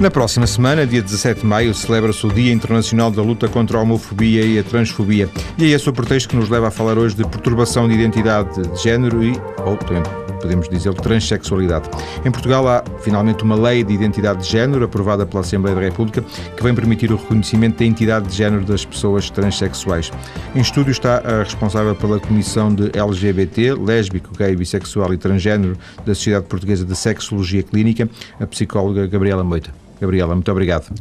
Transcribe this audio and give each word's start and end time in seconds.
Na 0.00 0.12
próxima 0.12 0.46
semana, 0.46 0.86
dia 0.86 1.02
17 1.02 1.40
de 1.40 1.46
maio, 1.46 1.74
celebra-se 1.74 2.24
o 2.24 2.32
Dia 2.32 2.52
Internacional 2.52 3.10
da 3.10 3.20
Luta 3.20 3.48
contra 3.48 3.78
a 3.78 3.82
Homofobia 3.82 4.44
e 4.44 4.56
a 4.56 4.62
Transfobia. 4.62 5.28
E 5.58 5.64
é 5.64 5.68
esse 5.70 5.90
o 5.90 5.92
pretexto 5.92 6.28
que 6.28 6.36
nos 6.36 6.48
leva 6.48 6.68
a 6.68 6.70
falar 6.70 6.96
hoje 6.96 7.16
de 7.16 7.24
perturbação 7.26 7.88
de 7.88 7.94
identidade 7.94 8.62
de 8.62 8.80
género 8.80 9.24
e, 9.24 9.32
ou 9.66 9.76
também 9.76 10.00
podemos 10.40 10.68
dizer, 10.68 10.94
transexualidade. 10.94 11.90
Em 12.24 12.30
Portugal 12.30 12.68
há 12.68 12.84
finalmente 13.00 13.42
uma 13.42 13.56
lei 13.56 13.82
de 13.82 13.92
identidade 13.92 14.44
de 14.44 14.48
género 14.48 14.84
aprovada 14.84 15.26
pela 15.26 15.40
Assembleia 15.40 15.74
da 15.74 15.82
República 15.82 16.22
que 16.56 16.62
vem 16.62 16.72
permitir 16.72 17.10
o 17.10 17.16
reconhecimento 17.16 17.78
da 17.78 17.84
entidade 17.84 18.28
de 18.28 18.36
género 18.36 18.64
das 18.64 18.84
pessoas 18.84 19.28
transexuais. 19.30 20.12
Em 20.54 20.60
estúdio 20.60 20.92
está 20.92 21.18
a 21.18 21.42
responsável 21.42 21.96
pela 21.96 22.20
Comissão 22.20 22.72
de 22.72 22.96
LGBT, 22.96 23.74
lésbico, 23.74 24.30
gay, 24.38 24.54
bissexual 24.54 25.12
e 25.12 25.18
transgênero 25.18 25.76
da 26.06 26.14
Sociedade 26.14 26.46
Portuguesa 26.46 26.84
de 26.84 26.94
Sexologia 26.94 27.64
Clínica, 27.64 28.08
a 28.38 28.46
psicóloga 28.46 29.04
Gabriela 29.08 29.42
Moita. 29.42 29.87
Gabriela, 30.00 30.34
muito 30.34 30.50
obrigado. 30.50 30.92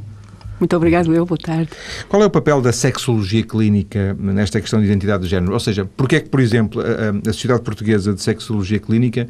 Muito 0.60 0.76
obrigado, 0.76 1.14
eu. 1.14 1.26
Boa 1.26 1.38
tarde. 1.38 1.70
Qual 2.10 2.22
é 2.22 2.26
o 2.26 2.30
papel 2.30 2.62
da 2.62 2.72
sexologia 2.72 3.44
clínica 3.44 4.16
nesta 4.20 4.60
questão 4.60 4.80
de 4.80 4.88
identidade 4.88 5.24
de 5.24 5.30
género? 5.30 5.54
Ou 5.54 5.60
seja, 5.60 5.86
porquê 5.86 6.16
é 6.16 6.20
que, 6.20 6.30
por 6.30 6.40
exemplo, 6.40 6.82
a, 6.82 7.30
a 7.30 7.34
Sociedade 7.34 7.62
Portuguesa 7.62 8.14
de 8.14 8.22
Sexologia 8.22 8.80
Clínica 8.80 9.30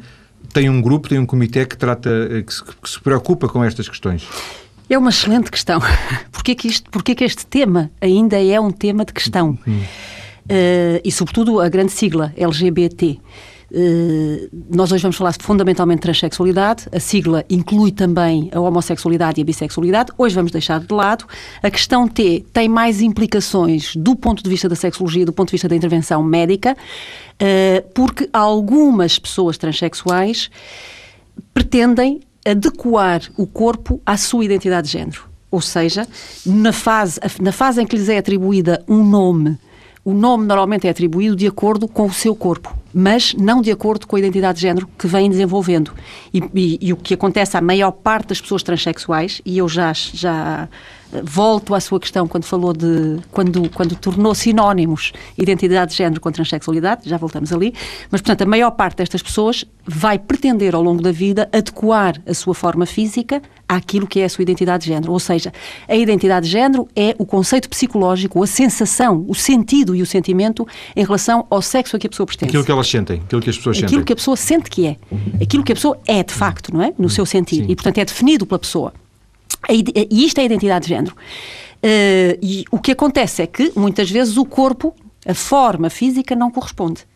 tem 0.52 0.70
um 0.70 0.80
grupo, 0.80 1.08
tem 1.08 1.18
um 1.18 1.26
comitê 1.26 1.66
que 1.66 1.76
trata, 1.76 2.10
que 2.46 2.54
se, 2.54 2.64
que 2.64 2.88
se 2.88 3.00
preocupa 3.00 3.48
com 3.48 3.62
estas 3.62 3.88
questões? 3.88 4.26
É 4.88 4.96
uma 4.96 5.10
excelente 5.10 5.50
questão. 5.50 5.80
Porquê 6.32 6.54
que, 6.54 6.68
isto, 6.68 6.90
porquê 6.90 7.14
que 7.14 7.24
este 7.24 7.44
tema 7.44 7.90
ainda 8.00 8.42
é 8.42 8.58
um 8.58 8.70
tema 8.70 9.04
de 9.04 9.12
questão? 9.12 9.58
Hum. 9.66 9.80
Uh, 10.50 10.98
e, 11.04 11.12
sobretudo, 11.12 11.60
a 11.60 11.68
grande 11.68 11.92
sigla 11.92 12.32
LGBT. 12.34 13.20
Eh, 13.70 14.48
nós 14.70 14.90
hoje 14.90 15.02
vamos 15.02 15.16
falar 15.16 15.34
fundamentalmente 15.38 15.98
de 15.98 16.02
transexualidade, 16.02 16.86
a 16.90 16.98
sigla 16.98 17.44
inclui 17.50 17.92
também 17.92 18.50
a 18.52 18.60
homossexualidade 18.60 19.40
e 19.40 19.42
a 19.42 19.44
bissexualidade. 19.44 20.10
Hoje 20.16 20.34
vamos 20.34 20.50
deixar 20.50 20.80
de 20.80 20.92
lado. 20.92 21.26
A 21.62 21.70
questão 21.70 22.08
T 22.08 22.44
tem 22.52 22.68
mais 22.68 23.02
implicações 23.02 23.94
do 23.94 24.16
ponto 24.16 24.42
de 24.42 24.48
vista 24.48 24.68
da 24.68 24.76
sexologia, 24.76 25.26
do 25.26 25.32
ponto 25.32 25.48
de 25.48 25.52
vista 25.52 25.68
da 25.68 25.76
intervenção 25.76 26.22
médica, 26.22 26.76
eh, 27.38 27.84
porque 27.94 28.28
algumas 28.32 29.18
pessoas 29.18 29.58
transexuais 29.58 30.50
pretendem 31.52 32.20
adequar 32.46 33.20
o 33.36 33.46
corpo 33.46 34.00
à 34.06 34.16
sua 34.16 34.44
identidade 34.44 34.86
de 34.86 34.94
género. 34.94 35.28
Ou 35.50 35.60
seja, 35.60 36.06
na 36.44 36.72
fase, 36.72 37.20
na 37.40 37.52
fase 37.52 37.82
em 37.82 37.86
que 37.86 37.96
lhes 37.96 38.08
é 38.08 38.18
atribuída 38.18 38.82
um 38.88 39.02
nome 39.02 39.58
o 40.08 40.14
nome 40.14 40.46
normalmente 40.46 40.86
é 40.86 40.90
atribuído 40.90 41.36
de 41.36 41.46
acordo 41.46 41.86
com 41.86 42.06
o 42.06 42.12
seu 42.12 42.34
corpo, 42.34 42.74
mas 42.94 43.34
não 43.34 43.60
de 43.60 43.70
acordo 43.70 44.06
com 44.06 44.16
a 44.16 44.18
identidade 44.18 44.56
de 44.56 44.62
género 44.62 44.88
que 44.98 45.06
vem 45.06 45.28
desenvolvendo. 45.28 45.92
E, 46.32 46.42
e, 46.54 46.78
e 46.80 46.92
o 46.94 46.96
que 46.96 47.12
acontece 47.12 47.58
à 47.58 47.60
maior 47.60 47.90
parte 47.90 48.28
das 48.28 48.40
pessoas 48.40 48.62
transexuais, 48.62 49.42
e 49.44 49.58
eu 49.58 49.68
já, 49.68 49.92
já 49.92 50.66
volto 51.22 51.74
à 51.74 51.80
sua 51.80 51.98
questão 51.98 52.26
quando 52.26 52.44
falou 52.44 52.72
de 52.72 53.18
quando, 53.30 53.68
quando 53.70 53.96
tornou 53.96 54.34
sinónimos 54.34 55.12
identidade 55.36 55.92
de 55.92 55.96
género 55.96 56.20
com 56.20 56.30
transexualidade, 56.30 57.08
já 57.08 57.16
voltamos 57.16 57.52
ali, 57.52 57.74
mas 58.10 58.20
portanto 58.20 58.42
a 58.42 58.46
maior 58.46 58.70
parte 58.72 58.98
destas 58.98 59.22
pessoas 59.22 59.64
vai 59.86 60.18
pretender 60.18 60.74
ao 60.74 60.82
longo 60.82 61.02
da 61.02 61.10
vida 61.10 61.48
adequar 61.52 62.20
a 62.26 62.34
sua 62.34 62.54
forma 62.54 62.84
física 62.84 63.42
àquilo 63.68 64.06
que 64.06 64.20
é 64.20 64.24
a 64.24 64.28
sua 64.28 64.42
identidade 64.42 64.84
de 64.84 64.90
género, 64.90 65.12
ou 65.12 65.20
seja, 65.20 65.52
a 65.86 65.94
identidade 65.94 66.46
de 66.46 66.52
género 66.52 66.88
é 66.96 67.14
o 67.18 67.26
conceito 67.26 67.68
psicológico, 67.68 68.42
a 68.42 68.46
sensação, 68.46 69.24
o 69.28 69.34
sentido 69.34 69.94
e 69.94 70.02
o 70.02 70.06
sentimento 70.06 70.66
em 70.96 71.04
relação 71.04 71.46
ao 71.50 71.60
sexo 71.60 71.96
a 71.96 71.98
que 71.98 72.06
a 72.06 72.10
pessoa 72.10 72.26
pertence. 72.26 72.50
Aquilo 72.50 72.64
que 72.64 72.72
elas 72.72 72.88
sentem, 72.88 73.20
aquilo 73.24 73.42
que 73.42 73.50
as 73.50 73.56
pessoas 73.56 73.76
aquilo 73.76 73.88
sentem. 73.88 73.98
Aquilo 73.98 74.04
que 74.06 74.12
a 74.12 74.16
pessoa 74.16 74.36
sente 74.36 74.70
que 74.70 74.86
é, 74.86 74.96
aquilo 75.42 75.62
que 75.62 75.72
a 75.72 75.74
pessoa 75.74 75.98
é 76.06 76.22
de 76.22 76.32
facto, 76.32 76.72
não 76.72 76.82
é? 76.82 76.92
No 76.98 77.10
seu 77.10 77.26
sentido. 77.26 77.66
Sim. 77.66 77.72
E 77.72 77.76
portanto 77.76 77.98
é 77.98 78.04
definido 78.04 78.46
pela 78.46 78.58
pessoa. 78.58 78.92
E 79.68 80.24
isto 80.24 80.38
é 80.38 80.42
a 80.42 80.44
identidade 80.44 80.84
de 80.84 80.88
género. 80.90 81.14
Uh, 81.14 82.38
e 82.42 82.64
o 82.70 82.78
que 82.78 82.92
acontece 82.92 83.42
é 83.42 83.46
que, 83.46 83.72
muitas 83.76 84.10
vezes, 84.10 84.36
o 84.36 84.44
corpo, 84.44 84.94
a 85.26 85.34
forma 85.34 85.88
física, 85.90 86.34
não 86.34 86.50
corresponde. 86.50 87.06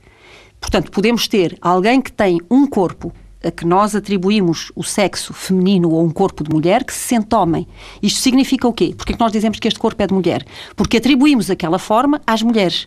Portanto, 0.60 0.90
podemos 0.90 1.26
ter 1.26 1.58
alguém 1.60 2.00
que 2.00 2.12
tem 2.12 2.40
um 2.50 2.66
corpo 2.66 3.12
a 3.44 3.50
que 3.50 3.66
nós 3.66 3.96
atribuímos 3.96 4.70
o 4.76 4.84
sexo 4.84 5.34
feminino 5.34 5.90
ou 5.90 6.04
um 6.04 6.10
corpo 6.10 6.44
de 6.44 6.50
mulher 6.50 6.84
que 6.84 6.92
se 6.92 7.00
sente 7.00 7.34
homem. 7.34 7.66
Isto 8.00 8.20
significa 8.20 8.68
o 8.68 8.72
quê? 8.72 8.94
Porque 8.96 9.12
é 9.12 9.16
que 9.16 9.20
nós 9.20 9.32
dizemos 9.32 9.58
que 9.58 9.66
este 9.66 9.80
corpo 9.80 10.00
é 10.00 10.06
de 10.06 10.14
mulher? 10.14 10.46
Porque 10.76 10.98
atribuímos 10.98 11.50
aquela 11.50 11.78
forma 11.78 12.20
às 12.24 12.42
mulheres. 12.42 12.86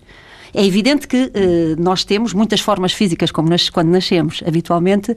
É 0.57 0.65
evidente 0.65 1.05
que 1.05 1.31
eh, 1.33 1.75
nós 1.77 2.05
temos 2.05 2.33
muitas 2.33 2.61
formas 2.61 2.93
físicas 2.93 3.29
como 3.29 3.49
nas, 3.49 3.69
quando 3.69 3.89
nascemos. 3.89 4.41
Habitualmente, 4.47 5.13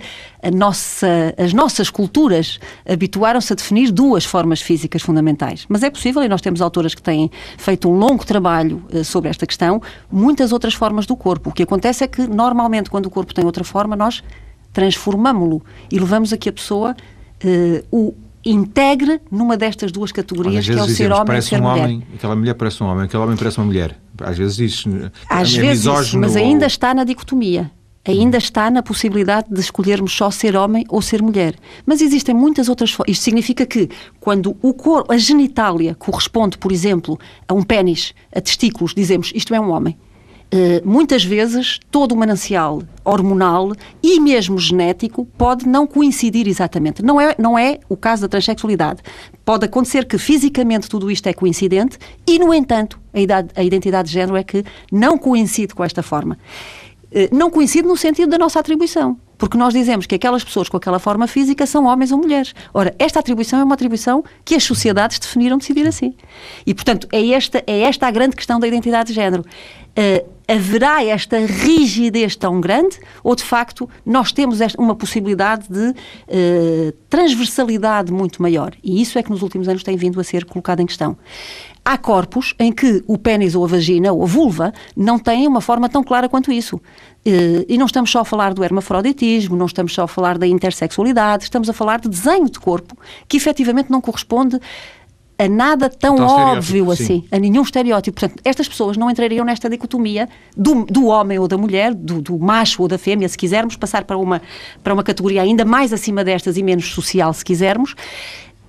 nossa, 0.53 1.33
as 1.39 1.53
nossas 1.53 1.89
culturas 1.89 2.59
habituaram-se 2.85 3.53
a 3.53 3.57
definir 3.57 3.93
duas 3.93 4.25
formas 4.25 4.61
físicas 4.61 5.01
fundamentais. 5.01 5.65
Mas 5.69 5.85
é 5.85 5.91
possível, 5.91 6.25
e 6.25 6.29
nós 6.29 6.41
temos 6.41 6.61
autoras 6.61 6.93
que 6.93 7.01
têm 7.01 7.31
feito 7.57 7.89
um 7.89 7.97
longo 7.97 8.27
trabalho 8.27 8.83
eh, 8.93 9.05
sobre 9.05 9.31
esta 9.31 9.47
questão, 9.47 9.81
muitas 10.11 10.51
outras 10.51 10.75
formas 10.75 11.07
do 11.07 11.15
corpo. 11.15 11.51
O 11.51 11.53
que 11.53 11.63
acontece 11.63 12.03
é 12.03 12.09
que, 12.09 12.27
normalmente, 12.27 12.91
quando 12.91 13.07
o 13.07 13.11
corpo 13.11 13.33
tem 13.33 13.45
outra 13.45 13.63
forma, 13.63 13.95
nós 13.95 14.25
transformamos-lo 14.73 15.63
e 15.89 16.01
levamos 16.01 16.33
a 16.33 16.37
que 16.37 16.49
a 16.49 16.53
pessoa 16.53 16.97
uh, 17.45 17.87
o 17.91 18.15
integre 18.51 19.21
numa 19.31 19.57
destas 19.57 19.93
duas 19.93 20.13
categorias, 20.13 20.67
que 20.67 20.73
é 20.73 20.83
o 20.83 20.89
ser 20.89 21.13
homem 21.13 21.39
e 21.39 21.43
ser 21.43 21.61
um 21.61 21.63
mulher. 21.63 21.85
Homem, 21.85 22.03
aquela 22.15 22.37
mulher 22.37 22.55
parece 22.55 22.83
um 22.83 22.87
homem, 22.87 23.05
aquele 23.05 23.23
homem 23.23 23.37
parece 23.37 23.59
uma 23.59 23.67
mulher. 23.67 23.99
Às 24.21 24.39
vezes 24.39 24.57
diz. 24.57 24.85
Às 25.29 25.57
é 25.57 25.61
vezes, 25.61 25.85
isso, 25.85 26.19
mas 26.19 26.37
ainda 26.37 26.67
está 26.67 26.95
na 26.95 27.05
dicotomia. 27.05 27.71
Ainda 28.07 28.39
está 28.39 28.71
na 28.71 28.83
possibilidade 28.83 29.49
de 29.51 29.61
escolhermos 29.61 30.15
só 30.17 30.31
ser 30.31 30.57
homem 30.57 30.83
ou 30.89 31.03
ser 31.03 31.21
mulher. 31.21 31.55
Mas 31.85 32.01
existem 32.01 32.35
muitas 32.35 32.69
outras 32.71 32.91
formas. 32.91 33.13
Isto 33.13 33.25
significa 33.25 33.67
que, 33.67 33.91
quando 34.19 34.57
o 34.63 34.73
corpo, 34.73 35.13
a 35.13 35.19
genitália 35.19 35.95
corresponde, 35.95 36.57
por 36.57 36.73
exemplo, 36.73 37.19
a 37.47 37.53
um 37.53 37.63
pênis, 37.63 38.15
a 38.35 38.41
testículos, 38.41 38.95
dizemos 38.95 39.31
isto 39.35 39.55
é 39.55 39.61
um 39.61 39.71
homem. 39.71 39.95
Uh, 40.51 40.81
muitas 40.83 41.23
vezes 41.23 41.79
todo 41.91 42.13
o 42.13 42.17
manancial 42.17 42.83
hormonal 43.05 43.73
e 44.03 44.19
mesmo 44.19 44.59
genético 44.59 45.27
pode 45.37 45.69
não 45.69 45.87
coincidir 45.87 46.49
exatamente. 46.49 47.03
Não 47.03 47.21
é, 47.21 47.35
não 47.39 47.59
é 47.59 47.81
o 47.87 47.97
caso 47.97 48.23
da 48.23 48.29
transexualidade. 48.29 49.03
Pode 49.45 49.67
acontecer 49.67 50.07
que 50.07 50.17
fisicamente 50.17 50.89
tudo 50.89 51.11
isto 51.11 51.27
é 51.27 51.35
coincidente 51.35 51.99
e, 52.27 52.39
no 52.39 52.55
entanto, 52.55 52.99
a, 53.13 53.21
idade, 53.21 53.51
a 53.55 53.63
identidade 53.63 54.09
de 54.09 54.15
género 54.15 54.37
é 54.37 54.43
que 54.43 54.65
não 54.91 55.19
coincide 55.19 55.75
com 55.75 55.85
esta 55.85 56.03
forma. 56.03 56.39
Uh, 57.13 57.29
não 57.37 57.51
coincide 57.51 57.87
no 57.87 57.97
sentido 57.97 58.31
da 58.31 58.39
nossa 58.39 58.59
atribuição. 58.59 59.19
Porque 59.39 59.57
nós 59.57 59.73
dizemos 59.73 60.05
que 60.05 60.17
aquelas 60.17 60.43
pessoas 60.43 60.69
com 60.69 60.77
aquela 60.77 60.99
forma 60.99 61.27
física 61.29 61.65
são 61.65 61.87
homens 61.87 62.11
ou 62.11 62.19
mulheres. 62.19 62.55
Ora, 62.75 62.95
esta 62.99 63.21
atribuição 63.21 63.61
é 63.61 63.65
uma 63.65 63.75
atribuição 63.75 64.25
que 64.45 64.57
as 64.57 64.65
sociedades 64.65 65.19
definiram 65.19 65.57
decidir 65.57 65.87
assim. 65.87 66.15
E, 66.67 66.75
portanto, 66.75 67.07
é 67.13 67.29
esta, 67.31 67.63
é 67.67 67.81
esta 67.83 68.09
a 68.09 68.11
grande 68.11 68.35
questão 68.35 68.59
da 68.59 68.67
identidade 68.67 69.09
de 69.09 69.15
género. 69.15 69.45
Uh, 69.97 70.39
haverá 70.49 71.05
esta 71.05 71.39
rigidez 71.39 72.35
tão 72.35 72.61
grande 72.61 72.99
ou, 73.23 73.37
de 73.37 73.43
facto, 73.43 73.89
nós 74.05 74.33
temos 74.33 74.59
uma 74.79 74.97
possibilidade 74.97 75.69
de 75.69 75.91
uh, 75.91 76.93
transversalidade 77.11 78.11
muito 78.11 78.41
maior? 78.41 78.75
E 78.83 79.03
isso 79.03 79.19
é 79.19 79.23
que 79.23 79.31
nos 79.31 79.43
últimos 79.43 79.69
anos 79.69 79.83
tem 79.83 79.97
vindo 79.97 80.19
a 80.19 80.25
ser 80.25 80.45
colocado 80.47 80.81
em 80.81 80.87
questão. 80.87 81.17
Há 81.91 81.97
corpos 81.97 82.55
em 82.59 82.71
que 82.71 83.03
o 83.07 83.17
pênis 83.17 83.55
ou 83.55 83.65
a 83.65 83.67
vagina 83.67 84.13
ou 84.13 84.23
a 84.23 84.27
vulva 84.27 84.75
não 84.95 85.19
têm 85.19 85.49
uma 85.49 85.63
forma 85.63 85.89
tão 85.89 86.05
clara 86.05 86.29
quanto 86.29 86.53
isso. 86.53 86.79
Eh, 87.25 87.65
e 87.67 87.79
não 87.79 87.87
estamos 87.87 88.11
só 88.11 88.21
a 88.21 88.25
falar 88.27 88.53
do 88.53 88.63
hermafroditismo, 88.63 89.57
não 89.57 89.65
estamos 89.65 89.95
só 89.95 90.03
a 90.03 90.07
falar 90.07 90.37
da 90.37 90.47
intersexualidade, 90.47 91.45
estamos 91.45 91.67
a 91.67 91.73
falar 91.73 91.99
de 91.99 92.11
desenho 92.11 92.45
de 92.45 92.61
corpo 92.61 92.95
que 93.27 93.39
efetivamente 93.39 93.91
não 93.91 94.03
corresponde 94.03 94.61
a 95.39 95.49
nada 95.49 95.89
tão, 95.89 96.17
tão 96.17 96.27
óbvio 96.27 96.91
assim, 96.91 97.25
a 97.33 97.39
nenhum 97.39 97.63
estereótipo. 97.63 98.21
Portanto, 98.21 98.43
estas 98.45 98.69
pessoas 98.69 98.99
não 98.99 99.11
entrariam 99.11 99.43
nesta 99.43 99.71
dicotomia 99.71 100.29
do, 100.55 100.85
do 100.85 101.07
homem 101.07 101.39
ou 101.39 101.49
da 101.49 101.57
mulher, 101.57 101.95
do, 101.95 102.21
do, 102.21 102.39
macho 102.39 102.83
ou 102.83 102.89
da 102.89 102.99
fêmea, 102.99 103.27
se 103.31 103.39
quisermos, 103.39 103.77
passar 103.77 104.05
para 104.05 104.19
uma, 104.19 104.43
para 104.85 104.93
uma 104.93 105.03
categoria 105.03 105.41
ainda 105.41 105.65
mais 105.65 105.91
acima 105.91 106.23
destas 106.23 106.59
e 106.59 106.63
menos 106.63 106.93
social, 106.93 107.33
se 107.33 107.43
quisermos, 107.43 107.95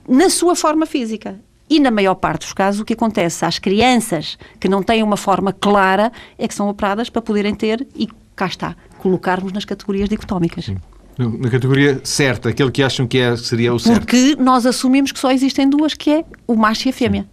na 0.07 0.29
sua 0.29 0.55
forma 0.55 0.85
física. 0.85 1.37
E 1.69 1.79
na 1.79 1.91
maior 1.91 2.15
parte 2.15 2.41
dos 2.41 2.53
casos, 2.53 2.81
o 2.81 2.85
que 2.85 2.93
acontece 2.93 3.45
às 3.45 3.59
crianças 3.59 4.37
que 4.59 4.67
não 4.67 4.81
têm 4.81 5.03
uma 5.03 5.17
forma 5.17 5.53
clara 5.53 6.11
é 6.37 6.47
que 6.47 6.53
são 6.53 6.67
operadas 6.69 7.09
para 7.09 7.21
poderem 7.21 7.53
ter, 7.53 7.87
e 7.95 8.07
cá 8.35 8.47
está, 8.47 8.75
colocarmos 8.97 9.51
nas 9.51 9.65
categorias 9.65 10.09
dicotómicas. 10.09 10.65
Sim 10.65 10.77
na 11.19 11.49
categoria 11.49 11.99
certa, 12.03 12.47
aquele 12.47 12.71
que 12.71 12.81
acham 12.81 13.05
que 13.05 13.17
é, 13.17 13.35
seria 13.35 13.73
o 13.73 13.79
certo. 13.79 13.99
Porque 13.99 14.37
nós 14.39 14.65
assumimos 14.65 15.11
que 15.11 15.19
só 15.19 15.31
existem 15.31 15.69
duas, 15.69 15.93
que 15.93 16.09
é 16.09 16.25
o 16.47 16.55
macho 16.55 16.87
e 16.87 16.91
a 16.91 16.93
fêmea. 16.93 17.27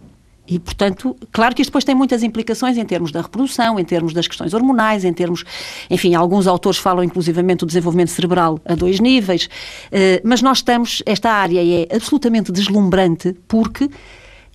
E, 0.47 0.59
portanto, 0.59 1.15
claro 1.31 1.53
que 1.53 1.61
isto 1.61 1.69
depois 1.69 1.83
tem 1.83 1.93
muitas 1.93 2.23
implicações 2.23 2.77
em 2.77 2.85
termos 2.85 3.11
da 3.11 3.21
reprodução, 3.21 3.77
em 3.77 3.83
termos 3.83 4.13
das 4.13 4.27
questões 4.27 4.53
hormonais, 4.53 5.03
em 5.03 5.11
termos. 5.11 5.43
Enfim, 5.89 6.15
alguns 6.15 6.47
autores 6.47 6.79
falam 6.79 7.03
inclusivamente 7.03 7.59
do 7.59 7.65
desenvolvimento 7.65 8.09
cerebral 8.09 8.59
a 8.65 8.73
dois 8.73 8.99
níveis, 9.01 9.49
eh, 9.91 10.21
mas 10.23 10.41
nós 10.41 10.59
estamos. 10.59 11.03
Esta 11.05 11.31
área 11.31 11.61
é 11.61 11.93
absolutamente 11.93 12.51
deslumbrante 12.51 13.35
porque 13.45 13.89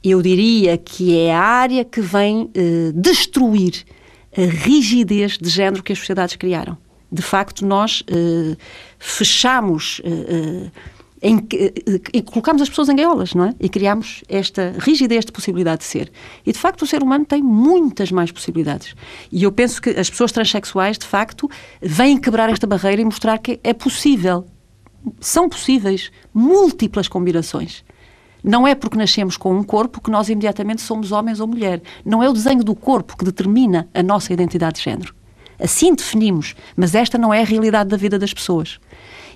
eu 0.02 0.20
diria 0.22 0.76
que 0.76 1.18
é 1.18 1.34
a 1.34 1.40
área 1.40 1.84
que 1.84 2.00
vem 2.00 2.50
eh, 2.54 2.92
destruir 2.94 3.84
a 4.36 4.40
rigidez 4.40 5.38
de 5.38 5.48
género 5.48 5.82
que 5.82 5.92
as 5.92 5.98
sociedades 5.98 6.36
criaram 6.36 6.76
de 7.12 7.20
facto, 7.20 7.66
nós 7.66 8.00
uh, 8.00 8.56
fechamos 8.98 10.00
em 11.20 11.38
que 11.38 11.72
e 12.12 12.22
colocámos 12.22 12.62
as 12.62 12.68
pessoas 12.68 12.88
em 12.88 12.96
gaiolas, 12.96 13.34
não 13.34 13.44
é? 13.44 13.54
E 13.60 13.68
criámos 13.68 14.24
esta 14.28 14.74
rigidez 14.78 15.24
de 15.24 15.30
possibilidade 15.30 15.80
de 15.80 15.84
ser. 15.84 16.10
E 16.44 16.52
de 16.52 16.58
facto 16.58 16.82
o 16.82 16.86
ser 16.86 17.02
humano 17.02 17.24
tem 17.24 17.40
muitas 17.42 18.10
mais 18.10 18.32
possibilidades. 18.32 18.96
E 19.30 19.44
eu 19.44 19.52
penso 19.52 19.80
que 19.80 19.90
as 19.90 20.10
pessoas 20.10 20.32
transexuais, 20.32 20.98
de 20.98 21.06
facto, 21.06 21.48
vêm 21.80 22.18
quebrar 22.18 22.48
esta 22.50 22.66
barreira 22.66 23.02
e 23.02 23.04
mostrar 23.04 23.38
que 23.38 23.60
é 23.62 23.72
possível. 23.72 24.46
São 25.20 25.48
possíveis 25.48 26.10
múltiplas 26.34 27.06
combinações. 27.06 27.84
Não 28.42 28.66
é 28.66 28.74
porque 28.74 28.96
nascemos 28.96 29.36
com 29.36 29.54
um 29.54 29.62
corpo 29.62 30.00
que 30.00 30.10
nós 30.10 30.28
imediatamente 30.28 30.82
somos 30.82 31.12
homens 31.12 31.40
ou 31.40 31.46
mulher. 31.46 31.80
Não 32.04 32.22
é 32.22 32.28
o 32.28 32.32
desenho 32.32 32.64
do 32.64 32.74
corpo 32.74 33.16
que 33.16 33.24
determina 33.24 33.88
a 33.94 34.02
nossa 34.02 34.32
identidade 34.32 34.78
de 34.78 34.84
género. 34.84 35.14
Assim 35.60 35.94
definimos, 35.94 36.56
mas 36.76 36.94
esta 36.94 37.16
não 37.16 37.32
é 37.32 37.40
a 37.40 37.44
realidade 37.44 37.88
da 37.88 37.96
vida 37.96 38.18
das 38.18 38.34
pessoas. 38.34 38.80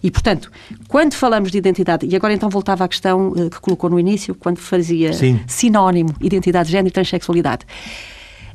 E, 0.03 0.11
portanto, 0.11 0.50
quando 0.88 1.14
falamos 1.14 1.50
de 1.50 1.58
identidade, 1.58 2.06
e 2.06 2.17
agora 2.17 2.35
então 2.35 2.49
voltava 2.49 2.85
à 2.85 2.88
questão 2.88 3.29
uh, 3.29 3.49
que 3.49 3.61
colocou 3.61 3.88
no 3.88 3.99
início, 3.99 4.35
quando 4.35 4.58
fazia 4.58 5.12
Sim. 5.12 5.41
sinónimo 5.47 6.14
identidade 6.20 6.67
de 6.67 6.73
género 6.73 6.88
e 6.88 6.93
transexualidade. 6.93 7.64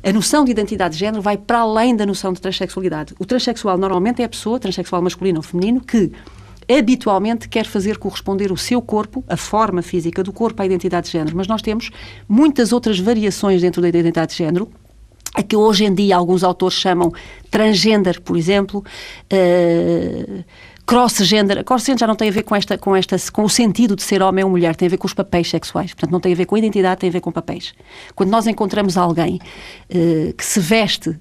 A 0.04 0.12
noção 0.12 0.44
de 0.44 0.50
identidade 0.50 0.94
de 0.94 1.00
género 1.00 1.22
vai 1.22 1.36
para 1.36 1.60
além 1.60 1.94
da 1.94 2.04
noção 2.04 2.32
de 2.32 2.40
transexualidade. 2.40 3.14
O 3.18 3.24
transexual 3.24 3.78
normalmente 3.78 4.20
é 4.20 4.24
a 4.24 4.28
pessoa, 4.28 4.58
transexual 4.58 5.00
masculino 5.00 5.38
ou 5.38 5.42
feminino, 5.42 5.80
que 5.80 6.12
habitualmente 6.68 7.48
quer 7.48 7.66
fazer 7.66 7.98
corresponder 7.98 8.52
o 8.52 8.56
seu 8.56 8.80
corpo, 8.80 9.24
a 9.28 9.36
forma 9.36 9.82
física 9.82 10.22
do 10.22 10.32
corpo, 10.32 10.62
à 10.62 10.66
identidade 10.66 11.06
de 11.06 11.12
género. 11.12 11.36
Mas 11.36 11.46
nós 11.46 11.62
temos 11.62 11.90
muitas 12.28 12.72
outras 12.72 12.98
variações 12.98 13.60
dentro 13.60 13.82
da 13.82 13.88
identidade 13.88 14.32
de 14.32 14.38
género 14.38 14.70
a 15.34 15.42
que 15.42 15.56
hoje 15.56 15.84
em 15.84 15.94
dia 15.94 16.16
alguns 16.16 16.44
autores 16.44 16.76
chamam 16.76 17.10
transgender, 17.50 18.20
por 18.20 18.36
exemplo, 18.36 18.84
uh, 19.32 20.44
cross-gender. 20.84 21.64
Cross-gender 21.64 22.00
já 22.00 22.06
não 22.06 22.16
tem 22.16 22.28
a 22.28 22.32
ver 22.32 22.42
com, 22.42 22.54
esta, 22.54 22.76
com, 22.76 22.94
esta, 22.94 23.16
com 23.32 23.44
o 23.44 23.48
sentido 23.48 23.96
de 23.96 24.02
ser 24.02 24.22
homem 24.22 24.44
ou 24.44 24.50
mulher, 24.50 24.76
tem 24.76 24.86
a 24.86 24.90
ver 24.90 24.98
com 24.98 25.06
os 25.06 25.14
papéis 25.14 25.48
sexuais. 25.48 25.94
Portanto, 25.94 26.10
não 26.10 26.20
tem 26.20 26.32
a 26.32 26.36
ver 26.36 26.44
com 26.44 26.54
a 26.54 26.58
identidade, 26.58 27.00
tem 27.00 27.08
a 27.08 27.12
ver 27.12 27.20
com 27.20 27.32
papéis. 27.32 27.72
Quando 28.14 28.30
nós 28.30 28.46
encontramos 28.46 28.98
alguém 28.98 29.36
uh, 29.36 30.34
que 30.34 30.44
se 30.44 30.60
veste 30.60 31.18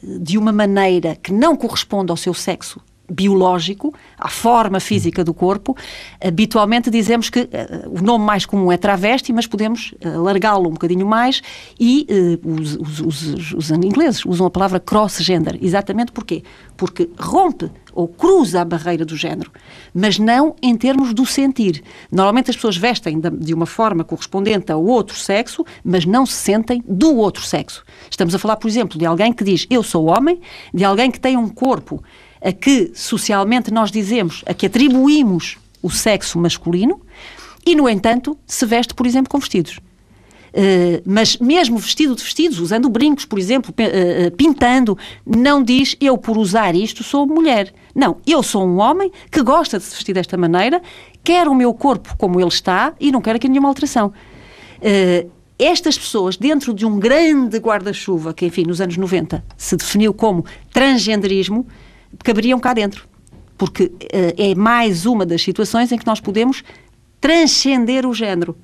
de 0.00 0.38
uma 0.38 0.52
maneira 0.52 1.16
que 1.16 1.32
não 1.32 1.56
corresponde 1.56 2.10
ao 2.10 2.16
seu 2.16 2.34
sexo 2.34 2.80
biológico, 3.10 3.92
à 4.18 4.28
forma 4.28 4.80
física 4.80 5.22
do 5.22 5.34
corpo, 5.34 5.76
habitualmente 6.22 6.90
dizemos 6.90 7.28
que 7.28 7.40
uh, 7.40 7.48
o 7.90 8.02
nome 8.02 8.24
mais 8.24 8.46
comum 8.46 8.72
é 8.72 8.76
travesti, 8.76 9.32
mas 9.32 9.46
podemos 9.46 9.94
uh, 10.04 10.22
largá-lo 10.22 10.68
um 10.68 10.72
bocadinho 10.72 11.06
mais 11.06 11.42
e 11.78 12.06
uh, 12.42 12.60
os, 12.60 12.76
os, 12.76 13.00
os, 13.00 13.52
os, 13.52 13.70
ingleses 13.70 14.24
usam 14.24 14.46
a 14.46 14.50
palavra 14.50 14.80
cross-gender. 14.80 15.58
Exatamente 15.60 16.12
porquê? 16.12 16.42
Porque 16.76 17.10
rompe 17.18 17.70
ou 17.94 18.08
cruza 18.08 18.60
a 18.60 18.64
barreira 18.64 19.04
do 19.04 19.16
género, 19.16 19.52
mas 19.94 20.18
não 20.18 20.56
em 20.60 20.76
termos 20.76 21.14
do 21.14 21.24
sentir. 21.24 21.82
Normalmente 22.10 22.50
as 22.50 22.56
pessoas 22.56 22.76
vestem 22.76 23.20
de 23.20 23.54
uma 23.54 23.66
forma 23.66 24.02
correspondente 24.02 24.72
ao 24.72 24.84
outro 24.84 25.16
sexo, 25.16 25.64
mas 25.84 26.04
não 26.04 26.26
se 26.26 26.34
sentem 26.34 26.82
do 26.88 27.14
outro 27.16 27.44
sexo. 27.44 27.84
Estamos 28.10 28.34
a 28.34 28.38
falar, 28.38 28.56
por 28.56 28.68
exemplo, 28.68 28.98
de 28.98 29.06
alguém 29.06 29.32
que 29.32 29.44
diz 29.44 29.66
eu 29.70 29.82
sou 29.82 30.06
homem, 30.06 30.40
de 30.72 30.84
alguém 30.84 31.10
que 31.10 31.20
tem 31.20 31.36
um 31.36 31.48
corpo 31.48 32.02
a 32.44 32.52
que 32.52 32.92
socialmente 32.94 33.72
nós 33.72 33.90
dizemos, 33.90 34.44
a 34.46 34.52
que 34.52 34.66
atribuímos 34.66 35.56
o 35.82 35.90
sexo 35.90 36.38
masculino, 36.38 37.00
e, 37.66 37.74
no 37.74 37.88
entanto, 37.88 38.38
se 38.46 38.66
veste, 38.66 38.94
por 38.94 39.06
exemplo, 39.06 39.30
com 39.30 39.38
vestidos. 39.38 39.78
Uh, 39.78 41.02
mas 41.04 41.38
mesmo 41.38 41.78
vestido 41.78 42.14
de 42.14 42.22
vestidos, 42.22 42.60
usando 42.60 42.88
brincos, 42.88 43.24
por 43.24 43.38
exemplo, 43.38 43.72
uh, 43.72 44.30
pintando, 44.36 44.96
não 45.26 45.62
diz 45.62 45.96
eu 46.00 46.16
por 46.16 46.36
usar 46.36 46.76
isto 46.76 47.02
sou 47.02 47.26
mulher. 47.26 47.72
Não, 47.94 48.18
eu 48.26 48.42
sou 48.42 48.64
um 48.64 48.78
homem 48.78 49.10
que 49.32 49.42
gosta 49.42 49.78
de 49.78 49.84
se 49.84 49.94
vestir 49.94 50.12
desta 50.12 50.36
maneira, 50.36 50.80
quero 51.24 51.50
o 51.50 51.54
meu 51.54 51.72
corpo 51.74 52.14
como 52.16 52.38
ele 52.38 52.48
está 52.48 52.92
e 53.00 53.10
não 53.10 53.20
quero 53.20 53.36
aqui 53.36 53.48
nenhuma 53.48 53.68
alteração. 53.68 54.12
Uh, 54.78 55.28
estas 55.58 55.96
pessoas, 55.96 56.36
dentro 56.36 56.74
de 56.74 56.84
um 56.84 57.00
grande 57.00 57.58
guarda-chuva, 57.58 58.34
que 58.34 58.44
enfim, 58.46 58.64
nos 58.64 58.80
anos 58.80 58.96
90 58.96 59.42
se 59.56 59.76
definiu 59.76 60.12
como 60.12 60.44
transgenderismo, 60.72 61.66
caberiam 62.22 62.58
cá 62.58 62.74
dentro. 62.74 63.08
Porque 63.56 63.84
uh, 63.84 63.92
é 64.36 64.54
mais 64.54 65.06
uma 65.06 65.24
das 65.24 65.42
situações 65.42 65.90
em 65.92 65.98
que 65.98 66.06
nós 66.06 66.20
podemos 66.20 66.62
transcender 67.20 68.06
o 68.06 68.12
género. 68.12 68.56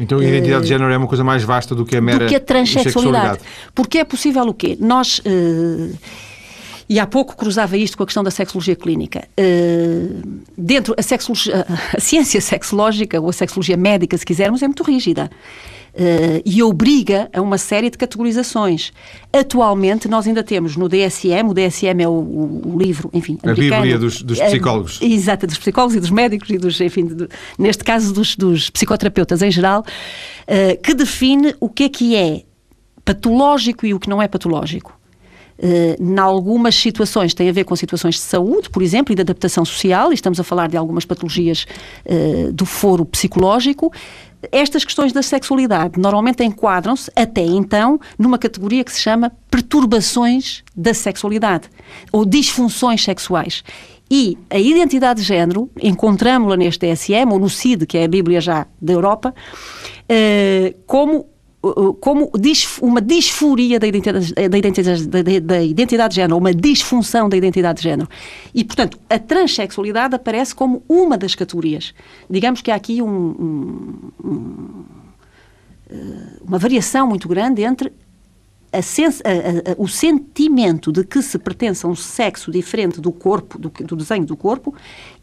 Então 0.00 0.18
a 0.18 0.24
identidade 0.24 0.60
uh, 0.60 0.62
de 0.62 0.68
género 0.68 0.92
é 0.92 0.96
uma 0.96 1.06
coisa 1.06 1.22
mais 1.22 1.42
vasta 1.42 1.74
do 1.74 1.84
que 1.84 1.96
a 1.96 2.00
mera 2.00 2.24
do 2.24 2.28
que 2.28 2.34
a 2.34 2.40
transexualidade. 2.40 3.40
Porque 3.74 3.98
é 3.98 4.04
possível 4.04 4.44
o 4.44 4.54
quê? 4.54 4.76
Nós... 4.80 5.20
Uh, 5.20 5.96
e 6.88 6.98
há 6.98 7.06
pouco 7.06 7.36
cruzava 7.36 7.76
isto 7.76 7.98
com 7.98 8.02
a 8.02 8.06
questão 8.06 8.24
da 8.24 8.30
sexologia 8.30 8.74
clínica. 8.74 9.28
Uh, 9.38 10.40
dentro, 10.56 10.94
a, 10.96 11.02
sexologia, 11.02 11.66
a 11.94 12.00
ciência 12.00 12.40
sexológica, 12.40 13.20
ou 13.20 13.28
a 13.28 13.32
sexologia 13.32 13.76
médica, 13.76 14.16
se 14.16 14.24
quisermos, 14.24 14.62
é 14.62 14.66
muito 14.66 14.82
rígida. 14.82 15.30
Uh, 15.98 16.40
e 16.44 16.62
obriga 16.62 17.28
a 17.32 17.40
uma 17.40 17.58
série 17.58 17.90
de 17.90 17.98
categorizações. 17.98 18.92
Atualmente, 19.32 20.06
nós 20.06 20.28
ainda 20.28 20.44
temos 20.44 20.76
no 20.76 20.88
DSM, 20.88 21.48
o 21.48 21.52
DSM 21.52 22.00
é 22.00 22.06
o, 22.06 22.12
o, 22.12 22.74
o 22.74 22.78
livro, 22.78 23.10
enfim, 23.12 23.36
A 23.42 23.52
Bíblia 23.52 23.98
dos, 23.98 24.22
dos 24.22 24.38
psicólogos. 24.38 25.00
Uh, 25.00 25.04
exato, 25.06 25.44
dos 25.44 25.58
psicólogos 25.58 25.96
e 25.96 26.00
dos 26.00 26.10
médicos 26.10 26.48
e 26.50 26.56
dos, 26.56 26.80
enfim, 26.80 27.04
de, 27.04 27.28
neste 27.58 27.82
caso 27.82 28.14
dos, 28.14 28.36
dos, 28.36 28.70
psicoterapeutas 28.70 29.42
em 29.42 29.50
geral, 29.50 29.80
uh, 29.80 30.80
que 30.80 30.94
define 30.94 31.56
o 31.58 31.68
que 31.68 31.82
é 31.82 31.88
que 31.88 32.14
é 32.14 32.42
patológico 33.04 33.84
e 33.84 33.92
o 33.92 33.98
que 33.98 34.08
não 34.08 34.22
é 34.22 34.28
patológico. 34.28 34.96
Uh, 35.58 36.00
em 36.00 36.18
algumas 36.20 36.76
situações 36.76 37.34
tem 37.34 37.48
a 37.48 37.52
ver 37.52 37.64
com 37.64 37.74
situações 37.74 38.14
de 38.14 38.20
saúde, 38.20 38.70
por 38.70 38.80
exemplo, 38.80 39.12
e 39.12 39.16
de 39.16 39.22
adaptação 39.22 39.64
social, 39.64 40.12
e 40.12 40.14
estamos 40.14 40.38
a 40.38 40.44
falar 40.44 40.68
de 40.68 40.76
algumas 40.76 41.04
patologias 41.04 41.66
uh, 42.06 42.52
do 42.52 42.64
foro 42.64 43.04
psicológico, 43.04 43.92
estas 44.52 44.84
questões 44.84 45.12
da 45.12 45.22
sexualidade 45.22 45.98
normalmente 45.98 46.44
enquadram-se, 46.44 47.10
até 47.16 47.42
então, 47.42 48.00
numa 48.18 48.38
categoria 48.38 48.84
que 48.84 48.92
se 48.92 49.00
chama 49.00 49.32
perturbações 49.50 50.62
da 50.76 50.94
sexualidade 50.94 51.68
ou 52.12 52.24
disfunções 52.24 53.02
sexuais. 53.02 53.62
E 54.10 54.38
a 54.48 54.58
identidade 54.58 55.20
de 55.20 55.26
género, 55.26 55.70
encontramos-la 55.82 56.56
neste 56.56 56.86
DSM, 56.86 57.30
ou 57.30 57.38
no 57.38 57.50
CID, 57.50 57.86
que 57.86 57.98
é 57.98 58.04
a 58.04 58.08
Bíblia 58.08 58.40
já 58.40 58.66
da 58.80 58.92
Europa, 58.92 59.34
eh, 60.08 60.74
como 60.86 61.26
como 62.00 62.30
uma 62.80 63.00
disforia 63.00 63.80
da 63.80 63.86
identidade, 63.86 64.32
da, 64.32 64.58
identidade, 64.58 65.06
da, 65.08 65.22
da 65.40 65.62
identidade 65.62 66.10
de 66.14 66.16
género, 66.16 66.36
uma 66.36 66.54
disfunção 66.54 67.28
da 67.28 67.36
identidade 67.36 67.78
de 67.78 67.82
género. 67.82 68.08
E, 68.54 68.64
portanto, 68.64 68.98
a 69.10 69.18
transexualidade 69.18 70.14
aparece 70.14 70.54
como 70.54 70.82
uma 70.88 71.18
das 71.18 71.34
categorias. 71.34 71.94
Digamos 72.30 72.62
que 72.62 72.70
há 72.70 72.76
aqui 72.76 73.02
um, 73.02 74.12
um, 74.24 74.84
uma 76.46 76.58
variação 76.58 77.08
muito 77.08 77.26
grande 77.26 77.62
entre 77.62 77.92
a 78.72 78.82
sens, 78.82 79.20
a, 79.24 79.72
a, 79.72 79.82
o 79.82 79.88
sentimento 79.88 80.92
de 80.92 81.02
que 81.02 81.22
se 81.22 81.38
pertence 81.38 81.84
a 81.84 81.88
um 81.88 81.96
sexo 81.96 82.52
diferente 82.52 83.00
do 83.00 83.10
corpo, 83.10 83.58
do, 83.58 83.68
do 83.68 83.96
desenho 83.96 84.26
do 84.26 84.36
corpo, 84.36 84.74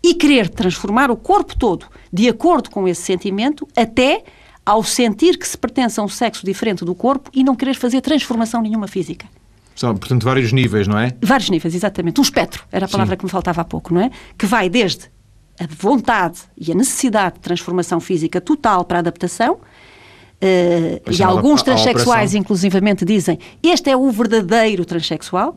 e 0.03 0.15
querer 0.15 0.49
transformar 0.49 1.09
o 1.11 1.15
corpo 1.15 1.57
todo 1.57 1.85
de 2.11 2.27
acordo 2.27 2.69
com 2.69 2.87
esse 2.87 3.03
sentimento, 3.03 3.67
até 3.75 4.23
ao 4.65 4.83
sentir 4.83 5.37
que 5.37 5.47
se 5.47 5.57
pertence 5.57 5.99
a 5.99 6.03
um 6.03 6.07
sexo 6.07 6.45
diferente 6.45 6.83
do 6.83 6.95
corpo 6.95 7.29
e 7.33 7.43
não 7.43 7.55
querer 7.55 7.75
fazer 7.75 8.01
transformação 8.01 8.61
nenhuma 8.61 8.87
física. 8.87 9.27
São, 9.75 9.95
portanto, 9.95 10.23
vários 10.23 10.51
níveis, 10.53 10.87
não 10.87 10.97
é? 10.97 11.13
Vários 11.21 11.49
níveis, 11.49 11.75
exatamente. 11.75 12.19
Um 12.19 12.23
espectro, 12.23 12.65
era 12.71 12.85
a 12.85 12.89
palavra 12.89 13.13
Sim. 13.13 13.19
que 13.19 13.25
me 13.25 13.31
faltava 13.31 13.61
há 13.61 13.65
pouco, 13.65 13.93
não 13.93 14.01
é? 14.01 14.09
Que 14.37 14.45
vai 14.45 14.69
desde 14.69 15.11
a 15.59 15.67
vontade 15.69 16.39
e 16.57 16.71
a 16.71 16.75
necessidade 16.75 17.35
de 17.35 17.41
transformação 17.41 17.99
física 17.99 18.41
total 18.41 18.85
para 18.85 18.97
a 18.97 19.01
adaptação, 19.01 19.53
uh, 19.55 21.11
e 21.11 21.23
alguns 21.23 21.61
transexuais, 21.61 22.33
inclusivamente, 22.33 23.05
dizem 23.05 23.37
este 23.61 23.89
é 23.89 23.97
o 23.97 24.09
verdadeiro 24.11 24.85
transexual, 24.85 25.55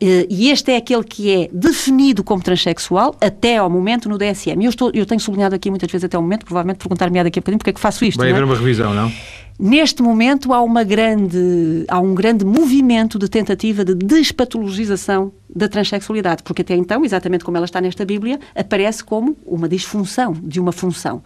e 0.00 0.50
este 0.50 0.72
é 0.72 0.76
aquele 0.76 1.02
que 1.02 1.30
é 1.30 1.48
definido 1.52 2.22
como 2.22 2.42
transexual 2.42 3.16
até 3.20 3.56
ao 3.56 3.70
momento 3.70 4.08
no 4.08 4.18
DSM. 4.18 4.62
Eu, 4.62 4.70
estou, 4.70 4.90
eu 4.92 5.06
tenho 5.06 5.20
sublinhado 5.20 5.54
aqui 5.54 5.70
muitas 5.70 5.90
vezes 5.90 6.04
até 6.04 6.16
ao 6.16 6.22
momento, 6.22 6.44
provavelmente 6.44 6.78
perguntar-me 6.78 7.22
daqui 7.22 7.38
a 7.38 7.40
bocadinho 7.40 7.58
porque 7.58 7.70
é 7.70 7.72
que 7.72 7.80
faço 7.80 8.04
isto. 8.04 8.18
Vai 8.18 8.28
é? 8.28 8.32
haver 8.32 8.44
uma 8.44 8.56
revisão, 8.56 8.92
não? 8.92 9.10
Neste 9.58 10.02
momento 10.02 10.52
há, 10.52 10.60
uma 10.60 10.84
grande, 10.84 11.84
há 11.88 11.98
um 11.98 12.14
grande 12.14 12.44
movimento 12.44 13.18
de 13.18 13.26
tentativa 13.26 13.82
de 13.86 13.94
despatologização 13.94 15.32
da 15.48 15.66
transexualidade, 15.66 16.42
porque 16.42 16.60
até 16.60 16.74
então, 16.74 17.02
exatamente 17.06 17.42
como 17.42 17.56
ela 17.56 17.64
está 17.64 17.80
nesta 17.80 18.04
Bíblia, 18.04 18.38
aparece 18.54 19.02
como 19.02 19.34
uma 19.46 19.66
disfunção 19.66 20.34
de 20.42 20.60
uma 20.60 20.72
função. 20.72 21.22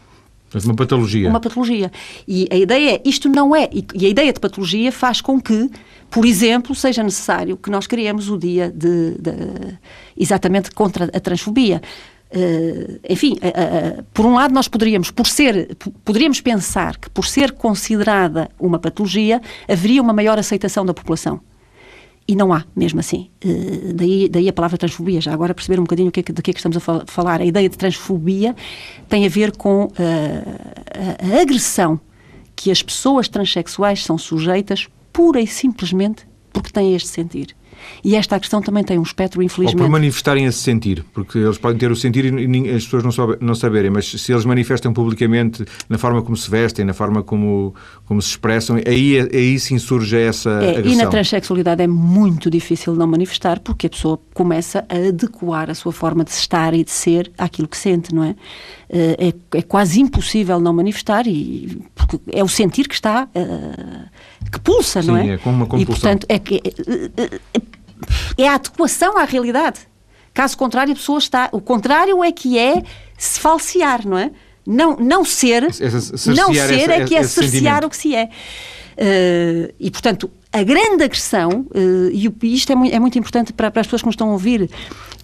Uma 0.64 0.74
patologia. 0.74 1.28
Uma 1.28 1.40
patologia. 1.40 1.92
E 2.26 2.48
a 2.50 2.56
ideia 2.56 2.96
é, 2.96 3.02
isto 3.04 3.28
não 3.28 3.54
é, 3.54 3.68
e 3.72 4.06
a 4.06 4.08
ideia 4.08 4.32
de 4.32 4.40
patologia 4.40 4.90
faz 4.90 5.20
com 5.20 5.40
que, 5.40 5.70
por 6.10 6.24
exemplo, 6.24 6.74
seja 6.74 7.02
necessário 7.02 7.56
que 7.56 7.70
nós 7.70 7.86
criemos 7.86 8.28
o 8.28 8.36
dia 8.36 8.70
de, 8.70 9.12
de 9.12 9.78
exatamente 10.16 10.70
contra 10.72 11.04
a 11.04 11.20
transfobia. 11.20 11.80
Uh, 12.32 13.00
enfim, 13.08 13.32
uh, 13.42 14.00
uh, 14.00 14.04
por 14.14 14.24
um 14.24 14.34
lado 14.34 14.54
nós 14.54 14.68
poderíamos, 14.68 15.10
por 15.10 15.26
ser, 15.26 15.76
poderíamos 16.04 16.40
pensar 16.40 16.96
que 16.96 17.10
por 17.10 17.26
ser 17.26 17.50
considerada 17.50 18.48
uma 18.58 18.78
patologia, 18.78 19.42
haveria 19.68 20.00
uma 20.00 20.12
maior 20.12 20.38
aceitação 20.38 20.86
da 20.86 20.94
população. 20.94 21.40
E 22.30 22.36
não 22.36 22.52
há, 22.52 22.64
mesmo 22.76 23.00
assim. 23.00 23.28
Uh, 23.44 23.92
daí, 23.92 24.28
daí 24.28 24.48
a 24.48 24.52
palavra 24.52 24.78
transfobia. 24.78 25.20
Já 25.20 25.32
agora 25.32 25.52
perceber 25.52 25.80
um 25.80 25.82
bocadinho 25.82 26.10
é 26.10 26.12
que, 26.12 26.32
de 26.32 26.40
que 26.40 26.52
é 26.52 26.54
que 26.54 26.60
estamos 26.60 26.76
a 26.76 27.04
falar. 27.04 27.40
A 27.40 27.44
ideia 27.44 27.68
de 27.68 27.76
transfobia 27.76 28.54
tem 29.08 29.26
a 29.26 29.28
ver 29.28 29.56
com 29.56 29.86
uh, 29.86 29.90
a, 29.98 31.36
a 31.36 31.40
agressão 31.42 31.98
que 32.54 32.70
as 32.70 32.84
pessoas 32.84 33.26
transexuais 33.26 34.04
são 34.04 34.16
sujeitas 34.16 34.86
pura 35.12 35.40
e 35.40 35.46
simplesmente 35.46 36.24
porque 36.52 36.70
têm 36.70 36.94
este 36.94 37.08
sentir. 37.08 37.56
E 38.04 38.16
esta 38.16 38.38
questão 38.38 38.60
também 38.60 38.84
tem 38.84 38.98
um 38.98 39.02
espectro, 39.02 39.42
infelizmente. 39.42 39.80
Ou 39.80 39.86
por 39.86 39.90
manifestarem 39.90 40.46
esse 40.46 40.58
sentir, 40.58 41.04
porque 41.12 41.38
eles 41.38 41.58
podem 41.58 41.78
ter 41.78 41.90
o 41.90 41.96
sentir 41.96 42.24
e 42.24 42.70
as 42.70 42.84
pessoas 42.84 43.04
não, 43.04 43.12
soube, 43.12 43.36
não 43.40 43.54
saberem, 43.54 43.90
mas 43.90 44.10
se 44.10 44.32
eles 44.32 44.44
manifestam 44.44 44.92
publicamente 44.92 45.64
na 45.88 45.98
forma 45.98 46.22
como 46.22 46.36
se 46.36 46.50
vestem, 46.50 46.84
na 46.84 46.94
forma 46.94 47.22
como, 47.22 47.74
como 48.06 48.20
se 48.20 48.28
expressam, 48.28 48.76
aí, 48.86 49.18
aí 49.20 49.58
sim 49.58 49.78
surge 49.78 50.16
essa 50.16 50.50
é, 50.50 50.70
agressão. 50.70 50.92
E 50.92 50.96
na 50.96 51.06
transexualidade 51.06 51.82
é 51.82 51.86
muito 51.86 52.50
difícil 52.50 52.94
não 52.94 53.06
manifestar, 53.06 53.60
porque 53.60 53.86
a 53.86 53.90
pessoa 53.90 54.20
começa 54.34 54.84
a 54.88 55.08
adequar 55.08 55.70
a 55.70 55.74
sua 55.74 55.92
forma 55.92 56.24
de 56.24 56.30
estar 56.30 56.74
e 56.74 56.84
de 56.84 56.90
ser 56.90 57.30
àquilo 57.36 57.68
que 57.68 57.76
sente, 57.76 58.14
não 58.14 58.24
é? 58.24 58.34
Eh, 58.92 59.32
é, 59.52 59.58
é 59.58 59.62
quase 59.62 60.00
impossível 60.00 60.58
não 60.58 60.72
manifestar 60.72 61.24
e 61.26 61.80
porque 61.94 62.18
é 62.32 62.42
o 62.42 62.48
sentir 62.48 62.88
que 62.88 62.94
está 62.94 63.28
uh, 63.32 63.99
que 64.50 64.58
pulsa, 64.60 65.02
Sim, 65.02 65.08
não 65.08 65.16
é? 65.16 65.28
é 65.34 65.38
como 65.38 65.56
uma 65.56 65.66
compulsão. 65.66 65.82
E 65.82 65.86
portanto 65.86 66.26
é, 66.28 66.36
é, 68.36 68.44
é 68.44 68.48
a 68.48 68.54
adequação 68.54 69.16
à 69.16 69.24
realidade. 69.24 69.80
Caso 70.32 70.56
contrário, 70.56 70.92
a 70.92 70.96
pessoa 70.96 71.18
está. 71.18 71.48
O 71.52 71.60
contrário 71.60 72.22
é 72.22 72.32
que 72.32 72.58
é 72.58 72.82
se 73.18 73.40
falsear, 73.40 74.06
não 74.06 74.16
é? 74.18 74.30
Não, 74.66 74.96
não 74.96 75.24
ser, 75.24 75.62
não 75.62 76.54
ser 76.54 76.90
é 76.90 77.04
que 77.04 77.16
é 77.16 77.22
cercear 77.22 77.84
o 77.84 77.90
que 77.90 77.96
se 77.96 78.14
é. 78.14 78.26
Uh, 78.26 79.74
e, 79.80 79.90
portanto, 79.90 80.30
a 80.52 80.62
grande 80.62 81.02
agressão, 81.02 81.66
uh, 81.74 82.10
e 82.12 82.54
isto 82.54 82.70
é 82.70 82.74
muito, 82.74 82.94
é 82.94 82.98
muito 83.00 83.18
importante 83.18 83.52
para, 83.52 83.70
para, 83.70 83.80
as 83.80 83.86
pessoas 83.86 84.02
que 84.02 84.06
nos 84.06 84.14
estão 84.14 84.28
a 84.28 84.32
ouvir, 84.32 84.70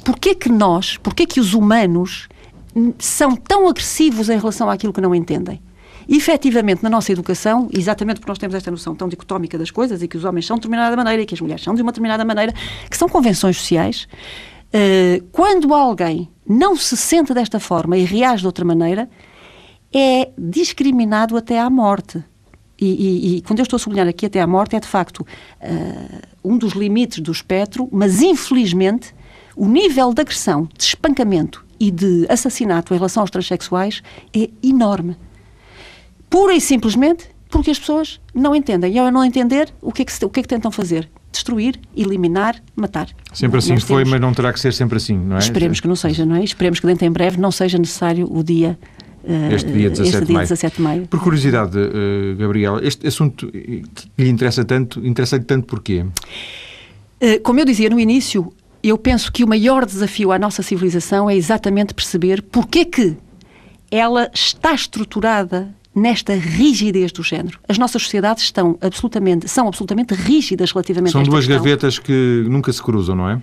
porquê 0.04 0.34
que 0.34 0.48
nós, 0.48 0.96
porquê 0.96 1.26
que 1.26 1.38
os 1.38 1.52
humanos 1.52 2.28
são 2.98 3.36
tão 3.36 3.68
agressivos 3.68 4.28
em 4.28 4.38
relação 4.38 4.70
àquilo 4.70 4.92
que 4.92 5.00
não 5.00 5.14
entendem? 5.14 5.60
Efetivamente, 6.08 6.82
na 6.82 6.90
nossa 6.90 7.10
educação, 7.10 7.68
exatamente 7.72 8.20
porque 8.20 8.30
nós 8.30 8.38
temos 8.38 8.54
esta 8.54 8.70
noção 8.70 8.94
tão 8.94 9.08
dicotómica 9.08 9.58
das 9.58 9.70
coisas 9.70 10.02
e 10.02 10.08
que 10.08 10.16
os 10.16 10.24
homens 10.24 10.46
são 10.46 10.56
de 10.56 10.60
determinada 10.60 10.96
maneira 10.96 11.22
e 11.22 11.26
que 11.26 11.34
as 11.34 11.40
mulheres 11.40 11.64
são 11.64 11.74
de 11.74 11.82
uma 11.82 11.90
determinada 11.90 12.24
maneira, 12.24 12.54
que 12.88 12.96
são 12.96 13.08
convenções 13.08 13.56
sociais, 13.56 14.06
uh, 14.68 15.24
quando 15.32 15.74
alguém 15.74 16.30
não 16.48 16.76
se 16.76 16.96
sente 16.96 17.34
desta 17.34 17.58
forma 17.58 17.96
e 17.96 18.04
reage 18.04 18.42
de 18.42 18.46
outra 18.46 18.64
maneira, 18.64 19.10
é 19.92 20.30
discriminado 20.38 21.36
até 21.36 21.58
à 21.58 21.68
morte. 21.68 22.22
E, 22.78 22.86
e, 22.86 23.36
e, 23.36 23.42
quando 23.42 23.58
eu 23.58 23.62
estou 23.62 23.78
a 23.78 23.80
sublinhar 23.80 24.06
aqui 24.06 24.26
até 24.26 24.40
à 24.40 24.46
morte, 24.46 24.76
é 24.76 24.80
de 24.80 24.86
facto 24.86 25.20
uh, 25.20 26.22
um 26.44 26.56
dos 26.56 26.74
limites 26.74 27.18
do 27.18 27.32
espectro, 27.32 27.88
mas 27.90 28.22
infelizmente 28.22 29.14
o 29.56 29.66
nível 29.66 30.12
de 30.12 30.20
agressão, 30.20 30.68
de 30.76 30.84
espancamento 30.84 31.64
e 31.80 31.90
de 31.90 32.26
assassinato 32.28 32.94
em 32.94 32.98
relação 32.98 33.22
aos 33.22 33.30
transexuais 33.30 34.02
é 34.34 34.50
enorme 34.62 35.16
pura 36.28 36.54
e 36.54 36.60
simplesmente 36.60 37.28
porque 37.50 37.70
as 37.70 37.78
pessoas 37.78 38.20
não 38.34 38.54
entendem. 38.54 38.92
E 38.92 38.98
ao 38.98 39.10
não 39.10 39.24
entender, 39.24 39.72
o 39.80 39.92
que 39.92 40.02
é 40.02 40.04
que, 40.04 40.24
o 40.24 40.28
que, 40.28 40.40
é 40.40 40.42
que 40.42 40.48
tentam 40.48 40.70
fazer? 40.70 41.08
Destruir, 41.30 41.78
eliminar, 41.96 42.60
matar. 42.74 43.08
Sempre 43.32 43.58
assim 43.58 43.78
foi, 43.78 44.02
temos... 44.02 44.10
mas 44.10 44.20
não 44.20 44.32
terá 44.32 44.52
que 44.52 44.60
ser 44.60 44.72
sempre 44.72 44.96
assim, 44.96 45.16
não 45.16 45.36
é? 45.36 45.38
Esperemos 45.38 45.80
que 45.80 45.88
não 45.88 45.96
seja, 45.96 46.26
não 46.26 46.36
é? 46.36 46.44
Esperemos 46.44 46.80
que 46.80 46.86
dentro 46.86 47.06
em 47.06 47.10
breve 47.10 47.38
não 47.38 47.50
seja 47.50 47.78
necessário 47.78 48.26
o 48.30 48.42
dia 48.42 48.78
eh, 49.26 49.54
este 49.54 49.72
dia 49.72 49.90
17, 49.90 50.08
este 50.08 50.10
dia 50.10 50.26
de, 50.26 50.32
maio. 50.32 50.44
17 50.44 50.76
de 50.76 50.82
maio. 50.82 51.06
Por 51.08 51.20
curiosidade, 51.20 51.76
uh, 51.78 52.36
Gabriel, 52.36 52.78
este 52.80 53.06
assunto 53.06 53.48
que 53.48 53.82
lhe 54.18 54.28
interessa 54.28 54.64
tanto, 54.64 55.04
interessa-lhe 55.04 55.44
tanto 55.44 55.66
porquê? 55.66 56.02
Uh, 57.20 57.40
como 57.42 57.58
eu 57.58 57.64
dizia 57.64 57.90
no 57.90 57.98
início, 57.98 58.52
eu 58.82 58.96
penso 58.96 59.32
que 59.32 59.42
o 59.42 59.48
maior 59.48 59.84
desafio 59.84 60.30
à 60.30 60.38
nossa 60.38 60.62
civilização 60.62 61.28
é 61.28 61.34
exatamente 61.34 61.92
perceber 61.92 62.40
porque 62.40 62.84
que 62.84 63.16
ela 63.90 64.30
está 64.32 64.72
estruturada 64.74 65.74
nesta 65.96 66.34
rigidez 66.34 67.10
do 67.10 67.22
género. 67.22 67.58
As 67.66 67.78
nossas 67.78 68.02
sociedades 68.02 68.44
estão 68.44 68.76
absolutamente, 68.82 69.48
são 69.48 69.66
absolutamente 69.66 70.12
rígidas 70.14 70.70
relativamente 70.70 71.12
São 71.12 71.20
a 71.20 71.22
esta 71.22 71.30
duas 71.30 71.46
questão. 71.46 71.64
gavetas 71.64 71.98
que 71.98 72.44
nunca 72.48 72.70
se 72.70 72.82
cruzam, 72.82 73.16
não 73.16 73.30
é? 73.30 73.42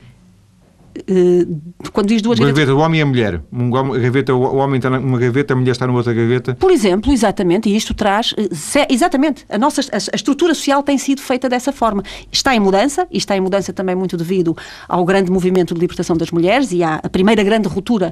Uh, 1.10 1.60
quando 1.92 2.08
diz 2.08 2.22
duas 2.22 2.38
gavetas... 2.38 2.60
gaveta, 2.60 2.78
o 2.78 2.84
homem 2.84 3.00
e 3.00 3.04
a 3.04 3.06
mulher. 3.06 3.42
Um 3.52 3.70
gaveta, 3.70 4.34
o 4.34 4.58
homem 4.58 4.78
está 4.78 4.90
numa 4.90 5.18
gaveta, 5.18 5.54
a 5.54 5.56
mulher 5.56 5.72
está 5.72 5.88
numa 5.88 5.98
outra 5.98 6.14
gaveta. 6.14 6.56
Por 6.56 6.72
exemplo, 6.72 7.12
exatamente, 7.12 7.70
e 7.70 7.76
isto 7.76 7.94
traz. 7.94 8.34
Eh, 8.38 8.88
exatamente, 8.90 9.46
a 9.50 9.58
nossa 9.58 9.82
a, 9.82 9.96
a, 9.96 10.16
estrutura 10.16 10.54
social 10.54 10.84
tem 10.84 10.98
sido 10.98 11.22
feita 11.22 11.50
dessa 11.50 11.72
forma. 11.72 12.04
Está 12.32 12.56
em 12.56 12.60
mudança, 12.60 13.08
e 13.12 13.18
está 13.18 13.36
em 13.36 13.42
mudança 13.42 13.74
também 13.74 13.96
muito 13.96 14.16
devido 14.16 14.56
ao 14.88 15.04
grande 15.04 15.32
movimento 15.32 15.74
de 15.74 15.80
libertação 15.80 16.16
das 16.16 16.32
mulheres 16.32 16.72
e 16.72 16.84
à 16.84 17.00
a 17.04 17.10
primeira 17.10 17.44
grande 17.44 17.68
ruptura. 17.68 18.12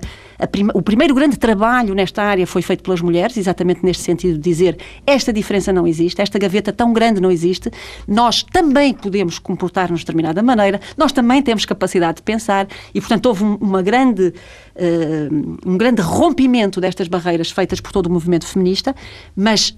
O 0.74 0.82
primeiro 0.82 1.14
grande 1.14 1.38
trabalho 1.38 1.94
nesta 1.94 2.24
área 2.24 2.48
foi 2.48 2.62
feito 2.62 2.84
pelas 2.84 3.02
mulheres, 3.02 3.38
exatamente 3.38 3.86
neste 3.86 4.04
sentido 4.04 4.34
de 4.34 4.42
dizer 4.42 4.78
esta 5.06 5.32
diferença 5.32 5.72
não 5.72 5.88
existe, 5.88 6.22
esta 6.22 6.40
gaveta 6.40 6.74
tão 6.74 6.94
grande 6.94 7.22
não 7.22 7.32
existe, 7.32 7.72
nós 8.08 8.44
também 8.44 8.94
podemos 8.94 9.40
comportar-nos 9.40 10.00
de 10.00 10.06
determinada 10.06 10.42
maneira, 10.42 10.82
nós 10.98 11.12
também 11.12 11.42
temos 11.42 11.66
capacidade 11.66 12.18
de 12.18 12.24
pensar 12.24 12.68
e, 12.94 13.00
portanto, 13.00 13.26
houve 13.28 13.44
uma 13.44 13.82
grande, 13.82 14.34
uh, 14.76 15.58
um 15.66 15.78
grande 15.78 16.02
rompimento 16.02 16.82
destas 16.82 17.08
barreiras 17.08 17.52
feitas 17.52 17.80
por 17.80 17.92
todo 17.92 18.08
o 18.08 18.12
movimento 18.12 18.46
feminista, 18.46 18.96
mas 19.36 19.78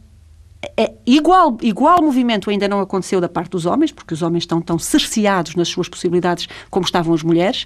é, 0.77 0.93
igual, 1.05 1.57
igual 1.61 2.01
movimento 2.01 2.49
ainda 2.49 2.67
não 2.67 2.79
aconteceu 2.79 3.19
da 3.19 3.27
parte 3.27 3.51
dos 3.51 3.65
homens, 3.65 3.91
porque 3.91 4.13
os 4.13 4.21
homens 4.21 4.43
estão 4.43 4.61
tão 4.61 4.79
cerceados 4.79 5.55
nas 5.55 5.67
suas 5.67 5.89
possibilidades 5.89 6.47
como 6.69 6.85
estavam 6.85 7.13
as 7.13 7.21
mulheres. 7.21 7.65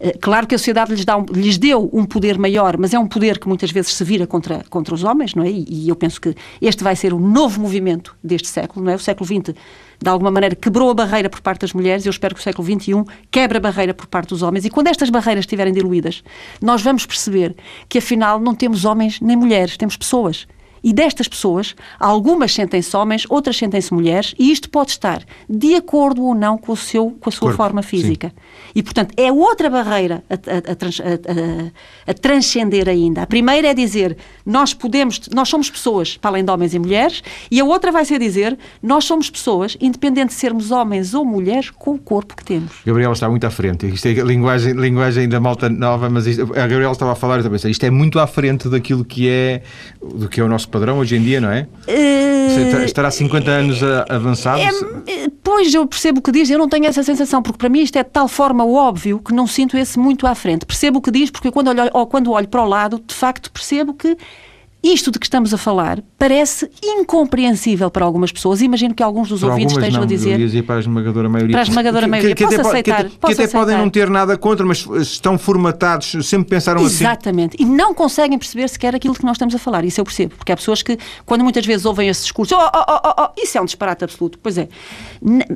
Eh, 0.00 0.16
claro 0.20 0.46
que 0.46 0.54
a 0.54 0.58
sociedade 0.58 0.94
lhes, 0.94 1.04
dá 1.04 1.16
um, 1.16 1.26
lhes 1.30 1.58
deu 1.58 1.90
um 1.92 2.04
poder 2.06 2.38
maior, 2.38 2.78
mas 2.78 2.94
é 2.94 2.98
um 2.98 3.06
poder 3.06 3.38
que 3.38 3.46
muitas 3.46 3.70
vezes 3.70 3.94
se 3.94 4.02
vira 4.02 4.26
contra, 4.26 4.64
contra 4.70 4.94
os 4.94 5.04
homens, 5.04 5.34
não 5.34 5.44
é? 5.44 5.50
E, 5.50 5.66
e 5.68 5.88
eu 5.88 5.96
penso 5.96 6.20
que 6.20 6.34
este 6.60 6.82
vai 6.82 6.96
ser 6.96 7.12
o 7.12 7.20
novo 7.20 7.60
movimento 7.60 8.16
deste 8.24 8.48
século, 8.48 8.84
não 8.84 8.92
é? 8.92 8.96
O 8.96 8.98
século 8.98 9.26
XX 9.26 9.54
de 10.00 10.08
alguma 10.08 10.30
maneira 10.30 10.54
quebrou 10.54 10.90
a 10.90 10.94
barreira 10.94 11.28
por 11.28 11.40
parte 11.40 11.62
das 11.62 11.72
mulheres, 11.72 12.06
eu 12.06 12.10
espero 12.10 12.34
que 12.34 12.40
o 12.40 12.44
século 12.44 12.66
XXI 12.66 13.04
quebre 13.30 13.58
a 13.58 13.60
barreira 13.60 13.92
por 13.92 14.06
parte 14.06 14.28
dos 14.28 14.42
homens. 14.42 14.64
E 14.64 14.70
quando 14.70 14.86
estas 14.86 15.10
barreiras 15.10 15.42
estiverem 15.42 15.72
diluídas, 15.72 16.22
nós 16.62 16.82
vamos 16.82 17.04
perceber 17.04 17.56
que 17.88 17.98
afinal 17.98 18.38
não 18.38 18.54
temos 18.54 18.84
homens 18.84 19.20
nem 19.20 19.36
mulheres, 19.36 19.76
temos 19.76 19.96
pessoas. 19.96 20.46
E 20.82 20.92
destas 20.92 21.28
pessoas, 21.28 21.74
algumas 21.98 22.52
sentem-se 22.52 22.96
homens, 22.96 23.24
outras 23.28 23.56
sentem-se 23.56 23.92
mulheres, 23.92 24.34
e 24.38 24.50
isto 24.50 24.70
pode 24.70 24.90
estar 24.90 25.22
de 25.48 25.74
acordo 25.74 26.22
ou 26.22 26.34
não 26.34 26.56
com, 26.56 26.72
o 26.72 26.76
seu, 26.76 27.10
com 27.20 27.28
a 27.28 27.32
sua 27.32 27.48
Corpo, 27.48 27.56
forma 27.56 27.82
física. 27.82 28.28
Sim. 28.28 28.70
E, 28.74 28.82
portanto, 28.82 29.14
é 29.16 29.32
outra 29.32 29.68
barreira 29.70 30.22
a, 30.28 30.34
a, 30.34 30.36
a, 30.36 32.10
a, 32.10 32.14
transcender 32.14 32.88
ainda. 32.88 33.22
A 33.22 33.26
primeira 33.26 33.68
é 33.68 33.74
dizer, 33.74 34.16
nós 34.44 34.72
podemos, 34.74 35.20
nós 35.34 35.48
somos 35.48 35.70
pessoas, 35.70 36.16
para 36.16 36.30
além 36.30 36.44
de 36.44 36.50
homens 36.50 36.74
e 36.74 36.78
mulheres, 36.78 37.22
e 37.50 37.60
a 37.60 37.64
outra 37.64 37.90
vai 37.90 38.04
ser 38.04 38.18
dizer, 38.18 38.58
nós 38.82 39.04
somos 39.04 39.30
pessoas, 39.30 39.76
independente 39.80 40.28
de 40.28 40.34
sermos 40.34 40.70
homens 40.70 41.14
ou 41.14 41.24
mulheres, 41.24 41.70
com 41.70 41.94
o 41.94 41.98
corpo 41.98 42.36
que 42.36 42.44
temos. 42.44 42.72
Gabriela 42.84 43.12
está 43.12 43.28
muito 43.28 43.46
à 43.46 43.50
frente. 43.50 43.86
Isto 43.86 44.08
é 44.08 44.12
linguagem, 44.12 44.72
linguagem 44.74 45.28
da 45.28 45.40
malta 45.40 45.68
nova, 45.68 46.08
mas 46.08 46.26
isto, 46.26 46.42
a 46.42 46.66
Gabriela 46.66 46.92
estava 46.92 47.12
a 47.12 47.16
falar, 47.16 47.38
eu 47.38 47.42
também 47.42 47.58
sei, 47.58 47.70
isto 47.70 47.84
é 47.84 47.90
muito 47.90 48.18
à 48.18 48.26
frente 48.26 48.68
daquilo 48.68 49.04
que 49.04 49.28
é, 49.28 49.62
do 50.02 50.28
que 50.28 50.40
é 50.40 50.44
o 50.44 50.48
nosso 50.48 50.67
padrão 50.68 50.98
hoje 50.98 51.16
em 51.16 51.22
dia, 51.22 51.40
não 51.40 51.50
é? 51.50 51.66
Uh, 51.86 52.84
Estará 52.84 53.10
50 53.10 53.50
anos 53.50 53.80
avançado? 54.08 54.60
É, 54.60 54.68
eh, 55.06 55.28
pois, 55.42 55.72
eu 55.72 55.86
percebo 55.86 56.20
o 56.20 56.22
que 56.22 56.32
diz, 56.32 56.50
eu 56.50 56.58
não 56.58 56.68
tenho 56.68 56.86
essa 56.86 57.02
sensação, 57.02 57.42
porque 57.42 57.58
para 57.58 57.68
mim 57.68 57.80
isto 57.80 57.96
é 57.96 58.02
de 58.02 58.10
tal 58.10 58.28
forma 58.28 58.64
óbvio 58.64 59.18
que 59.18 59.32
não 59.32 59.46
sinto 59.46 59.76
esse 59.76 59.98
muito 59.98 60.26
à 60.26 60.34
frente. 60.34 60.66
Percebo 60.66 60.98
o 60.98 61.02
que 61.02 61.10
diz, 61.10 61.30
porque 61.30 61.50
quando 61.50 61.68
olho, 61.68 61.90
ou 61.92 62.06
quando 62.06 62.32
olho 62.32 62.48
para 62.48 62.62
o 62.62 62.68
lado, 62.68 63.02
de 63.06 63.14
facto 63.14 63.50
percebo 63.50 63.94
que 63.94 64.16
isto 64.82 65.10
de 65.10 65.18
que 65.18 65.26
estamos 65.26 65.52
a 65.52 65.58
falar 65.58 66.02
parece 66.16 66.70
incompreensível 66.82 67.90
para 67.90 68.04
algumas 68.04 68.30
pessoas. 68.30 68.60
Imagino 68.62 68.94
que 68.94 69.02
alguns 69.02 69.28
dos 69.28 69.40
para 69.40 69.50
ouvintes 69.50 69.76
estejam 69.76 70.00
não, 70.00 70.04
a 70.04 70.06
dizer. 70.06 70.40
Eu 70.40 70.64
para 70.64 70.76
a 70.76 70.80
esmagadora 70.80 71.28
maioria. 71.28 71.52
Para 71.52 71.60
a 71.60 71.68
esmagadora 71.68 72.06
maioria. 72.06 72.34
Que, 72.34 72.46
que, 72.46 72.54
até, 72.54 72.68
aceitar. 72.68 73.04
Que, 73.08 73.18
que 73.18 73.32
até 73.32 73.48
podem 73.48 73.76
não 73.76 73.90
ter 73.90 74.08
nada 74.08 74.36
contra, 74.36 74.64
mas 74.64 74.86
estão 75.00 75.36
formatados, 75.36 76.26
sempre 76.26 76.48
pensaram 76.48 76.80
Exatamente. 76.82 76.94
assim. 76.94 77.04
Exatamente. 77.04 77.56
E 77.60 77.64
não 77.64 77.92
conseguem 77.92 78.38
perceber 78.38 78.68
sequer 78.68 78.94
aquilo 78.94 79.14
que 79.14 79.24
nós 79.24 79.34
estamos 79.34 79.54
a 79.54 79.58
falar. 79.58 79.84
Isso 79.84 80.00
eu 80.00 80.04
percebo. 80.04 80.36
Porque 80.36 80.52
há 80.52 80.56
pessoas 80.56 80.82
que, 80.82 80.96
quando 81.26 81.42
muitas 81.42 81.66
vezes 81.66 81.84
ouvem 81.84 82.08
esse 82.08 82.22
discurso, 82.22 82.54
oh, 82.54 82.58
oh, 82.58 82.84
oh, 82.88 83.00
oh, 83.04 83.22
oh 83.24 83.28
isso 83.36 83.58
é 83.58 83.60
um 83.60 83.64
disparate 83.64 84.04
absoluto. 84.04 84.38
Pois 84.40 84.58
é. 84.58 84.68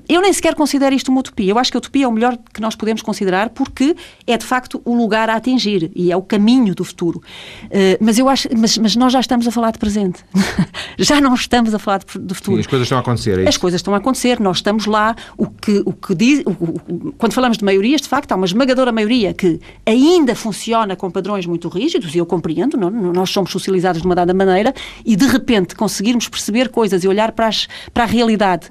Eu 0.08 0.20
nem 0.20 0.32
sequer 0.32 0.54
considero 0.54 0.94
isto 0.94 1.10
uma 1.10 1.20
utopia. 1.20 1.50
Eu 1.50 1.58
acho 1.58 1.70
que 1.70 1.76
a 1.76 1.78
utopia 1.80 2.04
é 2.06 2.08
o 2.08 2.12
melhor 2.12 2.36
que 2.52 2.60
nós 2.60 2.74
podemos 2.74 3.02
considerar 3.02 3.50
porque 3.50 3.94
é 4.26 4.36
de 4.36 4.44
facto 4.44 4.82
o 4.84 4.96
lugar 4.96 5.30
a 5.30 5.36
atingir 5.36 5.92
e 5.94 6.10
é 6.10 6.16
o 6.16 6.22
caminho 6.22 6.74
do 6.74 6.84
futuro. 6.84 7.22
Uh, 7.66 7.98
mas 8.00 8.18
eu 8.18 8.28
acho, 8.28 8.48
mas, 8.56 8.76
mas 8.78 8.96
nós 8.96 9.11
já 9.12 9.20
estamos 9.20 9.46
a 9.46 9.50
falar 9.50 9.70
de 9.70 9.78
presente. 9.78 10.24
Já 10.98 11.20
não 11.20 11.34
estamos 11.34 11.74
a 11.74 11.78
falar 11.78 11.98
de, 11.98 12.18
de 12.18 12.34
futuro. 12.34 12.56
Sim, 12.56 12.60
as 12.60 12.66
coisas 12.66 12.86
estão 12.86 12.98
a 12.98 13.00
acontecer. 13.00 13.38
É 13.38 13.48
as 13.48 13.56
coisas 13.56 13.78
estão 13.78 13.94
a 13.94 13.96
acontecer. 13.96 14.38
Nós 14.40 14.58
estamos 14.58 14.86
lá. 14.86 15.16
O 15.38 15.46
que, 15.46 15.82
o 15.86 15.92
que 15.92 16.14
diz, 16.14 16.42
o, 16.44 16.50
o, 16.50 17.12
quando 17.16 17.32
falamos 17.32 17.56
de 17.56 17.64
maiorias, 17.64 18.02
de 18.02 18.08
facto, 18.08 18.30
há 18.30 18.36
uma 18.36 18.44
esmagadora 18.44 18.92
maioria 18.92 19.32
que 19.32 19.58
ainda 19.86 20.34
funciona 20.34 20.94
com 20.94 21.10
padrões 21.10 21.46
muito 21.46 21.68
rígidos, 21.68 22.14
e 22.14 22.18
eu 22.18 22.26
compreendo, 22.26 22.76
não, 22.76 22.90
nós 22.90 23.30
somos 23.30 23.50
socializados 23.50 24.02
de 24.02 24.06
uma 24.06 24.14
dada 24.14 24.34
maneira, 24.34 24.74
e 25.04 25.16
de 25.16 25.26
repente 25.26 25.74
conseguirmos 25.74 26.28
perceber 26.28 26.68
coisas 26.68 27.04
e 27.04 27.08
olhar 27.08 27.32
para, 27.32 27.48
as, 27.48 27.66
para 27.92 28.04
a 28.04 28.06
realidade 28.06 28.70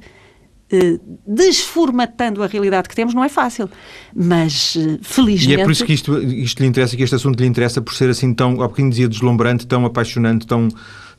desformatando 1.25 2.43
a 2.43 2.47
realidade 2.47 2.87
que 2.87 2.95
temos, 2.95 3.13
não 3.13 3.23
é 3.23 3.29
fácil. 3.29 3.69
Mas, 4.15 4.77
felizmente... 5.01 5.57
E 5.57 5.61
é 5.61 5.63
por 5.63 5.71
isso 5.71 5.85
que 5.85 5.93
isto, 5.93 6.17
isto 6.21 6.59
lhe 6.61 6.67
interessa, 6.67 6.95
que 6.95 7.03
este 7.03 7.15
assunto 7.15 7.39
lhe 7.39 7.47
interessa 7.47 7.81
por 7.81 7.93
ser 7.93 8.09
assim 8.09 8.33
tão, 8.33 8.61
há 8.61 8.67
bocadinho 8.67 8.89
dizia, 8.89 9.07
deslumbrante, 9.07 9.67
tão 9.67 9.85
apaixonante, 9.85 10.45
tão... 10.45 10.69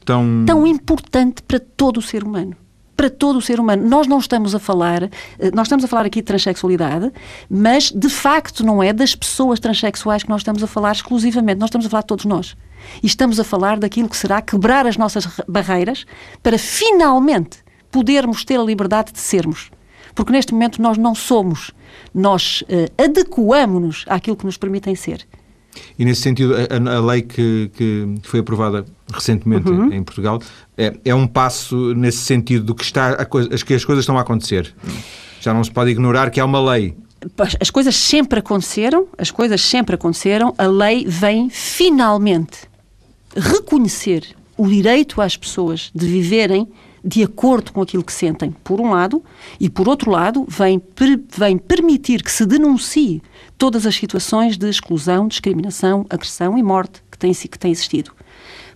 Tão, 0.04 0.44
tão 0.44 0.66
importante 0.66 1.44
para 1.44 1.61
todo 1.61 1.99
o 1.99 2.02
ser 2.02 2.25
humano 2.25 2.56
para 2.97 3.11
todo 3.11 3.37
o 3.37 3.40
ser 3.40 3.59
humano. 3.59 3.88
Nós 3.88 4.06
não 4.06 4.18
estamos 4.18 4.54
a 4.54 4.61
falar, 4.61 5.11
nós 5.52 5.66
estamos 5.66 5.85
a 5.85 5.88
falar 5.88 6.06
aqui 6.06 6.21
de 6.21 6.26
transexualidade, 6.26 7.11
mas 7.50 7.90
de 7.90 8.09
facto 8.09 8.64
não 8.64 8.80
é 8.80 8.92
das 8.92 9.14
pessoas 9.14 9.59
transexuais 9.59 10.23
que 10.23 10.28
nós 10.28 10.42
estamos 10.42 10.62
a 10.62 10.68
falar 10.68 10.92
exclusivamente, 10.92 11.59
nós 11.59 11.68
estamos 11.68 11.87
a 11.87 11.90
falar 11.90 12.02
de 12.02 12.06
todos 12.06 12.25
nós. 12.25 12.56
E 13.02 13.06
estamos 13.06 13.40
a 13.40 13.44
falar 13.44 13.78
daquilo 13.78 14.09
que 14.09 14.16
será 14.16 14.40
quebrar 14.40 14.87
as 14.87 14.97
nossas 14.97 15.26
barreiras 15.49 16.04
para 16.42 16.56
finalmente 16.59 17.59
podermos 17.92 18.44
ter 18.44 18.58
a 18.58 18.62
liberdade 18.64 19.12
de 19.12 19.20
sermos. 19.20 19.70
Porque 20.14 20.32
neste 20.32 20.52
momento 20.52 20.82
nós 20.82 20.99
não 20.99 21.14
somos, 21.14 21.70
nós 22.12 22.62
uh, 22.62 23.02
adequamos-nos 23.02 24.04
àquilo 24.08 24.37
que 24.37 24.44
nos 24.44 24.56
permitem 24.56 24.94
ser. 24.94 25.26
E 25.99 26.04
nesse 26.04 26.20
sentido, 26.20 26.54
a, 26.54 26.94
a 26.96 27.00
lei 27.00 27.22
que, 27.22 27.70
que, 27.75 28.14
foi 28.22 28.40
aprovada 28.40 28.84
recentemente 29.12 29.70
uhum. 29.70 29.92
em 29.92 30.02
Portugal 30.02 30.40
é, 30.76 30.94
é, 31.04 31.14
um 31.14 31.26
passo 31.26 31.94
nesse 31.94 32.18
sentido 32.18 32.64
do 32.64 32.75
que, 32.75 32.84
está 32.84 33.11
a, 33.12 33.25
que 33.25 33.75
as 33.75 33.84
coisas 33.84 34.02
estão 34.02 34.18
a 34.18 34.20
acontecer. 34.20 34.75
Já 35.40 35.54
não 35.54 35.64
se 35.64 35.70
pode 35.70 35.90
ignorar 35.90 36.30
que 36.30 36.40
há 36.40 36.44
uma 36.44 36.61
lei. 36.72 36.94
As 37.61 37.70
coisas 37.70 37.94
sempre 37.96 38.40
aconteceram, 38.40 39.06
as 39.16 39.30
coisas 39.30 39.62
sempre 39.62 39.94
aconteceram, 39.94 40.54
a 40.58 40.66
lei 40.66 41.06
vem 41.06 41.49
finalmente 41.49 42.68
reconhecer 43.34 44.26
o 44.56 44.66
direito 44.66 45.20
às 45.20 45.37
pessoas 45.37 45.90
de 45.94 46.06
viverem 46.06 46.68
de 47.04 47.23
acordo 47.23 47.73
com 47.73 47.82
aquilo 47.82 48.04
que 48.04 48.12
sentem, 48.12 48.54
por 48.62 48.80
um 48.80 48.90
lado, 48.90 49.23
e 49.59 49.68
por 49.68 49.88
outro 49.88 50.11
lado, 50.11 50.47
vem, 50.49 50.78
per, 50.78 51.21
vem 51.37 51.59
permitir 51.59 52.23
que 52.23 52.30
se 52.30 52.47
denuncie 52.47 53.23
todas 53.59 53.87
as 53.87 53.94
situações 53.94 54.56
de 54.56 54.68
exclusão, 54.68 55.26
discriminação, 55.26 56.06
agressão 56.09 56.56
e 56.56 56.62
morte 56.62 57.02
que 57.11 57.18
têm, 57.18 57.32
que 57.32 57.59
têm 57.59 57.73
existido. 57.73 58.12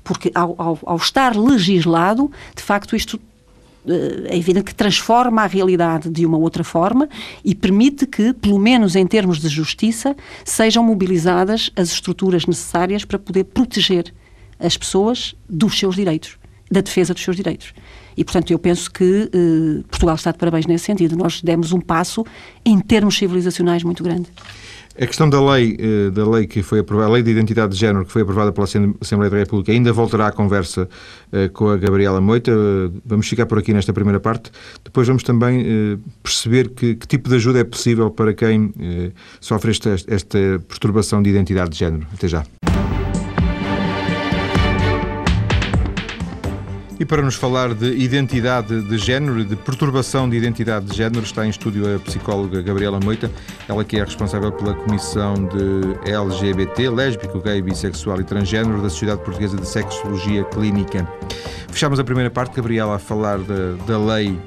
Porque 0.03 0.31
ao, 0.35 0.55
ao, 0.59 0.79
ao 0.85 0.97
estar 0.97 1.37
legislado, 1.37 2.31
de 2.55 2.63
facto, 2.63 2.97
isto 2.97 3.21
eh, 3.87 4.35
é 4.35 4.37
evidente 4.37 4.67
que 4.67 4.75
transforma 4.75 5.43
a 5.43 5.47
realidade 5.47 6.11
de 6.11 6.27
uma 6.27 6.37
outra 6.37 6.65
forma 6.65 7.09
e 7.45 7.55
permite 7.55 8.07
que, 8.07 8.33
pelo 8.33 8.59
menos 8.59 8.97
em 8.97 9.07
termos 9.07 9.39
de 9.39 9.49
justiça, 9.49 10.17
sejam 10.45 10.83
mobilizadas 10.83 11.71
as 11.77 11.91
estruturas 11.91 12.47
necessárias 12.47 13.05
para 13.05 13.19
poder 13.19 13.45
proteger 13.45 14.13
as 14.59 14.77
pessoas 14.77 15.35
dos 15.49 15.79
seus 15.79 15.95
direitos, 15.95 16.37
da 16.71 16.81
defesa 16.81 17.15
dos 17.15 17.23
seus 17.23 17.37
direitos. 17.37 17.73
E, 18.17 18.25
portanto, 18.25 18.51
eu 18.51 18.59
penso 18.59 18.91
que 18.91 19.31
eh, 19.33 19.83
Portugal 19.89 20.15
está 20.15 20.33
de 20.33 20.39
parabéns 20.39 20.67
nesse 20.67 20.85
sentido. 20.85 21.17
Nós 21.17 21.43
demos 21.43 21.73
um 21.73 21.81
passo, 21.81 22.25
em 22.65 22.81
termos 22.81 23.17
civilizacionais, 23.17 23.83
muito 23.83 24.03
grande. 24.03 24.29
A 24.99 25.07
questão 25.07 25.29
da 25.29 25.39
lei, 25.53 25.77
eh, 25.79 26.11
da 26.11 26.27
lei 26.27 26.47
que 26.47 26.63
foi 26.63 26.79
aprovada, 26.79 27.11
a 27.11 27.13
lei 27.13 27.23
de 27.23 27.31
identidade 27.31 27.75
de 27.75 27.79
género 27.79 28.07
que 28.07 28.11
foi 28.11 28.23
aprovada 28.23 28.51
pela 28.51 28.65
Assembleia 28.65 29.31
da 29.31 29.37
República, 29.37 29.71
ainda 29.71 29.93
voltará 29.93 30.29
à 30.29 30.33
conversa 30.33 30.89
eh, 31.31 31.49
com 31.49 31.69
a 31.69 31.77
Gabriela 31.77 32.19
Moita. 32.19 32.51
Vamos 33.05 33.29
ficar 33.29 33.45
por 33.45 33.59
aqui 33.59 33.75
nesta 33.75 33.93
primeira 33.93 34.19
parte. 34.19 34.51
Depois 34.83 35.07
vamos 35.07 35.23
também 35.23 36.01
perceber 36.23 36.71
que, 36.71 36.95
que 36.95 37.07
tipo 37.07 37.29
de 37.29 37.37
ajuda 37.37 37.59
é 37.59 37.65
possível 37.65 38.11
para 38.11 38.33
quem 38.33 38.73
sofre 39.41 39.71
esta, 39.71 39.97
esta 40.07 40.39
perturbação 40.67 41.23
de 41.23 41.29
identidade 41.29 41.71
de 41.71 41.79
género. 41.79 42.07
Até 42.15 42.29
já. 42.29 42.45
E 46.99 47.05
para 47.05 47.21
nos 47.21 47.35
falar 47.35 47.75
de 47.75 47.95
identidade 47.99 48.81
de 48.81 48.97
género, 48.97 49.45
de 49.45 49.55
perturbação 49.55 50.29
de 50.31 50.35
identidade 50.35 50.87
de 50.87 50.97
género, 50.97 51.23
está 51.23 51.45
em 51.45 51.51
estúdio 51.51 51.95
a 51.95 51.99
psicóloga 51.99 52.63
Gabriela 52.63 52.99
Moita, 52.99 53.31
ela 53.69 53.85
que 53.85 53.99
é 53.99 54.05
responsável 54.05 54.51
pela 54.51 54.73
Comissão 54.73 55.35
de 55.35 56.11
LGBT, 56.11 56.89
lésbico, 56.89 57.39
gay, 57.41 57.61
bissexual 57.61 58.19
e 58.23 58.25
transgênero 58.25 58.81
da 58.81 58.89
Sociedade 58.89 59.23
Portuguesa 59.23 59.59
de 59.59 59.69
Sexologia 59.69 60.43
Clínica. 60.45 61.07
Fechamos 61.69 62.01
a 62.01 62.05
primeira 62.05 62.31
parte, 62.31 62.57
Gabriela, 62.57 62.97
a 62.97 62.99
falar 62.99 63.41
da, 63.87 63.99
lei, 63.99 64.39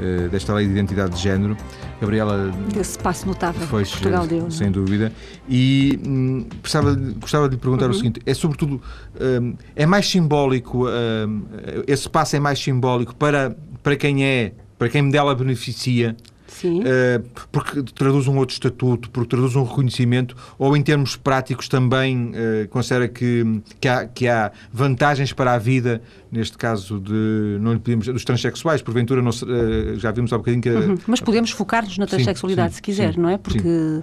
eh, 0.00 0.26
desta 0.26 0.52
lei 0.52 0.66
de 0.66 0.72
identidade 0.72 1.14
de 1.14 1.22
género. 1.22 1.56
Gabriela. 2.04 2.52
Esse 2.78 2.98
passo 2.98 3.26
notável 3.26 3.66
foi, 3.66 3.84
que 3.84 3.90
Portugal 3.90 4.26
deu. 4.26 4.50
Sem 4.50 4.70
dúvida. 4.70 5.12
E 5.48 5.98
hum, 6.06 6.46
gostava, 6.60 6.94
gostava 6.94 7.48
de 7.48 7.54
lhe 7.56 7.60
perguntar 7.60 7.86
uhum. 7.86 7.90
o 7.90 7.94
seguinte: 7.94 8.20
é 8.24 8.34
sobretudo. 8.34 8.80
Hum, 9.20 9.54
é 9.74 9.86
mais 9.86 10.08
simbólico, 10.08 10.86
hum, 10.86 11.44
esse 11.86 12.08
passo 12.08 12.36
é 12.36 12.40
mais 12.40 12.58
simbólico 12.58 13.14
para, 13.14 13.56
para 13.82 13.96
quem 13.96 14.24
é, 14.24 14.52
para 14.78 14.88
quem 14.88 15.08
dela 15.10 15.34
beneficia. 15.34 16.16
Uh, 16.62 17.24
porque 17.50 17.82
traduz 17.82 18.28
um 18.28 18.36
outro 18.36 18.52
estatuto, 18.52 19.10
porque 19.10 19.30
traduz 19.30 19.56
um 19.56 19.64
reconhecimento, 19.64 20.36
ou 20.58 20.76
em 20.76 20.82
termos 20.82 21.16
práticos 21.16 21.68
também 21.68 22.28
uh, 22.30 22.68
considera 22.68 23.08
que, 23.08 23.60
que, 23.80 23.88
há, 23.88 24.06
que 24.06 24.28
há 24.28 24.52
vantagens 24.72 25.32
para 25.32 25.54
a 25.54 25.58
vida, 25.58 26.00
neste 26.30 26.56
caso 26.56 27.00
de, 27.00 27.58
não 27.60 27.78
podemos, 27.78 28.06
dos 28.06 28.24
transexuais, 28.24 28.82
porventura 28.82 29.20
não, 29.20 29.30
uh, 29.30 29.98
já 29.98 30.10
vimos 30.10 30.32
há 30.32 30.36
um 30.36 30.38
bocadinho 30.38 30.62
que... 30.62 30.70
Uhum. 30.70 30.98
Mas 31.06 31.20
podemos 31.20 31.50
focar-nos 31.50 31.98
na 31.98 32.06
transexualidade, 32.06 32.70
sim, 32.70 32.74
sim, 32.74 32.76
se 32.76 32.82
quiser, 32.82 33.14
sim, 33.14 33.20
não 33.20 33.28
é? 33.28 33.38
Porque... 33.38 33.68
Uh, 33.68 34.02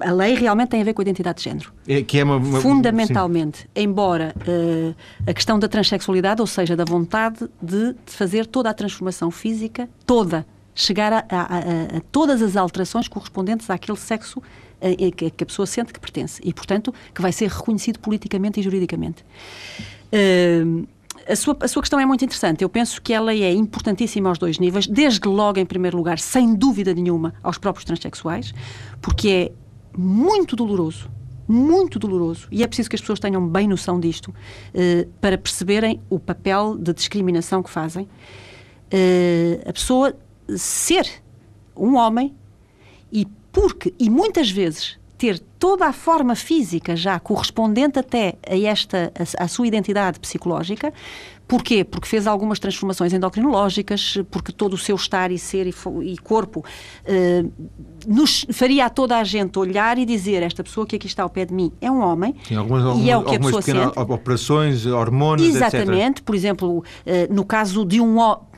a 0.00 0.10
lei 0.10 0.34
realmente 0.34 0.70
tem 0.70 0.80
a 0.80 0.84
ver 0.84 0.92
com 0.92 1.00
a 1.00 1.04
identidade 1.04 1.38
de 1.38 1.44
género. 1.44 1.72
É, 1.86 2.02
que 2.02 2.18
é 2.18 2.24
uma, 2.24 2.36
uma 2.36 2.60
Fundamentalmente, 2.60 3.58
sim. 3.58 3.66
embora 3.76 4.34
uh, 4.36 4.94
a 5.24 5.32
questão 5.32 5.60
da 5.60 5.68
transexualidade, 5.68 6.40
ou 6.40 6.46
seja, 6.46 6.74
da 6.74 6.84
vontade 6.84 7.48
de, 7.62 7.92
de, 7.92 8.12
fazer 8.12 8.46
toda 8.46 8.68
a 8.68 8.74
transformação 8.74 9.30
física, 9.30 9.88
toda, 10.04 10.44
chegar 10.78 11.12
a, 11.12 11.24
a, 11.28 11.42
a, 11.42 11.96
a 11.96 12.00
todas 12.12 12.40
as 12.40 12.56
alterações 12.56 13.08
correspondentes 13.08 13.68
àquele 13.68 13.98
sexo 13.98 14.40
a, 14.80 15.10
que 15.10 15.42
a 15.42 15.46
pessoa 15.46 15.66
sente 15.66 15.92
que 15.92 15.98
pertence 15.98 16.40
e, 16.44 16.54
portanto, 16.54 16.94
que 17.12 17.20
vai 17.20 17.32
ser 17.32 17.50
reconhecido 17.50 17.98
politicamente 17.98 18.60
e 18.60 18.62
juridicamente. 18.62 19.24
Uh, 20.12 20.86
a 21.28 21.36
sua, 21.36 21.56
a 21.60 21.68
sua 21.68 21.82
questão 21.82 21.98
é 21.98 22.06
muito 22.06 22.24
interessante. 22.24 22.62
Eu 22.62 22.68
penso 22.68 23.02
que 23.02 23.12
ela 23.12 23.34
é 23.34 23.52
importantíssima 23.52 24.28
aos 24.28 24.38
dois 24.38 24.58
níveis, 24.58 24.86
desde 24.86 25.26
logo, 25.26 25.58
em 25.58 25.66
primeiro 25.66 25.96
lugar, 25.96 26.18
sem 26.18 26.54
dúvida 26.54 26.94
nenhuma, 26.94 27.34
aos 27.42 27.58
próprios 27.58 27.84
transexuais, 27.84 28.54
porque 29.02 29.28
é 29.28 29.52
muito 29.98 30.54
doloroso, 30.54 31.10
muito 31.46 31.98
doloroso, 31.98 32.46
e 32.52 32.62
é 32.62 32.66
preciso 32.68 32.88
que 32.88 32.94
as 32.94 33.00
pessoas 33.00 33.18
tenham 33.18 33.46
bem 33.46 33.66
noção 33.66 33.98
disto, 33.98 34.28
uh, 34.28 35.08
para 35.20 35.36
perceberem 35.36 36.00
o 36.08 36.20
papel 36.20 36.78
de 36.78 36.94
discriminação 36.94 37.64
que 37.64 37.70
fazem. 37.70 38.04
Uh, 38.04 39.68
a 39.68 39.72
pessoa 39.72 40.14
ser 40.56 41.06
um 41.76 41.96
homem 41.96 42.34
e 43.12 43.26
porque 43.52 43.94
e 43.98 44.08
muitas 44.08 44.50
vezes 44.50 44.98
ter 45.16 45.38
toda 45.58 45.86
a 45.86 45.92
forma 45.92 46.36
física 46.36 46.94
já 46.94 47.18
correspondente 47.18 47.98
até 47.98 48.34
a 48.48 48.56
esta 48.56 49.12
a, 49.14 49.44
a 49.44 49.48
sua 49.48 49.66
identidade 49.66 50.20
psicológica 50.20 50.92
Porquê? 51.48 51.82
Porque 51.82 52.06
fez 52.06 52.26
algumas 52.26 52.58
transformações 52.58 53.14
endocrinológicas, 53.14 54.18
porque 54.30 54.52
todo 54.52 54.74
o 54.74 54.78
seu 54.78 54.94
estar 54.94 55.32
e 55.32 55.38
ser 55.38 55.66
e, 55.66 55.74
e 56.02 56.18
corpo 56.18 56.62
eh, 57.06 57.42
nos 58.06 58.44
faria 58.52 58.84
a 58.84 58.90
toda 58.90 59.16
a 59.16 59.24
gente 59.24 59.58
olhar 59.58 59.96
e 59.96 60.04
dizer 60.04 60.42
esta 60.42 60.62
pessoa 60.62 60.86
que 60.86 60.96
aqui 60.96 61.06
está 61.06 61.22
ao 61.22 61.30
pé 61.30 61.46
de 61.46 61.54
mim 61.54 61.72
é 61.80 61.90
um 61.90 62.00
homem 62.00 62.34
Sim, 62.46 62.56
algumas, 62.56 62.84
algumas, 62.84 63.06
e 63.06 63.10
é 63.10 63.16
o 63.16 63.24
que 63.24 63.36
a 63.36 63.40
pessoa 63.40 63.62
sente. 63.62 63.98
operações, 63.98 64.84
hormonas, 64.84 65.46
Exatamente. 65.46 66.18
Etc. 66.18 66.24
Por 66.24 66.34
exemplo, 66.34 66.84
eh, 67.06 67.26
no 67.30 67.46
caso 67.46 67.82
de 67.82 67.98
um... 67.98 68.16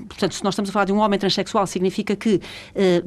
Portanto, 0.08 0.34
se 0.34 0.42
nós 0.42 0.54
estamos 0.54 0.70
a 0.70 0.72
falar 0.72 0.86
de 0.86 0.92
um 0.92 0.98
homem 0.98 1.18
transexual, 1.18 1.66
significa 1.68 2.16
que 2.16 2.40
eh, 2.74 3.04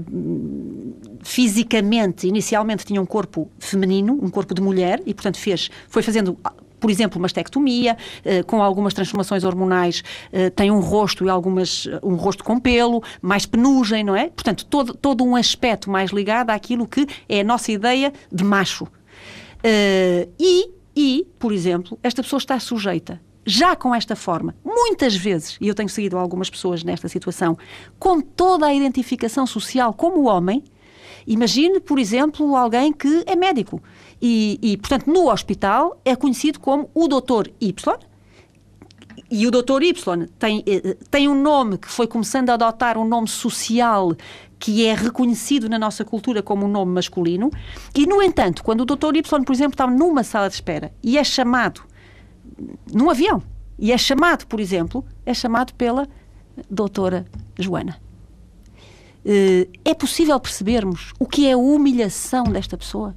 fisicamente, 1.24 2.26
inicialmente, 2.26 2.86
tinha 2.86 3.02
um 3.02 3.06
corpo 3.06 3.52
feminino, 3.60 4.18
um 4.22 4.30
corpo 4.30 4.54
de 4.54 4.62
mulher, 4.62 5.02
e, 5.06 5.14
portanto, 5.14 5.38
fez, 5.38 5.70
foi 5.90 6.02
fazendo 6.02 6.38
por 6.84 6.92
exemplo, 6.92 7.18
mastectomia, 7.22 7.96
eh, 8.26 8.44
com 8.44 8.62
algumas 8.62 8.94
transformações 8.94 9.46
hormonais, 9.46 10.04
eh, 10.34 10.50
tem 10.50 10.70
um 10.70 10.82
rosto 10.82 11.26
e 11.26 11.30
algumas, 11.30 11.88
um 12.04 12.16
rosto 12.16 12.44
com 12.44 12.60
pelo, 12.60 13.02
mais 13.22 13.46
penugem, 13.46 14.04
não 14.04 14.14
é? 14.14 14.28
Portanto, 14.28 14.66
todo, 14.66 14.94
todo 14.94 15.24
um 15.24 15.34
aspecto 15.34 15.90
mais 15.90 16.12
ligado 16.12 16.50
àquilo 16.50 16.86
que 16.86 17.08
é 17.30 17.40
a 17.40 17.44
nossa 17.46 17.72
ideia 17.72 18.12
de 18.30 18.44
macho. 18.44 18.86
Eh, 19.64 20.28
e, 20.38 20.72
e, 20.94 21.26
por 21.40 21.54
exemplo, 21.54 21.98
esta 22.04 22.22
pessoa 22.22 22.38
está 22.38 22.60
sujeita 22.60 23.22
já 23.46 23.78
com 23.78 23.96
esta 23.96 24.14
forma, 24.14 24.54
muitas 24.64 25.16
vezes, 25.16 25.58
e 25.62 25.70
eu 25.70 25.74
tenho 25.74 25.88
seguido 25.88 26.18
algumas 26.18 26.50
pessoas 26.50 26.84
nesta 26.84 27.08
situação, 27.08 27.58
com 27.98 28.20
toda 28.20 28.66
a 28.66 28.74
identificação 28.74 29.48
social 29.48 29.94
como 29.94 30.28
homem, 30.28 30.62
imagine, 31.26 31.80
por 31.80 31.98
exemplo, 31.98 32.58
alguém 32.58 32.92
que 32.92 33.24
é 33.26 33.38
médico 33.38 33.82
e, 34.26 34.58
e, 34.62 34.78
portanto, 34.78 35.12
no 35.12 35.30
hospital 35.30 36.00
é 36.06 36.16
conhecido 36.16 36.58
como 36.58 36.90
o 36.94 37.10
Doutor 37.10 37.52
Y. 37.60 37.94
E 39.30 39.46
o 39.46 39.52
Doutor 39.52 39.84
Y 39.84 40.28
tem, 40.40 40.64
eh, 40.66 40.96
tem 41.12 41.28
um 41.28 41.36
nome 41.36 41.78
que 41.78 41.90
foi 41.90 42.08
começando 42.08 42.50
a 42.50 42.54
adotar 42.54 42.98
um 42.98 43.06
nome 43.06 43.28
social 43.28 44.16
que 44.58 44.86
é 44.86 44.94
reconhecido 44.94 45.68
na 45.68 45.78
nossa 45.78 46.06
cultura 46.06 46.42
como 46.42 46.66
um 46.66 46.70
nome 46.70 46.94
masculino. 46.94 47.52
E, 47.94 48.06
no 48.08 48.22
entanto, 48.22 48.64
quando 48.64 48.82
o 48.82 48.86
Doutor 48.86 49.18
Y, 49.18 49.44
por 49.44 49.52
exemplo, 49.52 49.74
está 49.74 49.86
numa 49.86 50.24
sala 50.24 50.48
de 50.48 50.56
espera 50.56 50.94
e 51.04 51.18
é 51.18 51.24
chamado 51.26 51.82
num 52.94 53.10
avião, 53.10 53.44
e 53.78 53.92
é 53.92 53.98
chamado, 53.98 54.48
por 54.48 54.62
exemplo, 54.62 55.04
é 55.26 55.34
chamado 55.34 55.74
pela 55.74 56.08
Doutora 56.70 57.26
Joana. 57.60 58.00
Uh, 59.26 59.68
é 59.84 59.94
possível 59.94 60.40
percebermos 60.40 61.12
o 61.20 61.26
que 61.26 61.46
é 61.46 61.54
a 61.54 61.58
humilhação 61.58 62.46
desta 62.46 62.78
pessoa? 62.78 63.14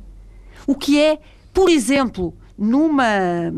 O 0.67 0.75
que 0.75 1.01
é, 1.01 1.19
por 1.53 1.69
exemplo, 1.69 2.35
numa, 2.59 3.51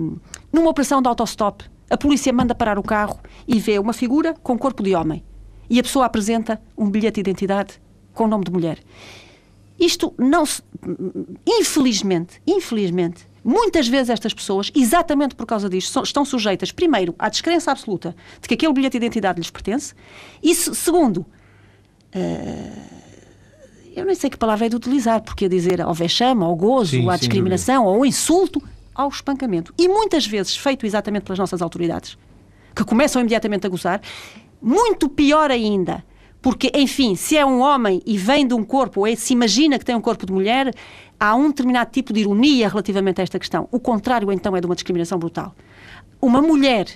numa 0.52 0.70
operação 0.70 1.00
de 1.00 1.08
autostop, 1.08 1.64
a 1.90 1.96
polícia 1.96 2.32
manda 2.32 2.54
parar 2.54 2.78
o 2.78 2.82
carro 2.82 3.18
e 3.46 3.58
vê 3.58 3.78
uma 3.78 3.92
figura 3.92 4.34
com 4.42 4.58
corpo 4.58 4.82
de 4.82 4.94
homem 4.94 5.24
e 5.70 5.78
a 5.78 5.82
pessoa 5.82 6.06
apresenta 6.06 6.60
um 6.76 6.90
bilhete 6.90 7.14
de 7.14 7.30
identidade 7.30 7.80
com 8.14 8.24
o 8.24 8.28
nome 8.28 8.44
de 8.44 8.50
mulher. 8.50 8.78
Isto 9.78 10.12
não 10.18 10.44
se. 10.44 10.62
Infelizmente, 11.46 12.42
infelizmente, 12.46 13.28
muitas 13.44 13.86
vezes 13.86 14.10
estas 14.10 14.34
pessoas, 14.34 14.72
exatamente 14.74 15.36
por 15.36 15.46
causa 15.46 15.68
disto, 15.68 16.02
estão 16.02 16.24
sujeitas, 16.24 16.72
primeiro, 16.72 17.14
à 17.18 17.28
descrença 17.28 17.70
absoluta 17.70 18.16
de 18.40 18.48
que 18.48 18.54
aquele 18.54 18.72
bilhete 18.72 18.98
de 18.98 19.06
identidade 19.06 19.38
lhes 19.38 19.50
pertence, 19.50 19.94
e 20.42 20.54
segundo, 20.54 21.18
uh, 21.18 22.97
eu 23.98 24.04
nem 24.04 24.14
sei 24.14 24.30
que 24.30 24.36
palavra 24.36 24.66
é 24.66 24.68
de 24.68 24.76
utilizar, 24.76 25.20
porque 25.22 25.46
a 25.46 25.48
dizer 25.48 25.80
ao 25.80 25.92
vexame, 25.92 26.44
ao 26.44 26.54
gozo, 26.54 26.92
sim, 26.92 27.08
à 27.08 27.16
discriminação, 27.16 27.86
ao 27.86 28.04
insulto, 28.04 28.62
ao 28.94 29.08
espancamento. 29.08 29.72
E 29.76 29.88
muitas 29.88 30.26
vezes 30.26 30.56
feito 30.56 30.86
exatamente 30.86 31.24
pelas 31.24 31.38
nossas 31.38 31.60
autoridades, 31.60 32.16
que 32.74 32.84
começam 32.84 33.20
imediatamente 33.20 33.66
a 33.66 33.70
gozar, 33.70 34.00
muito 34.60 35.08
pior 35.08 35.50
ainda, 35.50 36.04
porque, 36.40 36.70
enfim, 36.74 37.16
se 37.16 37.36
é 37.36 37.44
um 37.44 37.60
homem 37.60 38.00
e 38.06 38.16
vem 38.16 38.46
de 38.46 38.54
um 38.54 38.64
corpo, 38.64 39.00
ou 39.00 39.06
é, 39.06 39.16
se 39.16 39.32
imagina 39.32 39.78
que 39.78 39.84
tem 39.84 39.94
um 39.94 40.00
corpo 40.00 40.24
de 40.24 40.32
mulher, 40.32 40.72
há 41.18 41.34
um 41.34 41.48
determinado 41.48 41.90
tipo 41.90 42.12
de 42.12 42.20
ironia 42.20 42.68
relativamente 42.68 43.20
a 43.20 43.24
esta 43.24 43.38
questão. 43.38 43.68
O 43.72 43.80
contrário, 43.80 44.30
então, 44.30 44.56
é 44.56 44.60
de 44.60 44.66
uma 44.66 44.74
discriminação 44.74 45.18
brutal. 45.18 45.54
Uma 46.20 46.40
mulher 46.40 46.86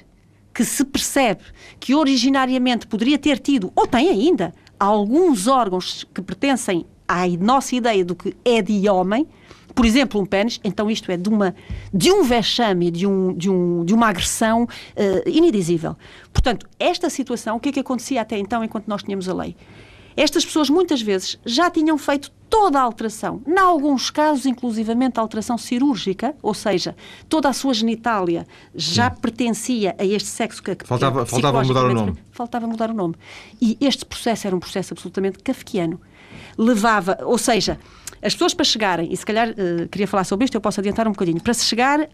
que 0.55 0.65
se 0.65 0.85
percebe 0.85 1.43
que 1.81 1.95
originariamente 1.95 2.87
poderia 2.87 3.19
ter 3.19 3.39
tido, 3.39 3.73
ou 3.75 3.87
tem 3.87 4.09
ainda, 4.09 4.55
alguns 4.79 5.47
órgãos 5.47 6.05
que 6.13 6.21
pertencem 6.21 6.87
à 7.13 7.27
nossa 7.39 7.75
ideia 7.77 8.05
do 8.05 8.15
que 8.15 8.35
é 8.45 8.63
de 8.63 8.89
homem, 8.89 9.27
por 9.75 9.85
exemplo, 9.85 10.21
um 10.21 10.27
pênis, 10.27 10.61
então 10.63 10.91
isto 10.91 11.11
é 11.11 11.17
de, 11.17 11.29
uma, 11.29 11.55
de 11.93 12.11
um 12.13 12.25
vexame, 12.25 12.91
de, 12.91 13.07
um, 13.07 13.33
de, 13.33 13.51
um, 13.51 13.85
de 13.85 13.95
uma 13.95 14.09
agressão 14.09 14.65
uh, 14.65 15.29
inedizível. 15.29 15.97
Portanto, 16.33 16.67
esta 16.79 17.09
situação, 17.09 17.57
o 17.57 17.61
que 17.61 17.71
é 17.71 17.73
que 17.73 17.81
acontecia 17.81 18.21
até 18.21 18.39
então, 18.39 18.63
enquanto 18.63 18.87
nós 18.87 19.03
tínhamos 19.03 19.29
a 19.29 19.35
lei? 19.35 19.57
Estas 20.15 20.45
pessoas, 20.45 20.69
muitas 20.69 21.01
vezes, 21.01 21.39
já 21.45 21.71
tinham 21.71 21.97
feito 21.97 22.31
toda 22.51 22.79
a 22.79 22.83
alteração, 22.83 23.41
em 23.47 23.59
alguns 23.59 24.11
casos, 24.11 24.45
inclusivamente, 24.45 25.19
a 25.19 25.23
alteração 25.23 25.57
cirúrgica, 25.57 26.35
ou 26.43 26.53
seja, 26.53 26.95
toda 27.27 27.49
a 27.49 27.53
sua 27.55 27.73
genitália 27.73 28.47
já 28.75 29.11
Sim. 29.11 29.21
pertencia 29.23 29.97
a 29.99 30.05
este 30.05 30.29
sexo 30.29 30.63
que, 30.63 30.77
faltava, 30.85 31.25
que 31.25 31.31
faltava 31.31 31.65
mudar 31.65 31.85
o 31.87 31.95
nome. 31.95 32.15
Faltava 32.31 32.67
mudar 32.67 32.91
o 32.91 32.95
nome. 32.95 33.15
E 33.59 33.79
este 33.81 34.05
processo 34.05 34.47
era 34.47 34.55
um 34.55 34.61
processo 34.61 34.93
absolutamente 34.93 35.39
kafkiano. 35.39 35.99
Levava, 36.57 37.19
ou 37.23 37.39
seja, 37.39 37.79
as 38.23 38.33
pessoas 38.35 38.55
para 38.55 38.65
chegarem, 38.65 39.13
e 39.13 39.17
se 39.17 39.27
calhar 39.27 39.51
uh, 39.51 39.89
queria 39.89 40.07
falar 40.07 40.25
sobre 40.25 40.45
isto, 40.45 40.55
eu 40.55 40.61
posso 40.61 40.81
adiantar 40.81 41.09
um 41.09 41.13
bocadinho, 41.13 41.41
para 41.43 41.55
se 41.55 41.65
chegar 41.65 42.09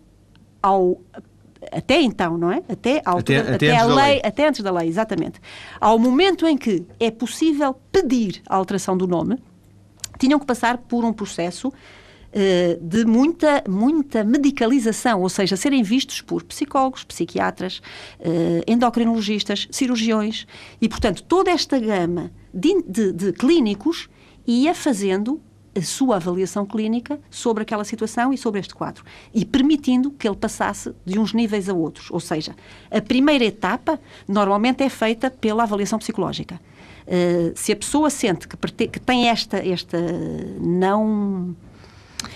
ao 0.63 1.01
até 1.73 2.01
então, 2.01 2.39
não 2.39 2.53
é? 2.53 2.63
Até, 2.69 3.03
à 3.05 3.11
altura, 3.11 3.41
até, 3.41 3.55
até, 3.55 3.71
até 3.73 3.77
a 3.77 3.85
lei, 3.85 3.97
lei, 3.97 4.21
até 4.25 4.49
antes 4.49 4.63
da 4.63 4.71
lei, 4.71 4.89
exatamente. 4.89 5.41
Ao 5.81 5.99
momento 5.99 6.47
em 6.47 6.57
que 6.57 6.87
é 7.01 7.11
possível 7.11 7.75
pedir 7.91 8.43
a 8.49 8.57
alteração 8.57 8.97
do 8.97 9.07
nome, 9.07 9.39
tinham 10.19 10.39
que 10.39 10.47
passar 10.47 10.79
por 10.79 11.05
um 11.05 11.13
processo 11.13 11.69
uh, 11.69 11.73
de 12.81 13.05
muita, 13.05 13.65
muita 13.69 14.25
medicalização, 14.25 15.21
ou 15.21 15.29
seja, 15.29 15.57
serem 15.57 15.83
vistos 15.83 16.21
por 16.21 16.43
psicólogos, 16.45 17.05
psiquiatras, 17.05 17.79
uh, 18.21 18.63
endocrinologistas, 18.67 19.69
cirurgiões, 19.71 20.47
e, 20.81 20.89
portanto, 20.89 21.23
toda 21.25 21.51
esta 21.51 21.79
gama 21.79 22.31
de, 22.53 22.83
de, 22.83 23.13
de 23.13 23.33
clínicos 23.33 24.09
ia 24.49 24.75
fazendo 24.75 25.41
a 25.77 25.83
sua 25.83 26.17
avaliação 26.17 26.65
clínica 26.65 27.21
sobre 27.31 27.63
aquela 27.63 27.85
situação 27.85 28.33
e 28.33 28.39
sobre 28.39 28.61
este 28.61 28.75
quadro 28.75 29.05
e 29.33 29.45
permitindo 29.45 30.11
que 30.11 30.27
ele 30.27 30.37
passasse 30.37 30.93
de 31.05 31.19
uns 31.19 31.35
níveis 31.35 31.69
a 31.69 31.75
outros. 31.75 32.11
Ou 32.11 32.19
seja, 32.19 32.57
a 32.91 33.01
primeira 33.01 33.45
etapa 33.45 34.01
normalmente 34.27 34.83
é 34.83 34.89
feita 34.89 35.31
pela 35.31 35.65
avaliação 35.65 35.99
psicológica. 35.99 36.61
Uh, 37.07 37.53
se 37.55 37.73
a 37.73 37.77
pessoa 37.77 38.11
sente 38.11 38.49
que, 38.49 38.57
que 38.89 39.01
tem 39.01 39.29
esta, 39.29 39.59
esta 39.59 39.99
não 40.61 41.55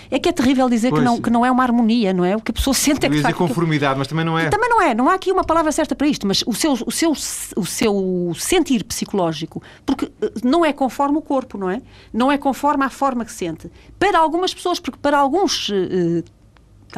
é 0.09 0.19
que 0.19 0.29
é 0.29 0.31
terrível 0.31 0.69
dizer 0.69 0.91
que 0.91 1.01
não, 1.01 1.21
que 1.21 1.29
não 1.29 1.45
é 1.45 1.51
uma 1.51 1.63
harmonia, 1.63 2.13
não 2.13 2.23
é? 2.23 2.35
O 2.35 2.41
que 2.41 2.51
a 2.51 2.53
pessoa 2.53 2.73
sente 2.75 3.05
é 3.05 3.09
que. 3.09 3.15
dizer 3.15 3.33
conformidade, 3.33 3.97
mas 3.97 4.07
também 4.07 4.25
não 4.25 4.37
é. 4.37 4.49
Também 4.49 4.69
não 4.69 4.81
é. 4.81 4.93
Não 4.93 5.09
há 5.09 5.15
aqui 5.15 5.31
uma 5.31 5.43
palavra 5.43 5.71
certa 5.71 5.95
para 5.95 6.07
isto, 6.07 6.27
mas 6.27 6.43
o 6.45 6.53
seu, 6.53 6.73
o 6.73 6.91
seu, 6.91 7.11
o 7.11 7.65
seu 7.65 8.33
sentir 8.35 8.83
psicológico, 8.83 9.61
porque 9.85 10.11
eh, 10.21 10.31
não 10.43 10.63
é 10.65 10.71
conforme 10.71 11.17
o 11.17 11.21
corpo, 11.21 11.57
não 11.57 11.69
é? 11.69 11.81
Não 12.11 12.31
é 12.31 12.37
conforme 12.37 12.85
a 12.85 12.89
forma 12.89 13.25
que 13.25 13.31
sente. 13.31 13.71
Para 13.99 14.19
algumas 14.19 14.53
pessoas, 14.53 14.79
porque 14.79 14.99
para 15.01 15.17
alguns. 15.17 15.69
Uh, 15.69 16.23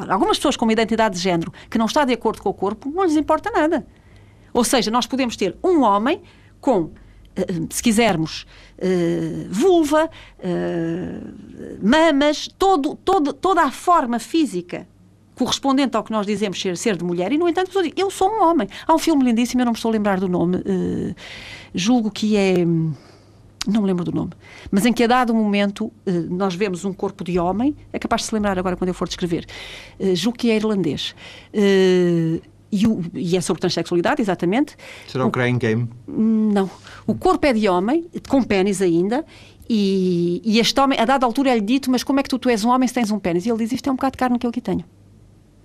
algumas 0.10 0.38
pessoas 0.38 0.58
com 0.58 0.66
uma 0.66 0.74
identidade 0.74 1.16
de 1.16 1.22
género 1.22 1.54
que 1.70 1.78
não 1.78 1.86
está 1.86 2.04
de 2.04 2.12
acordo 2.12 2.42
com 2.42 2.50
o 2.50 2.54
corpo, 2.54 2.92
não 2.94 3.04
lhes 3.04 3.16
importa 3.16 3.50
nada. 3.50 3.88
Ou 4.54 4.64
seja, 4.64 4.92
nós 4.92 5.06
podemos 5.06 5.36
ter 5.36 5.56
um 5.64 5.84
homem 5.84 6.22
com 6.60 6.92
eh, 6.94 7.05
se 7.70 7.84
quisermos, 7.84 8.46
uh, 8.78 9.48
vulva, 9.50 10.10
uh, 10.40 11.88
mamas, 11.88 12.48
todo, 12.58 12.96
todo, 12.96 13.34
toda 13.34 13.64
a 13.64 13.72
forma 13.72 14.20
física 14.20 14.88
correspondente 15.36 15.98
ao 15.98 16.04
que 16.04 16.14
nós 16.14 16.26
dizemos 16.26 16.62
ser, 16.62 16.78
ser 16.78 16.96
de 16.96 17.04
mulher, 17.04 17.30
e 17.34 17.38
no 17.38 17.50
entanto 17.50 17.72
eu 17.98 18.10
sou 18.10 18.30
um 18.30 18.42
homem. 18.42 18.70
Há 18.88 18.94
um 18.94 18.98
filme 18.98 19.22
lindíssimo, 19.26 19.62
eu 19.62 19.66
não 19.66 19.74
me 19.74 19.78
estou 19.78 19.90
a 19.90 19.92
lembrar 19.92 20.18
do 20.18 20.30
nome, 20.30 20.64
julgo 21.74 22.10
que 22.10 22.38
é. 22.38 22.54
Não 23.68 23.82
me 23.82 23.88
lembro 23.88 24.06
do 24.06 24.14
nome, 24.14 24.32
mas 24.72 24.86
em 24.86 24.94
que 24.94 25.04
a 25.04 25.08
dado 25.08 25.34
momento 25.34 25.92
nós 26.30 26.56
vemos 26.56 26.86
um 26.86 26.94
corpo 26.94 27.22
de 27.22 27.38
homem, 27.38 27.76
é 27.92 28.00
capaz 28.00 28.22
de 28.22 28.28
se 28.28 28.34
lembrar 28.34 28.58
agora 28.58 28.78
quando 28.78 28.88
eu 28.88 28.94
for 28.94 29.10
descrever, 29.10 29.46
julgo 30.14 30.38
que 30.38 30.52
é 30.52 30.56
irlandês 30.56 31.14
e, 32.76 32.86
o, 32.86 33.02
e 33.14 33.38
é 33.38 33.42
sobre 33.42 33.62
transexualidade, 33.62 34.22
exatamente. 34.22 34.76
Será 35.08 35.26
o 35.26 35.32
Crying 35.32 35.58
Game? 35.58 35.90
Não. 36.06 36.70
O 37.08 37.16
corpo 37.16 37.46
é 37.48 37.54
de 37.54 37.70
homem, 37.70 38.06
com 38.28 38.44
pênis 38.44 38.82
ainda, 38.82 39.26
e, 39.70 40.42
e, 40.44 40.60
este 40.60 40.80
homem, 40.80 41.00
a 41.00 41.06
dada 41.06 41.26
altura, 41.26 41.52
é-lhe 41.52 41.62
dito: 41.62 41.90
Mas 41.90 42.04
como 42.04 42.20
é 42.20 42.24
que 42.24 42.30
tu, 42.30 42.38
tu 42.38 42.50
és 42.50 42.64
um 42.66 42.70
homem 42.70 42.88
se 42.88 42.94
tens 42.94 43.10
um 43.12 43.18
pênis? 43.18 43.46
E 43.46 43.50
ele 43.50 43.60
diz: 43.60 43.72
Isto 43.72 43.90
é 43.90 43.92
um 43.92 43.96
bocado 43.96 44.12
de 44.12 44.18
carne 44.18 44.38
que 44.38 44.46
eu 44.46 44.50
aqui 44.50 44.62
tenho. 44.62 44.84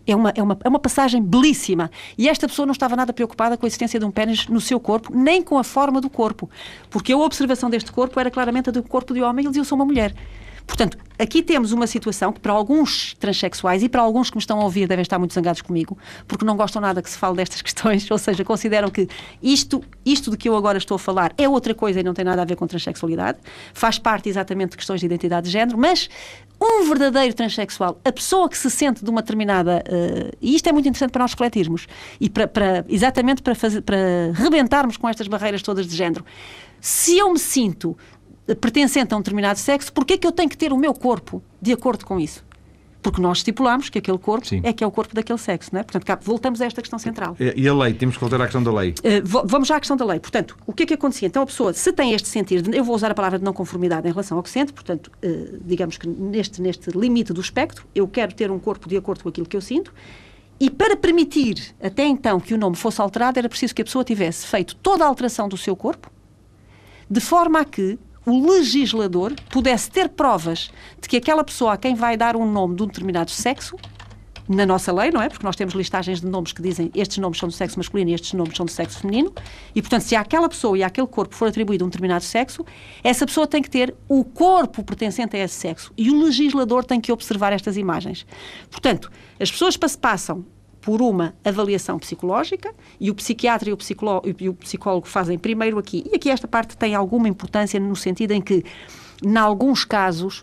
É 0.06 0.16
uma, 0.16 0.32
é, 0.34 0.42
uma, 0.42 0.58
é 0.64 0.68
uma 0.68 0.78
passagem 0.78 1.22
belíssima. 1.22 1.90
E 2.16 2.28
esta 2.28 2.48
pessoa 2.48 2.64
não 2.64 2.72
estava 2.72 2.96
nada 2.96 3.12
preocupada 3.12 3.56
com 3.56 3.66
a 3.66 3.68
existência 3.68 3.98
de 3.98 4.06
um 4.06 4.10
pênis 4.10 4.46
no 4.46 4.60
seu 4.60 4.80
corpo, 4.80 5.14
nem 5.14 5.42
com 5.42 5.58
a 5.58 5.64
forma 5.64 6.00
do 6.00 6.08
corpo. 6.08 6.48
Porque 6.88 7.12
a 7.12 7.18
observação 7.18 7.68
deste 7.68 7.92
corpo 7.92 8.18
era 8.18 8.30
claramente 8.30 8.70
a 8.70 8.72
do 8.72 8.82
corpo 8.82 9.12
de 9.12 9.20
homem 9.20 9.42
e 9.42 9.46
ele 9.46 9.50
dizia: 9.50 9.60
Eu 9.60 9.64
sou 9.64 9.76
uma 9.76 9.84
mulher. 9.84 10.14
Portanto, 10.66 10.98
aqui 11.18 11.42
temos 11.42 11.72
uma 11.72 11.86
situação 11.86 12.32
que 12.32 12.40
para 12.40 12.52
alguns 12.52 13.14
transexuais 13.14 13.82
e 13.82 13.88
para 13.88 14.00
alguns 14.00 14.30
que 14.30 14.36
me 14.36 14.40
estão 14.40 14.60
a 14.60 14.64
ouvir 14.64 14.86
devem 14.86 15.02
estar 15.02 15.18
muito 15.18 15.34
zangados 15.34 15.60
comigo, 15.60 15.98
porque 16.26 16.44
não 16.44 16.56
gostam 16.56 16.80
nada 16.80 17.02
que 17.02 17.10
se 17.10 17.18
fale 17.18 17.36
destas 17.36 17.60
questões, 17.62 18.10
ou 18.10 18.18
seja, 18.18 18.44
consideram 18.44 18.88
que 18.88 19.08
isto, 19.42 19.82
isto 20.04 20.30
de 20.30 20.36
que 20.36 20.48
eu 20.48 20.56
agora 20.56 20.78
estou 20.78 20.94
a 20.94 20.98
falar 20.98 21.32
é 21.36 21.48
outra 21.48 21.74
coisa 21.74 22.00
e 22.00 22.02
não 22.02 22.14
tem 22.14 22.24
nada 22.24 22.42
a 22.42 22.44
ver 22.44 22.56
com 22.56 22.66
transexualidade, 22.66 23.38
faz 23.74 23.98
parte 23.98 24.28
exatamente 24.28 24.70
de 24.70 24.76
questões 24.76 25.00
de 25.00 25.06
identidade 25.06 25.46
de 25.46 25.52
género, 25.52 25.76
mas 25.76 26.08
um 26.60 26.86
verdadeiro 26.86 27.34
transexual, 27.34 27.98
a 28.04 28.12
pessoa 28.12 28.48
que 28.48 28.56
se 28.56 28.70
sente 28.70 29.02
de 29.02 29.10
uma 29.10 29.22
determinada. 29.22 29.82
Uh, 29.88 30.36
e 30.42 30.54
isto 30.54 30.68
é 30.68 30.72
muito 30.72 30.86
interessante 30.86 31.10
para 31.10 31.22
nós 31.22 31.32
refletirmos 31.32 31.86
e 32.20 32.28
para, 32.28 32.46
para 32.46 32.84
exatamente 32.86 33.42
para, 33.42 33.54
fazer, 33.54 33.80
para 33.80 33.96
rebentarmos 34.34 34.98
com 34.98 35.08
estas 35.08 35.26
barreiras 35.26 35.62
todas 35.62 35.86
de 35.86 35.96
género. 35.96 36.24
Se 36.80 37.16
eu 37.16 37.32
me 37.32 37.38
sinto 37.38 37.96
pertencente 38.54 39.14
a 39.14 39.16
um 39.16 39.20
determinado 39.20 39.58
sexo, 39.58 39.92
porquê 39.92 40.14
é 40.14 40.18
que 40.18 40.26
eu 40.26 40.32
tenho 40.32 40.48
que 40.48 40.56
ter 40.56 40.72
o 40.72 40.76
meu 40.76 40.94
corpo 40.94 41.42
de 41.60 41.72
acordo 41.72 42.04
com 42.04 42.18
isso? 42.18 42.44
Porque 43.02 43.20
nós 43.20 43.38
estipulamos 43.38 43.88
que 43.88 43.98
aquele 43.98 44.18
corpo 44.18 44.46
Sim. 44.46 44.60
é 44.62 44.72
que 44.72 44.84
é 44.84 44.86
o 44.86 44.90
corpo 44.90 45.14
daquele 45.14 45.38
sexo, 45.38 45.70
não 45.72 45.80
é? 45.80 45.82
Portanto, 45.82 46.04
cá, 46.04 46.18
voltamos 46.22 46.60
a 46.60 46.66
esta 46.66 46.82
questão 46.82 46.98
central. 46.98 47.34
E 47.56 47.66
a 47.66 47.74
lei? 47.74 47.94
Temos 47.94 48.16
que 48.16 48.20
voltar 48.20 48.40
à 48.40 48.44
questão 48.44 48.62
da 48.62 48.72
lei. 48.72 48.90
Uh, 48.90 49.46
vamos 49.46 49.68
já 49.68 49.76
à 49.76 49.80
questão 49.80 49.96
da 49.96 50.04
lei. 50.04 50.20
Portanto, 50.20 50.56
o 50.66 50.72
que 50.72 50.82
é 50.82 50.86
que 50.86 50.94
acontecia? 50.94 51.26
Então, 51.26 51.42
a 51.42 51.46
pessoa, 51.46 51.72
se 51.72 51.92
tem 51.92 52.12
este 52.12 52.28
sentir, 52.28 52.60
de, 52.60 52.76
eu 52.76 52.84
vou 52.84 52.94
usar 52.94 53.10
a 53.10 53.14
palavra 53.14 53.38
de 53.38 53.44
não 53.44 53.54
conformidade 53.54 54.06
em 54.06 54.10
relação 54.10 54.36
ao 54.36 54.42
que 54.42 54.50
sente, 54.50 54.72
portanto, 54.72 55.10
uh, 55.24 55.60
digamos 55.64 55.96
que 55.96 56.06
neste, 56.06 56.60
neste 56.60 56.90
limite 56.90 57.32
do 57.32 57.40
espectro, 57.40 57.86
eu 57.94 58.06
quero 58.06 58.34
ter 58.34 58.50
um 58.50 58.58
corpo 58.58 58.86
de 58.86 58.96
acordo 58.98 59.22
com 59.22 59.30
aquilo 59.30 59.46
que 59.46 59.56
eu 59.56 59.62
sinto, 59.62 59.94
e 60.60 60.68
para 60.68 60.94
permitir, 60.94 61.74
até 61.82 62.04
então, 62.04 62.38
que 62.38 62.52
o 62.52 62.58
nome 62.58 62.76
fosse 62.76 63.00
alterado, 63.00 63.38
era 63.38 63.48
preciso 63.48 63.74
que 63.74 63.80
a 63.80 63.84
pessoa 63.84 64.04
tivesse 64.04 64.46
feito 64.46 64.76
toda 64.76 65.04
a 65.04 65.08
alteração 65.08 65.48
do 65.48 65.56
seu 65.56 65.74
corpo, 65.74 66.10
de 67.10 67.20
forma 67.20 67.60
a 67.60 67.64
que 67.64 67.98
o 68.26 68.50
legislador 68.50 69.34
pudesse 69.48 69.90
ter 69.90 70.08
provas 70.08 70.70
de 71.00 71.08
que 71.08 71.16
aquela 71.16 71.42
pessoa 71.44 71.74
a 71.74 71.76
quem 71.76 71.94
vai 71.94 72.16
dar 72.16 72.36
um 72.36 72.50
nome 72.50 72.76
de 72.76 72.82
um 72.82 72.86
determinado 72.86 73.30
sexo, 73.30 73.76
na 74.50 74.66
nossa 74.66 74.92
lei, 74.92 75.12
não 75.12 75.22
é? 75.22 75.28
Porque 75.28 75.46
nós 75.46 75.54
temos 75.54 75.74
listagens 75.74 76.20
de 76.20 76.26
nomes 76.26 76.52
que 76.52 76.60
dizem 76.60 76.90
estes 76.92 77.18
nomes 77.18 77.38
são 77.38 77.48
do 77.48 77.54
sexo 77.54 77.78
masculino 77.78 78.10
e 78.10 78.14
estes 78.14 78.32
nomes 78.32 78.56
são 78.56 78.66
do 78.66 78.72
sexo 78.72 78.98
feminino, 78.98 79.32
e 79.72 79.80
portanto, 79.80 80.02
se 80.02 80.16
àquela 80.16 80.48
pessoa 80.48 80.76
e 80.76 80.82
àquele 80.82 81.06
corpo 81.06 81.36
for 81.36 81.46
atribuído 81.46 81.84
um 81.84 81.88
determinado 81.88 82.24
sexo, 82.24 82.66
essa 83.04 83.24
pessoa 83.24 83.46
tem 83.46 83.62
que 83.62 83.70
ter 83.70 83.94
o 84.08 84.24
corpo 84.24 84.82
pertencente 84.82 85.36
a 85.36 85.38
esse 85.38 85.54
sexo 85.54 85.92
e 85.96 86.10
o 86.10 86.24
legislador 86.24 86.84
tem 86.84 87.00
que 87.00 87.12
observar 87.12 87.52
estas 87.52 87.76
imagens. 87.76 88.26
Portanto, 88.68 89.08
as 89.38 89.52
pessoas 89.52 89.76
passam 89.76 90.44
por 90.80 91.02
uma 91.02 91.34
avaliação 91.44 91.98
psicológica 91.98 92.74
e 92.98 93.10
o 93.10 93.14
psiquiatra 93.14 93.70
e 93.70 93.72
o, 93.72 93.78
e 94.40 94.48
o 94.48 94.54
psicólogo 94.54 95.06
fazem 95.06 95.38
primeiro 95.38 95.78
aqui. 95.78 96.04
E 96.10 96.16
aqui 96.16 96.30
esta 96.30 96.48
parte 96.48 96.76
tem 96.76 96.94
alguma 96.94 97.28
importância 97.28 97.78
no 97.78 97.96
sentido 97.96 98.32
em 98.32 98.40
que, 98.40 98.64
em 99.22 99.36
alguns 99.36 99.84
casos, 99.84 100.42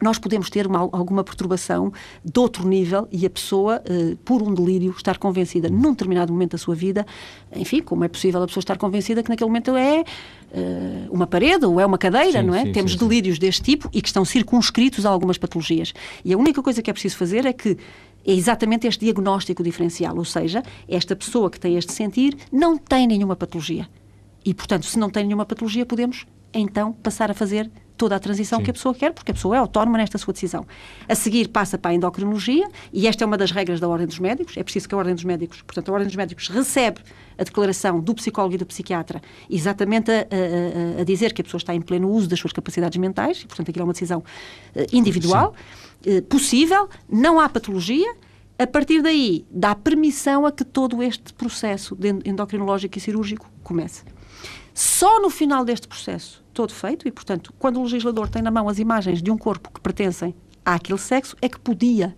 nós 0.00 0.18
podemos 0.18 0.50
ter 0.50 0.66
uma, 0.66 0.80
alguma 0.80 1.24
perturbação 1.24 1.92
de 2.24 2.38
outro 2.38 2.68
nível 2.68 3.08
e 3.10 3.24
a 3.24 3.30
pessoa, 3.30 3.82
uh, 3.88 4.16
por 4.18 4.42
um 4.42 4.52
delírio, 4.52 4.94
estar 4.96 5.18
convencida 5.18 5.68
num 5.68 5.92
determinado 5.92 6.32
momento 6.32 6.52
da 6.52 6.58
sua 6.58 6.74
vida, 6.74 7.06
enfim, 7.54 7.80
como 7.80 8.04
é 8.04 8.08
possível 8.08 8.42
a 8.42 8.46
pessoa 8.46 8.60
estar 8.60 8.76
convencida 8.76 9.22
que 9.22 9.30
naquele 9.30 9.48
momento 9.48 9.74
é 9.74 10.00
uh, 10.00 11.12
uma 11.12 11.26
parede 11.26 11.64
ou 11.64 11.80
é 11.80 11.86
uma 11.86 11.98
cadeira, 11.98 12.40
sim, 12.40 12.46
não 12.46 12.54
é? 12.54 12.66
Sim, 12.66 12.72
Temos 12.72 12.92
sim, 12.92 12.98
delírios 12.98 13.38
deste 13.38 13.62
tipo 13.62 13.88
e 13.92 14.02
que 14.02 14.08
estão 14.08 14.24
circunscritos 14.24 15.06
a 15.06 15.10
algumas 15.10 15.38
patologias. 15.38 15.94
E 16.24 16.32
a 16.34 16.36
única 16.36 16.62
coisa 16.62 16.82
que 16.82 16.90
é 16.90 16.92
preciso 16.92 17.16
fazer 17.16 17.46
é 17.46 17.52
que 17.52 17.78
é 18.26 18.32
exatamente 18.32 18.86
este 18.86 19.04
diagnóstico 19.04 19.62
diferencial, 19.62 20.16
ou 20.16 20.24
seja, 20.24 20.62
esta 20.88 21.14
pessoa 21.14 21.48
que 21.48 21.60
tem 21.60 21.76
este 21.76 21.92
sentir 21.92 22.36
não 22.50 22.76
tem 22.76 23.06
nenhuma 23.06 23.36
patologia. 23.36 23.88
E, 24.44 24.52
portanto, 24.52 24.86
se 24.86 24.98
não 24.98 25.08
tem 25.08 25.24
nenhuma 25.24 25.46
patologia, 25.46 25.86
podemos 25.86 26.26
então 26.52 26.92
passar 26.92 27.30
a 27.30 27.34
fazer 27.34 27.70
toda 27.96 28.16
a 28.16 28.18
transição 28.18 28.58
Sim. 28.58 28.64
que 28.64 28.70
a 28.70 28.74
pessoa 28.74 28.94
quer, 28.94 29.12
porque 29.12 29.30
a 29.30 29.34
pessoa 29.34 29.56
é 29.56 29.58
autónoma 29.58 29.98
nesta 29.98 30.18
sua 30.18 30.32
decisão. 30.32 30.66
A 31.08 31.14
seguir 31.14 31.48
passa 31.48 31.78
para 31.78 31.90
a 31.90 31.94
endocrinologia, 31.94 32.68
e 32.92 33.06
esta 33.06 33.24
é 33.24 33.26
uma 33.26 33.36
das 33.36 33.50
regras 33.50 33.80
da 33.80 33.88
Ordem 33.88 34.06
dos 34.06 34.18
Médicos, 34.18 34.56
é 34.56 34.62
preciso 34.62 34.88
que 34.88 34.94
a 34.94 34.98
Ordem 34.98 35.14
dos 35.14 35.24
Médicos, 35.24 35.62
portanto, 35.62 35.88
a 35.88 35.92
Ordem 35.92 36.06
dos 36.06 36.16
Médicos 36.16 36.48
recebe 36.48 37.00
a 37.38 37.44
declaração 37.44 38.00
do 38.00 38.14
psicólogo 38.14 38.54
e 38.54 38.58
do 38.58 38.66
psiquiatra 38.66 39.20
exatamente 39.50 40.10
a, 40.10 40.14
a, 40.98 41.00
a 41.00 41.04
dizer 41.04 41.32
que 41.32 41.40
a 41.40 41.44
pessoa 41.44 41.58
está 41.58 41.74
em 41.74 41.80
pleno 41.80 42.10
uso 42.10 42.28
das 42.28 42.38
suas 42.38 42.52
capacidades 42.52 42.98
mentais, 42.98 43.42
e, 43.42 43.46
portanto, 43.46 43.70
aquilo 43.70 43.82
é 43.82 43.86
uma 43.86 43.92
decisão 43.92 44.20
uh, 44.20 44.86
individual, 44.92 45.54
uh, 46.06 46.22
possível, 46.22 46.88
não 47.08 47.40
há 47.40 47.48
patologia, 47.48 48.14
a 48.58 48.66
partir 48.66 49.02
daí 49.02 49.44
dá 49.50 49.74
permissão 49.74 50.46
a 50.46 50.52
que 50.52 50.64
todo 50.64 51.02
este 51.02 51.32
processo 51.34 51.96
endocrinológico 52.24 52.96
e 52.96 53.00
cirúrgico 53.00 53.50
comece. 53.62 54.02
Só 54.72 55.20
no 55.20 55.28
final 55.30 55.64
deste 55.64 55.86
processo 55.86 56.42
todo 56.56 56.72
feito, 56.72 57.06
e 57.06 57.12
portanto, 57.12 57.52
quando 57.58 57.78
o 57.78 57.82
legislador 57.82 58.28
tem 58.28 58.40
na 58.40 58.50
mão 58.50 58.68
as 58.68 58.78
imagens 58.78 59.22
de 59.22 59.30
um 59.30 59.36
corpo 59.36 59.70
que 59.70 59.80
pertencem 59.80 60.34
àquele 60.64 60.98
sexo, 60.98 61.36
é 61.42 61.48
que 61.48 61.60
podia 61.60 62.16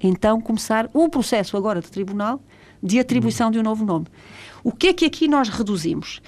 então 0.00 0.40
começar 0.40 0.88
o 0.94 1.08
processo 1.08 1.56
agora 1.56 1.80
de 1.80 1.90
tribunal 1.90 2.40
de 2.82 3.00
atribuição 3.00 3.50
de 3.50 3.58
um 3.58 3.62
novo 3.62 3.84
nome. 3.84 4.06
O 4.62 4.70
que 4.70 4.88
é 4.88 4.92
que 4.92 5.04
aqui 5.04 5.26
nós 5.26 5.48
reduzimos? 5.48 6.20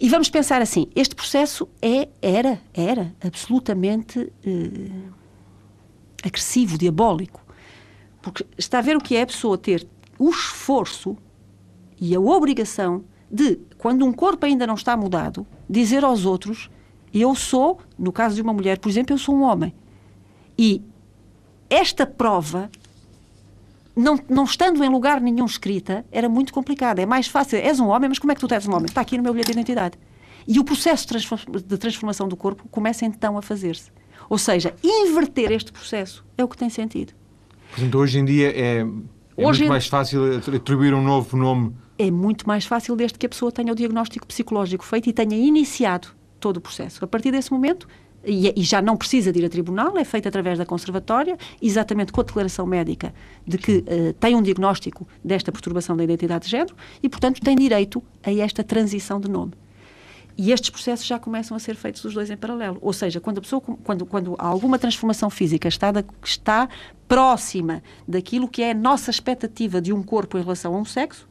E 0.00 0.08
vamos 0.08 0.30
pensar 0.30 0.62
assim: 0.62 0.86
este 0.94 1.14
processo 1.14 1.68
é, 1.82 2.08
era, 2.22 2.60
era 2.72 3.14
absolutamente 3.22 4.32
eh, 4.44 4.90
agressivo, 6.24 6.78
diabólico. 6.78 7.44
Porque 8.22 8.46
está 8.56 8.78
a 8.78 8.82
ver 8.82 8.96
o 8.96 9.00
que 9.00 9.16
é 9.16 9.22
a 9.22 9.26
pessoa 9.26 9.58
ter 9.58 9.86
o 10.18 10.30
esforço 10.30 11.16
e 12.00 12.14
a 12.14 12.20
obrigação 12.20 13.04
de, 13.30 13.58
quando 13.78 14.04
um 14.04 14.12
corpo 14.12 14.46
ainda 14.46 14.66
não 14.66 14.74
está 14.74 14.96
mudado, 14.96 15.46
dizer 15.68 16.04
aos 16.04 16.24
outros: 16.24 16.70
eu 17.12 17.34
sou, 17.34 17.80
no 17.98 18.12
caso 18.12 18.34
de 18.34 18.42
uma 18.42 18.52
mulher, 18.52 18.78
por 18.78 18.88
exemplo, 18.88 19.14
eu 19.14 19.18
sou 19.18 19.34
um 19.34 19.42
homem. 19.42 19.74
E 20.58 20.82
esta 21.68 22.06
prova, 22.06 22.70
não, 23.94 24.18
não 24.28 24.44
estando 24.44 24.82
em 24.84 24.88
lugar 24.88 25.20
nenhum 25.20 25.44
escrita, 25.44 26.04
era 26.10 26.28
muito 26.28 26.52
complicada. 26.52 27.02
É 27.02 27.06
mais 27.06 27.26
fácil. 27.26 27.58
És 27.58 27.80
um 27.80 27.88
homem, 27.88 28.08
mas 28.08 28.18
como 28.18 28.32
é 28.32 28.34
que 28.34 28.40
tu 28.40 28.52
és 28.52 28.66
um 28.66 28.72
homem? 28.72 28.86
Está 28.86 29.00
aqui 29.00 29.16
no 29.16 29.22
meu 29.22 29.32
bilhete 29.32 29.52
de 29.52 29.58
identidade. 29.58 29.98
E 30.46 30.60
o 30.60 30.64
processo 30.64 31.06
de 31.66 31.76
transformação 31.76 32.28
do 32.28 32.36
corpo 32.36 32.68
começa 32.70 33.04
então 33.04 33.36
a 33.36 33.42
fazer-se. 33.42 33.90
Ou 34.28 34.38
seja, 34.38 34.74
inverter 34.82 35.50
este 35.52 35.72
processo 35.72 36.24
é 36.38 36.44
o 36.44 36.48
que 36.48 36.56
tem 36.56 36.70
sentido. 36.70 37.12
Portanto, 37.70 37.98
hoje 37.98 38.18
em 38.18 38.24
dia 38.24 38.50
é, 38.50 38.78
é 38.80 38.84
hoje 39.36 39.60
muito 39.60 39.70
mais 39.70 39.86
fácil 39.86 40.36
atribuir 40.36 40.94
um 40.94 41.02
novo 41.02 41.36
nome 41.36 41.74
é 41.98 42.10
muito 42.10 42.46
mais 42.46 42.66
fácil 42.66 42.94
desde 42.96 43.18
que 43.18 43.26
a 43.26 43.28
pessoa 43.28 43.50
tenha 43.50 43.72
o 43.72 43.76
diagnóstico 43.76 44.26
psicológico 44.26 44.84
feito 44.84 45.08
e 45.08 45.12
tenha 45.12 45.36
iniciado 45.36 46.08
todo 46.38 46.58
o 46.58 46.60
processo. 46.60 47.04
A 47.04 47.08
partir 47.08 47.30
desse 47.30 47.52
momento, 47.52 47.88
e, 48.24 48.52
e, 48.56 48.62
já 48.62 48.82
não 48.82 48.96
precisa 48.96 49.32
de 49.32 49.38
ir 49.38 49.44
a 49.44 49.48
tribunal, 49.48 49.96
é 49.96 50.04
feito 50.04 50.28
através 50.28 50.58
da 50.58 50.66
conservatória, 50.66 51.38
exatamente 51.62 52.12
com 52.12 52.20
a 52.20 52.24
declaração 52.24 52.66
médica 52.66 53.14
de 53.46 53.56
que 53.56 53.78
uh, 53.78 54.12
tem 54.14 54.34
um 54.34 54.42
diagnóstico 54.42 55.06
desta 55.24 55.52
perturbação 55.52 55.96
da 55.96 56.02
identidade 56.02 56.46
de 56.46 56.50
género 56.50 56.74
e, 57.02 57.08
portanto, 57.08 57.40
tem 57.40 57.56
direito 57.56 58.02
a 58.24 58.32
esta 58.32 58.64
transição 58.64 59.20
de 59.20 59.30
nome. 59.30 59.52
E 60.38 60.52
estes 60.52 60.68
processos 60.68 61.06
já 61.06 61.18
começam 61.18 61.56
a 61.56 61.60
ser 61.60 61.76
feitos 61.76 62.04
os 62.04 62.12
dois 62.12 62.28
em 62.28 62.36
paralelo. 62.36 62.76
Ou 62.82 62.92
seja, 62.92 63.20
quando 63.20 63.38
a 63.38 63.40
pessoa, 63.40 63.62
quando, 63.62 64.04
quando 64.04 64.34
alguma 64.38 64.78
transformação 64.78 65.30
física 65.30 65.66
está, 65.68 65.90
da, 65.90 66.04
está 66.22 66.68
próxima 67.08 67.82
daquilo 68.06 68.46
que 68.46 68.62
é 68.62 68.72
a 68.72 68.74
nossa 68.74 69.10
expectativa 69.10 69.80
de 69.80 69.94
um 69.94 70.02
corpo 70.02 70.36
em 70.36 70.42
relação 70.42 70.74
a 70.74 70.78
um 70.78 70.84
sexo, 70.84 71.26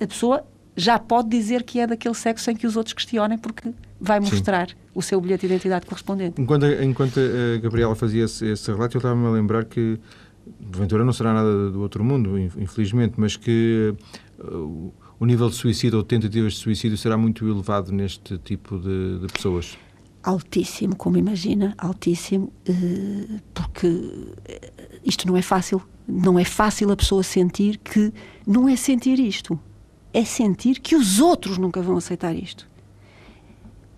a 0.00 0.06
pessoa 0.06 0.44
já 0.78 0.96
pode 0.96 1.28
dizer 1.28 1.64
que 1.64 1.80
é 1.80 1.86
daquele 1.86 2.14
sexo 2.14 2.44
sem 2.44 2.54
que 2.54 2.66
os 2.66 2.76
outros 2.76 2.94
questionem, 2.94 3.36
porque 3.36 3.74
vai 4.00 4.20
mostrar 4.20 4.68
Sim. 4.68 4.76
o 4.94 5.02
seu 5.02 5.20
bilhete 5.20 5.40
de 5.40 5.52
identidade 5.52 5.84
correspondente. 5.84 6.40
Enquanto, 6.40 6.66
enquanto 6.66 7.18
a 7.18 7.58
Gabriela 7.58 7.96
fazia 7.96 8.24
esse, 8.24 8.46
esse 8.46 8.70
relato, 8.70 8.96
eu 8.96 9.00
estava-me 9.00 9.26
a 9.26 9.30
lembrar 9.30 9.64
que, 9.64 9.98
porventura, 10.70 11.04
não 11.04 11.12
será 11.12 11.34
nada 11.34 11.70
do 11.70 11.80
outro 11.80 12.04
mundo, 12.04 12.38
infelizmente, 12.38 13.14
mas 13.16 13.36
que 13.36 13.92
uh, 14.38 14.92
o 15.18 15.26
nível 15.26 15.48
de 15.48 15.56
suicídio 15.56 15.98
ou 15.98 16.04
tentativas 16.04 16.52
de 16.52 16.60
suicídio 16.60 16.96
será 16.96 17.16
muito 17.16 17.48
elevado 17.48 17.90
neste 17.90 18.38
tipo 18.38 18.78
de, 18.78 19.18
de 19.18 19.26
pessoas. 19.32 19.76
Altíssimo, 20.22 20.94
como 20.94 21.16
imagina, 21.16 21.74
altíssimo, 21.76 22.52
uh, 22.68 23.40
porque 23.52 23.88
isto 25.04 25.26
não 25.26 25.36
é 25.36 25.42
fácil. 25.42 25.82
Não 26.06 26.38
é 26.38 26.44
fácil 26.44 26.92
a 26.92 26.96
pessoa 26.96 27.24
sentir 27.24 27.78
que 27.78 28.12
não 28.46 28.68
é 28.68 28.76
sentir 28.76 29.18
isto 29.18 29.58
é 30.12 30.24
sentir 30.24 30.80
que 30.80 30.96
os 30.96 31.20
outros 31.20 31.58
nunca 31.58 31.80
vão 31.82 31.96
aceitar 31.96 32.34
isto. 32.34 32.68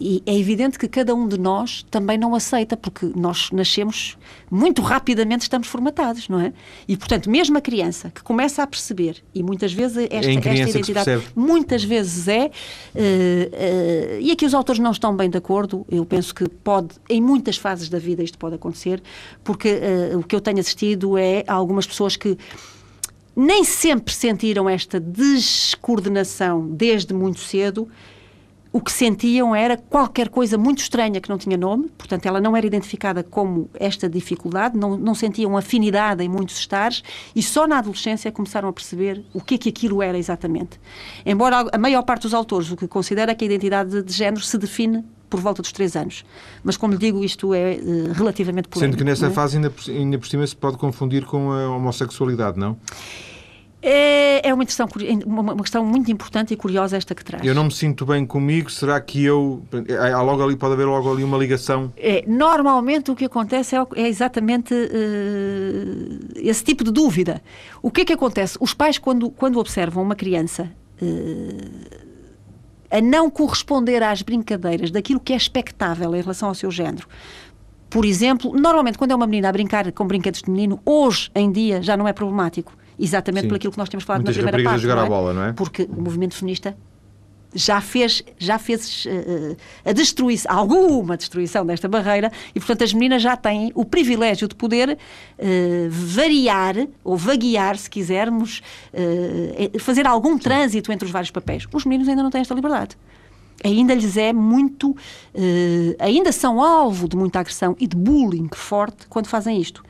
E 0.01 0.23
é 0.25 0.35
evidente 0.35 0.79
que 0.79 0.89
cada 0.89 1.15
um 1.15 1.29
de 1.29 1.39
nós 1.39 1.85
também 1.91 2.17
não 2.17 2.35
aceita, 2.35 2.75
porque 2.75 3.13
nós 3.15 3.51
nascemos 3.53 4.17
muito 4.51 4.81
rapidamente, 4.81 5.43
estamos 5.43 5.69
formatados, 5.69 6.27
não 6.27 6.41
é? 6.41 6.55
E, 6.89 6.97
portanto, 6.97 7.29
mesmo 7.29 7.59
a 7.59 7.61
criança 7.61 8.11
que 8.11 8.23
começa 8.23 8.63
a 8.63 8.67
perceber, 8.67 9.23
e 9.35 9.43
muitas 9.43 9.75
vezes 9.75 10.09
esta, 10.11 10.31
é 10.31 10.35
esta 10.37 10.71
identidade, 10.71 11.23
muitas 11.37 11.85
vezes 11.85 12.29
é, 12.29 12.47
uh, 12.47 12.49
uh, 12.49 14.21
e 14.23 14.33
aqui 14.33 14.47
os 14.47 14.55
autores 14.55 14.81
não 14.81 14.91
estão 14.91 15.15
bem 15.15 15.29
de 15.29 15.37
acordo, 15.37 15.85
eu 15.91 16.07
penso 16.07 16.35
que 16.35 16.49
pode, 16.49 16.95
em 17.07 17.21
muitas 17.21 17.59
fases 17.59 17.91
da 17.91 17.99
vida 17.99 18.23
isto 18.23 18.39
pode 18.39 18.55
acontecer, 18.55 19.03
porque 19.45 19.69
uh, 20.15 20.19
o 20.19 20.23
que 20.23 20.35
eu 20.35 20.41
tenho 20.41 20.61
assistido 20.61 21.19
é 21.19 21.45
algumas 21.47 21.87
pessoas 21.87 22.17
que 22.17 22.39
nem 23.35 23.65
sempre 23.65 24.13
sentiram 24.13 24.69
esta 24.69 24.99
descoordenação 24.99 26.67
desde 26.69 27.15
muito 27.15 27.41
cedo. 27.41 27.89
O 28.73 28.81
que 28.81 28.93
sentiam 28.93 29.53
era 29.53 29.77
qualquer 29.77 30.29
coisa 30.29 30.57
muito 30.57 30.79
estranha 30.79 31.21
que 31.21 31.29
não 31.29 31.37
tinha 31.37 31.57
nome, 31.57 31.89
portanto, 31.99 32.27
ela 32.27 32.41
não 32.41 32.57
era 32.57 32.65
identificada 32.65 33.21
como 33.25 33.69
esta 33.75 34.09
dificuldade, 34.09 34.79
não, 34.79 34.97
não 34.97 35.13
sentiam 35.13 35.57
afinidade 35.57 36.23
em 36.23 36.29
muitos 36.29 36.57
estares 36.57 37.03
e 37.35 37.43
só 37.43 37.67
na 37.67 37.79
adolescência 37.79 38.31
começaram 38.31 38.69
a 38.69 38.73
perceber 38.73 39.25
o 39.35 39.41
que 39.41 39.57
é 39.57 39.59
que 39.59 39.69
aquilo 39.71 40.01
era 40.01 40.17
exatamente. 40.17 40.81
Embora 41.27 41.67
a 41.73 41.79
maior 41.79 42.03
parte 42.03 42.23
dos 42.23 42.35
autores 42.35 42.71
o 42.71 42.77
que 42.77 42.87
considera 42.87 43.33
é 43.33 43.35
que 43.35 43.45
a 43.45 43.47
identidade 43.47 44.05
de 44.05 44.13
género 44.13 44.45
se 44.45 44.57
define 44.57 45.05
por 45.31 45.41
volta 45.41 45.63
dos 45.63 45.73
três 45.73 45.97
anos. 45.97 46.25
Mas, 46.63 46.77
como 46.77 46.93
lhe 46.93 46.99
digo, 46.99 47.25
isto 47.25 47.55
é 47.55 47.79
uh, 47.81 48.13
relativamente 48.13 48.69
polémico. 48.69 48.93
Sendo 48.93 48.99
que 48.99 49.05
nessa 49.05 49.29
é? 49.29 49.31
fase, 49.31 49.57
ainda 49.57 49.71
por, 49.71 49.89
ainda 49.89 50.19
por 50.19 50.29
cima, 50.29 50.47
se 50.47 50.57
pode 50.57 50.77
confundir 50.77 51.25
com 51.25 51.53
a 51.53 51.71
homossexualidade, 51.71 52.59
não? 52.59 52.77
É, 53.83 54.47
é 54.47 54.53
uma, 54.53 54.67
questão, 54.67 54.87
uma 55.25 55.57
questão 55.57 55.85
muito 55.85 56.13
importante 56.13 56.53
e 56.53 56.57
curiosa 56.57 56.99
esta 56.99 57.15
que 57.15 57.25
traz. 57.25 57.45
Eu 57.45 57.55
não 57.55 57.65
me 57.65 57.71
sinto 57.71 58.05
bem 58.05 58.27
comigo, 58.27 58.71
será 58.71 59.01
que 59.01 59.25
eu. 59.25 59.63
Há 59.99 60.21
logo 60.21 60.43
ali, 60.43 60.55
pode 60.55 60.75
haver 60.75 60.85
logo 60.85 61.11
ali 61.11 61.25
uma 61.25 61.39
ligação? 61.39 61.91
É, 61.97 62.23
normalmente 62.27 63.11
o 63.11 63.17
que 63.17 63.25
acontece 63.25 63.75
é, 63.75 63.87
é 63.97 64.07
exatamente 64.07 64.75
uh, 64.75 66.29
esse 66.37 66.63
tipo 66.63 66.85
de 66.85 66.91
dúvida. 66.91 67.43
O 67.81 67.91
que 67.91 68.03
é 68.03 68.05
que 68.05 68.13
acontece? 68.13 68.59
Os 68.61 68.75
pais, 68.75 68.99
quando, 68.99 69.31
quando 69.31 69.59
observam 69.59 70.03
uma 70.03 70.15
criança. 70.15 70.71
Uh, 71.01 72.10
a 72.91 73.01
não 73.01 73.31
corresponder 73.31 74.03
às 74.03 74.23
brincadeiras 74.23 74.91
daquilo 74.91 75.21
que 75.21 75.33
é 75.33 75.37
expectável 75.37 76.15
em 76.15 76.21
relação 76.21 76.49
ao 76.49 76.55
seu 76.55 76.71
género. 76.71 77.07
Por 77.89 78.05
exemplo, 78.05 78.53
normalmente 78.53 78.97
quando 78.99 79.11
é 79.11 79.15
uma 79.15 79.27
menina 79.27 79.49
a 79.49 79.53
brincar 79.53 79.91
com 79.93 80.07
brinquedos 80.07 80.43
de 80.43 80.51
menino, 80.51 80.81
hoje 80.85 81.31
em 81.35 81.51
dia 81.51 81.83
já 81.83 81.97
não 81.97 82.07
é 82.07 82.13
problemático 82.13 82.73
exatamente 82.99 83.45
Sim. 83.45 83.49
por 83.49 83.57
aquilo 83.57 83.73
que 83.73 83.79
nós 83.79 83.89
temos 83.89 84.05
falado 84.05 84.23
Muitas 84.23 84.37
na 84.37 84.43
primeira 84.43 84.71
parte. 84.71 84.83
Jogar 84.83 84.99
é? 84.99 85.07
a 85.07 85.09
bola, 85.09 85.33
não 85.33 85.45
é? 85.45 85.53
Porque 85.53 85.89
o 85.91 86.01
movimento 86.01 86.35
feminista 86.35 86.77
já 87.55 87.81
fez, 87.81 88.23
já 88.39 88.59
fez 88.59 89.07
uh, 89.07 89.57
a 89.85 89.93
destruição, 89.93 90.51
alguma 90.53 91.17
destruição 91.17 91.67
desta 91.67 91.89
barreira 91.89 92.31
e, 92.55 92.61
portanto, 92.61 92.85
as 92.85 92.93
meninas 92.93 93.23
já 93.23 93.37
têm 93.37 93.73
o 93.75 93.85
privilégio 93.85 94.47
de 94.47 94.55
poder 94.55 94.91
uh, 94.91 95.89
variar 95.91 96.77
ou 97.03 97.17
vaguear, 97.17 97.77
se 97.77 97.91
quisermos, 97.91 98.63
uh, 98.95 99.79
fazer 99.81 100.07
algum 100.07 100.39
trânsito 100.39 100.93
entre 100.93 101.07
os 101.07 101.11
vários 101.11 101.31
papéis. 101.31 101.67
Os 101.73 101.85
meninos 101.85 102.09
ainda 102.09 102.23
não 102.23 102.31
têm 102.31 102.41
esta 102.41 102.55
liberdade. 102.55 102.97
Ainda 103.63 103.93
lhes 103.93 104.17
é 104.17 104.33
muito. 104.33 104.97
ainda 105.99 106.33
são 106.33 106.63
alvo 106.63 107.07
de 107.07 107.15
muita 107.15 107.41
agressão 107.41 107.77
e 107.79 107.87
de 107.87 107.95
bullying 107.95 108.49
forte 108.55 109.07
quando 109.07 109.27
fazem 109.27 109.61
isto. 109.61 109.85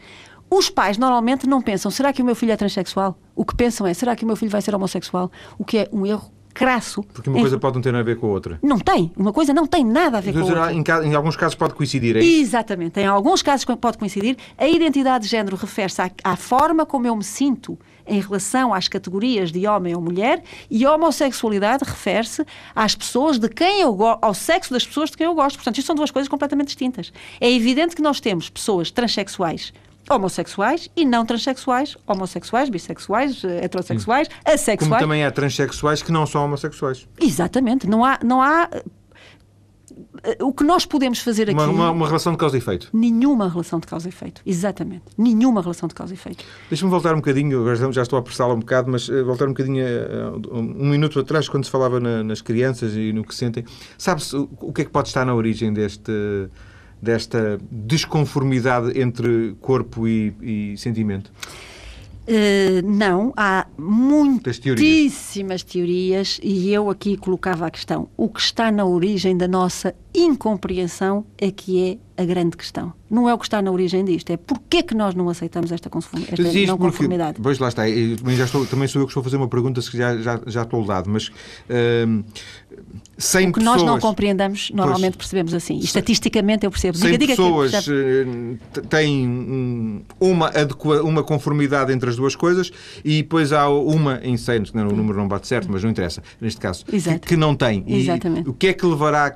Os 0.50 0.68
pais 0.68 0.98
normalmente 0.98 1.46
não 1.46 1.62
pensam, 1.62 1.88
será 1.88 2.12
que 2.12 2.20
o 2.20 2.24
meu 2.24 2.34
filho 2.34 2.50
é 2.50 2.56
transexual? 2.56 3.16
O 3.36 3.44
que 3.44 3.54
pensam 3.54 3.86
é, 3.86 3.94
será 3.94 4.16
que 4.16 4.24
o 4.24 4.26
meu 4.26 4.34
filho 4.34 4.50
vai 4.50 4.60
ser 4.60 4.74
homossexual? 4.74 5.30
O 5.56 5.64
que 5.64 5.78
é 5.78 5.88
um 5.92 6.04
erro 6.04 6.32
crasso. 6.52 7.02
Porque 7.02 7.30
uma 7.30 7.40
coisa 7.40 7.58
pode 7.58 7.74
não 7.74 7.82
ter 7.82 7.92
nada 7.92 8.02
a 8.02 8.04
ver 8.04 8.16
com 8.16 8.26
a 8.26 8.30
outra. 8.30 8.58
Não 8.62 8.78
tem. 8.78 9.12
Uma 9.16 9.32
coisa 9.32 9.52
não 9.52 9.66
tem 9.66 9.84
nada 9.84 10.18
a 10.18 10.20
ver 10.20 10.32
com 10.32 10.40
a 10.40 10.42
outra. 10.42 10.72
Em, 10.72 10.82
em, 11.08 11.14
alguns 11.14 11.36
casos 11.36 11.54
pode 11.54 11.74
coincidir, 11.74 12.16
é 12.16 12.20
isso? 12.20 12.42
Exatamente. 12.42 13.00
Em 13.00 13.06
alguns 13.06 13.42
casos 13.42 13.64
pode 13.64 13.98
coincidir. 13.98 14.36
A 14.58 14.66
identidade 14.66 15.24
de 15.24 15.30
género 15.30 15.56
refere-se 15.56 16.02
à, 16.02 16.10
à, 16.24 16.36
forma 16.36 16.84
como 16.84 17.06
eu 17.06 17.16
me 17.16 17.24
sinto 17.24 17.78
em 18.06 18.20
relação 18.20 18.74
às 18.74 18.88
categorias 18.88 19.52
de 19.52 19.66
homem 19.66 19.94
ou 19.94 20.00
mulher 20.00 20.42
e 20.70 20.84
a 20.84 20.94
homossexualidade 20.94 21.84
refere-se 21.84 22.44
às 22.74 22.94
pessoas 22.94 23.38
de 23.38 23.48
quem 23.48 23.80
eu 23.80 23.92
gosto, 23.94 24.18
ao 24.22 24.34
sexo 24.34 24.72
das 24.72 24.86
pessoas 24.86 25.10
de 25.10 25.16
quem 25.16 25.26
eu 25.26 25.34
gosto. 25.34 25.56
Portanto, 25.56 25.78
isto 25.78 25.86
são 25.86 25.94
duas 25.94 26.10
coisas 26.10 26.28
completamente 26.28 26.68
distintas. 26.68 27.12
É 27.40 27.50
evidente 27.50 27.94
que 27.94 28.02
nós 28.02 28.20
temos 28.20 28.48
pessoas 28.50 28.90
transexuais 28.90 29.72
homossexuais 30.10 30.90
e 30.96 31.04
não 31.04 31.24
transexuais, 31.24 31.96
homossexuais, 32.06 32.68
bissexuais, 32.68 33.44
eh, 33.44 33.64
heterossexuais, 33.64 34.26
Sim. 34.28 34.34
assexuais. 34.44 34.88
Como 34.88 34.98
também 34.98 35.24
há 35.24 35.30
transexuais 35.30 36.02
que 36.02 36.10
não 36.10 36.26
são 36.26 36.44
homossexuais. 36.44 37.06
Exatamente. 37.20 37.88
Não 37.88 38.04
há, 38.04 38.18
não 38.24 38.42
há 38.42 38.68
eh, 40.24 40.36
o 40.40 40.52
que 40.52 40.64
nós 40.64 40.84
podemos 40.84 41.20
fazer 41.20 41.44
aqui. 41.44 41.54
Uma, 41.54 41.68
uma, 41.68 41.90
uma, 41.92 42.06
relação 42.06 42.32
de 42.32 42.38
causa 42.38 42.56
e 42.56 42.58
efeito. 42.58 42.88
Nenhuma 42.92 43.48
relação 43.48 43.78
de 43.78 43.86
causa 43.86 44.08
e 44.08 44.10
efeito. 44.10 44.42
Exatamente. 44.44 45.04
Nenhuma 45.16 45.62
relação 45.62 45.88
de 45.88 45.94
causa 45.94 46.12
e 46.12 46.16
efeito. 46.16 46.44
Deixa-me 46.68 46.90
voltar 46.90 47.12
um 47.14 47.18
bocadinho, 47.18 47.60
agora 47.60 47.92
já 47.92 48.02
estou 48.02 48.16
a 48.16 48.20
apressá-la 48.20 48.54
um 48.54 48.58
bocado, 48.60 48.90
mas 48.90 49.08
uh, 49.08 49.24
voltar 49.24 49.46
um 49.46 49.50
bocadinho 49.50 49.84
um 50.52 50.88
minuto 50.88 51.20
atrás, 51.20 51.48
quando 51.48 51.64
se 51.64 51.70
falava 51.70 52.00
na, 52.00 52.24
nas 52.24 52.40
crianças 52.40 52.94
e 52.96 53.12
no 53.12 53.24
que 53.24 53.34
sentem. 53.34 53.64
Sabe-se 53.96 54.36
o, 54.36 54.48
o 54.60 54.72
que 54.72 54.82
é 54.82 54.84
que 54.84 54.90
pode 54.90 55.08
estar 55.08 55.24
na 55.24 55.34
origem 55.34 55.72
deste 55.72 56.12
desta 57.00 57.58
desconformidade 57.70 58.98
entre 59.00 59.54
corpo 59.60 60.06
e, 60.06 60.34
e 60.40 60.76
sentimento? 60.76 61.30
Uh, 62.30 62.86
não, 62.86 63.32
há 63.36 63.66
muitíssimas 63.76 65.64
teorias. 65.64 65.64
teorias 65.64 66.40
e 66.42 66.72
eu 66.72 66.88
aqui 66.88 67.16
colocava 67.16 67.66
a 67.66 67.70
questão: 67.70 68.08
o 68.16 68.28
que 68.28 68.40
está 68.40 68.70
na 68.70 68.84
origem 68.84 69.36
da 69.36 69.48
nossa 69.48 69.94
incompreensão 70.14 71.24
é 71.36 71.50
que 71.50 71.98
é 72.16 72.22
a 72.22 72.24
grande 72.24 72.56
questão. 72.56 72.92
Não 73.10 73.28
é 73.28 73.34
o 73.34 73.38
que 73.38 73.46
está 73.46 73.62
na 73.62 73.70
origem 73.70 74.04
disto, 74.04 74.30
é 74.30 74.36
porquê 74.36 74.82
que 74.82 74.94
nós 74.94 75.14
não 75.14 75.28
aceitamos 75.28 75.72
esta, 75.72 75.88
esta 75.88 76.66
não 76.66 76.78
conformidade. 76.78 77.32
Porque, 77.32 77.42
pois 77.42 77.58
lá 77.58 77.68
está, 77.68 77.88
eu, 77.88 78.16
já 78.36 78.44
estou, 78.44 78.66
também 78.66 78.86
sou 78.86 79.00
eu 79.00 79.06
que 79.06 79.10
estou 79.10 79.22
a 79.22 79.24
fazer 79.24 79.36
uma 79.36 79.48
pergunta, 79.48 79.80
se 79.80 79.96
já, 79.96 80.16
já, 80.18 80.40
já 80.46 80.62
estou 80.62 80.84
dado, 80.84 81.08
mas 81.08 81.28
uh, 81.28 82.24
sem 83.20 83.48
o 83.48 83.52
que 83.52 83.60
pessoas... 83.60 83.82
nós 83.82 83.86
não 83.86 83.98
compreendemos, 83.98 84.70
normalmente 84.70 85.12
pois, 85.12 85.16
percebemos 85.16 85.52
assim. 85.52 85.76
E, 85.76 85.84
estatisticamente 85.84 86.64
eu 86.64 86.70
percebo. 86.70 86.96
Diga, 86.96 87.18
diga 87.18 87.32
pessoas 87.36 87.70
que, 87.70 87.80
já... 87.80 87.92
Eh, 87.92 88.80
têm 88.88 90.04
uma, 90.18 90.50
uma 91.02 91.22
conformidade 91.22 91.92
entre 91.92 92.08
as 92.08 92.16
duas 92.16 92.34
coisas 92.34 92.70
e 93.04 93.22
depois 93.22 93.52
há 93.52 93.68
uma 93.68 94.20
em 94.22 94.36
100, 94.36 94.62
o 94.74 94.96
número 94.96 95.18
não 95.18 95.28
bate 95.28 95.46
certo, 95.46 95.68
mas 95.70 95.82
não 95.82 95.90
interessa, 95.90 96.22
neste 96.40 96.60
caso, 96.60 96.84
que, 96.84 97.18
que, 97.18 97.36
não 97.36 97.54
tem. 97.54 97.84
E 97.86 98.00
Exatamente. 98.00 98.48
o 98.48 98.54
que 98.54 98.68
é 98.68 98.72
que 98.72 98.86
levará... 98.86 99.34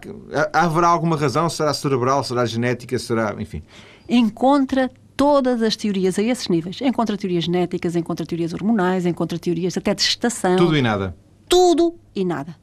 Haverá 0.53 0.89
alguma 0.89 1.17
razão? 1.17 1.49
Será 1.51 1.75
cerebral? 1.75 2.25
Será 2.25 2.47
genética? 2.47 2.99
Será... 2.99 3.35
Enfim. 3.39 3.63
Encontra 4.09 4.91
todas 5.17 5.63
as 5.63 5.77
teorias 5.77 6.19
a 6.19 6.23
esses 6.23 6.49
níveis. 6.49 6.81
Encontra 6.81 7.17
teorias 7.17 7.45
genéticas, 7.45 7.97
encontra 7.97 8.25
teorias 8.27 8.53
hormonais, 8.53 9.07
encontra 9.07 9.39
teorias 9.39 9.77
até 9.77 9.95
de 9.95 10.03
gestação. 10.03 10.57
Tudo 10.57 10.77
e 10.77 10.83
nada. 10.83 11.15
Tudo 11.49 11.95
e 12.15 12.25
nada. 12.25 12.57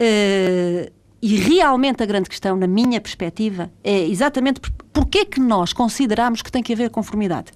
Uh, 0.00 0.92
e 1.22 1.36
realmente 1.36 2.02
a 2.02 2.06
grande 2.06 2.28
questão, 2.28 2.56
na 2.56 2.66
minha 2.66 3.00
perspectiva, 3.00 3.72
é 3.82 4.06
exatamente 4.06 4.60
porquê 4.92 5.24
que 5.24 5.40
nós 5.40 5.72
consideramos 5.72 6.42
que 6.42 6.52
tem 6.52 6.62
que 6.62 6.72
haver 6.72 6.90
conformidade. 6.90 7.50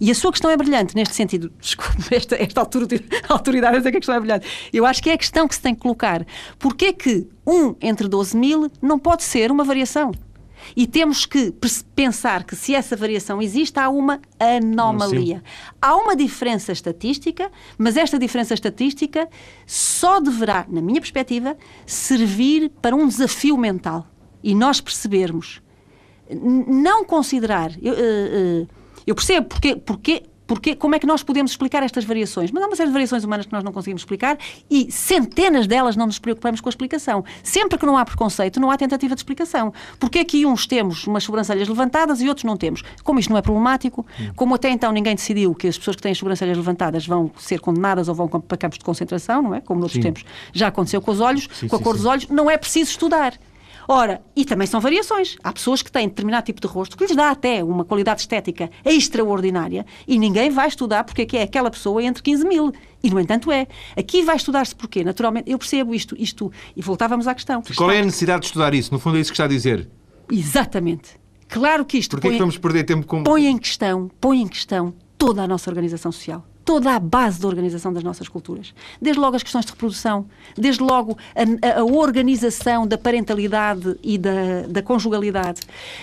E 0.00 0.10
a 0.10 0.14
sua 0.16 0.32
questão 0.32 0.50
é 0.50 0.56
brilhante 0.56 0.96
neste 0.96 1.14
sentido. 1.14 1.52
Desculpe, 1.60 2.12
esta, 2.12 2.34
esta 2.34 2.60
altura, 2.60 2.86
autoridade, 3.28 3.76
eu 3.76 3.82
sei 3.82 3.92
que 3.92 3.98
a 3.98 4.00
questão 4.00 4.16
é 4.16 4.18
brilhante. 4.18 4.46
Eu 4.72 4.84
acho 4.84 5.00
que 5.00 5.08
é 5.08 5.12
a 5.12 5.18
questão 5.18 5.46
que 5.46 5.54
se 5.54 5.62
tem 5.62 5.74
que 5.74 5.80
colocar. 5.80 6.26
Porquê 6.58 6.92
que 6.92 7.28
um 7.46 7.76
entre 7.80 8.08
12 8.08 8.36
mil 8.36 8.68
não 8.82 8.98
pode 8.98 9.22
ser 9.22 9.52
uma 9.52 9.62
variação? 9.62 10.10
E 10.76 10.86
temos 10.86 11.26
que 11.26 11.52
pensar 11.94 12.44
que 12.44 12.56
se 12.56 12.74
essa 12.74 12.96
variação 12.96 13.40
existe, 13.40 13.78
há 13.78 13.88
uma 13.88 14.20
anomalia. 14.38 15.36
Sim. 15.36 15.72
Há 15.80 15.96
uma 15.96 16.16
diferença 16.16 16.72
estatística, 16.72 17.50
mas 17.78 17.96
esta 17.96 18.18
diferença 18.18 18.54
estatística 18.54 19.28
só 19.66 20.20
deverá, 20.20 20.66
na 20.68 20.80
minha 20.80 21.00
perspectiva, 21.00 21.56
servir 21.86 22.70
para 22.80 22.94
um 22.94 23.06
desafio 23.06 23.56
mental. 23.56 24.06
E 24.42 24.54
nós 24.54 24.80
percebermos, 24.80 25.62
não 26.30 27.04
considerar. 27.04 27.72
Eu, 27.80 27.92
uh, 27.92 28.62
uh, 28.62 28.68
eu 29.06 29.14
percebo 29.14 29.46
porque, 29.48 29.76
porque 29.76 30.22
porque, 30.52 30.76
como 30.76 30.94
é 30.94 30.98
que 30.98 31.06
nós 31.06 31.22
podemos 31.22 31.52
explicar 31.52 31.82
estas 31.82 32.04
variações? 32.04 32.50
Mas 32.50 32.62
há 32.62 32.66
uma 32.66 32.76
série 32.76 32.88
de 32.88 32.92
variações 32.92 33.24
humanas 33.24 33.46
que 33.46 33.52
nós 33.54 33.64
não 33.64 33.72
conseguimos 33.72 34.02
explicar 34.02 34.36
e 34.70 34.92
centenas 34.92 35.66
delas 35.66 35.96
não 35.96 36.04
nos 36.04 36.18
preocupamos 36.18 36.60
com 36.60 36.68
a 36.68 36.70
explicação. 36.70 37.24
Sempre 37.42 37.78
que 37.78 37.86
não 37.86 37.96
há 37.96 38.04
preconceito, 38.04 38.60
não 38.60 38.70
há 38.70 38.76
tentativa 38.76 39.14
de 39.14 39.20
explicação. 39.20 39.72
Porque 39.98 40.18
é 40.18 40.24
que 40.24 40.44
uns 40.44 40.66
temos 40.66 41.06
umas 41.06 41.24
sobrancelhas 41.24 41.66
levantadas 41.66 42.20
e 42.20 42.28
outros 42.28 42.44
não 42.44 42.58
temos? 42.58 42.82
Como 43.02 43.18
isto 43.18 43.30
não 43.30 43.38
é 43.38 43.40
problemático, 43.40 44.04
como 44.36 44.54
até 44.54 44.68
então 44.68 44.92
ninguém 44.92 45.14
decidiu 45.14 45.54
que 45.54 45.68
as 45.68 45.78
pessoas 45.78 45.96
que 45.96 46.02
têm 46.02 46.12
as 46.12 46.18
sobrancelhas 46.18 46.58
levantadas 46.58 47.06
vão 47.06 47.30
ser 47.38 47.58
condenadas 47.58 48.10
ou 48.10 48.14
vão 48.14 48.28
para 48.28 48.58
campos 48.58 48.76
de 48.76 48.84
concentração, 48.84 49.40
não 49.40 49.54
é? 49.54 49.62
Como 49.62 49.80
noutros 49.80 49.96
sim. 49.96 50.02
tempos 50.02 50.22
já 50.52 50.66
aconteceu 50.66 51.00
com 51.00 51.12
os 51.12 51.20
olhos, 51.20 51.48
sim, 51.54 51.66
com 51.66 51.76
a 51.76 51.78
sim, 51.78 51.84
cor 51.84 51.96
dos 51.96 52.04
olhos, 52.04 52.28
não 52.28 52.50
é 52.50 52.58
preciso 52.58 52.90
estudar. 52.90 53.32
Ora, 53.92 54.22
e 54.34 54.42
também 54.42 54.66
são 54.66 54.80
variações. 54.80 55.36
Há 55.44 55.52
pessoas 55.52 55.82
que 55.82 55.92
têm 55.92 56.08
determinado 56.08 56.46
tipo 56.46 56.62
de 56.62 56.66
rosto 56.66 56.96
que 56.96 57.04
lhes 57.04 57.14
dá 57.14 57.30
até 57.30 57.62
uma 57.62 57.84
qualidade 57.84 58.22
estética 58.22 58.70
extraordinária 58.86 59.84
e 60.08 60.18
ninguém 60.18 60.48
vai 60.48 60.66
estudar 60.66 61.04
porque 61.04 61.20
é 61.20 61.26
que 61.26 61.36
é 61.36 61.42
aquela 61.42 61.70
pessoa 61.70 62.02
entre 62.02 62.22
15 62.22 62.46
mil. 62.46 62.72
E, 63.02 63.10
no 63.10 63.20
entanto, 63.20 63.52
é. 63.52 63.66
Aqui 63.94 64.22
vai 64.22 64.36
estudar-se 64.36 64.74
porquê? 64.74 65.04
Naturalmente, 65.04 65.50
eu 65.50 65.58
percebo 65.58 65.94
isto, 65.94 66.16
isto. 66.18 66.50
E 66.74 66.80
voltávamos 66.80 67.28
à 67.28 67.34
questão. 67.34 67.62
Qual 67.76 67.90
é 67.90 68.00
a 68.00 68.04
necessidade 68.04 68.40
de 68.40 68.46
estudar 68.46 68.72
isso? 68.72 68.90
No 68.94 68.98
fundo, 68.98 69.18
é 69.18 69.20
isso 69.20 69.30
que 69.30 69.34
está 69.34 69.44
a 69.44 69.48
dizer. 69.48 69.86
Exatamente. 70.30 71.10
Claro 71.46 71.84
que 71.84 71.98
isto. 71.98 72.12
Porquê 72.12 72.28
põe, 72.28 72.34
é 72.34 72.38
que 72.38 72.42
vamos 72.42 72.56
perder 72.56 72.84
tempo 72.84 73.06
com. 73.06 73.22
Põe 73.22 73.46
em 73.46 73.58
questão, 73.58 74.10
põe 74.18 74.40
em 74.40 74.48
questão 74.48 74.94
toda 75.18 75.42
a 75.42 75.46
nossa 75.46 75.68
organização 75.68 76.10
social 76.10 76.46
toda 76.64 76.94
a 76.94 76.98
base 76.98 77.40
da 77.40 77.48
organização 77.48 77.92
das 77.92 78.02
nossas 78.02 78.28
culturas. 78.28 78.74
Desde 79.00 79.20
logo 79.20 79.36
as 79.36 79.42
questões 79.42 79.64
de 79.64 79.72
reprodução, 79.72 80.26
desde 80.56 80.82
logo 80.82 81.16
a, 81.34 81.80
a 81.80 81.84
organização 81.84 82.86
da 82.86 82.98
parentalidade 82.98 83.96
e 84.02 84.18
da, 84.18 84.62
da 84.68 84.82
conjugalidade. 84.82 85.60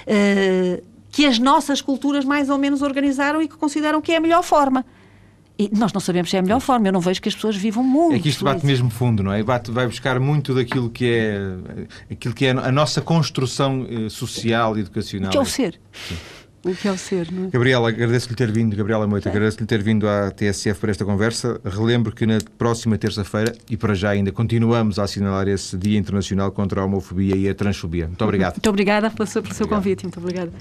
Uh, 0.08 0.84
que 1.12 1.26
as 1.26 1.39
nossas 1.39 1.82
culturas 1.82 2.24
mais 2.24 2.50
ou 2.50 2.58
menos 2.58 2.82
organizaram 2.82 3.41
e 3.41 3.48
que 3.48 3.58
consideram 3.58 4.00
que 4.00 4.12
é 4.12 4.17
a 4.17 4.19
melhor 4.19 4.43
forma. 4.43 4.86
E 5.58 5.69
nós 5.76 5.91
não 5.91 6.00
sabemos 6.00 6.30
se 6.30 6.38
é 6.38 6.39
a 6.39 6.41
melhor 6.41 6.62
forma, 6.62 6.88
eu 6.88 6.93
não 6.93 7.02
vejo 7.02 7.22
que 7.22 7.28
as 7.28 7.36
pessoas 7.36 7.58
vivam 7.58 7.84
muito. 7.84 8.15
É 8.15 8.19
que 8.19 8.30
isto 8.30 8.45
bate 8.45 8.65
mesmo 8.65 8.89
fundo, 8.89 9.22
não 9.22 9.34
é? 9.34 9.43
Bate, 9.43 9.72
vai 9.72 9.88
buscar 9.88 10.17
muito 10.17 10.54
daquilo 10.54 10.89
que 10.89 11.06
é, 11.06 12.13
aquilo 12.13 12.34
que 12.34 12.45
é 12.45 12.52
a 12.52 12.72
nossa 12.72 13.02
construção 13.02 13.86
eh, 13.89 14.08
social 14.08 14.78
e 14.78 14.82
educacional. 14.82 15.32
Que 15.32 15.38
é 15.38 15.41
o 15.41 15.45
ser. 15.45 15.78
Sim 15.91 16.15
o 16.63 16.76
que 16.76 16.88
é 16.88 16.91
o 16.91 16.98
ser, 16.98 17.32
não 17.32 17.45
é? 17.45 17.50
Gabriela, 17.50 17.89
agradeço-lhe 17.89 18.36
ter 18.36 18.52
vindo, 18.52 18.76
Gabriela 18.76 19.08
Moita, 19.08 19.30
agradeço-lhe 19.30 19.65
ter 19.65 19.82
vindo 19.82 20.08
à 20.08 20.32
TSF 20.32 20.80
para 20.80 20.91
esta 20.91 21.06
conversa. 21.06 21.60
Relembro 21.63 22.12
que 22.12 22.26
na 22.26 22.38
próxima 22.58 22.98
terça-feira, 22.98 23.54
e 23.69 23.78
para 23.78 23.93
já 23.93 24.10
ainda, 24.10 24.32
continuamos 24.32 25.00
a 25.00 25.04
assinalar 25.04 25.48
esse 25.48 25.78
Dia 25.78 25.98
Internacional 25.98 26.52
contra 26.52 26.82
a 26.82 26.86
Homofobia 26.86 27.36
e 27.36 27.50
a 27.50 27.56
Transfobia. 27.56 28.08
Muito 28.08 28.24
obrigado. 28.24 28.54
Muito 28.56 28.69
obrigada 28.69 29.10
pelo 29.10 29.28
seu, 29.28 29.41
pelo 29.41 29.56
seu 29.56 29.67
convite. 29.67 30.04
Muito 30.04 30.19
obrigada. 30.19 30.52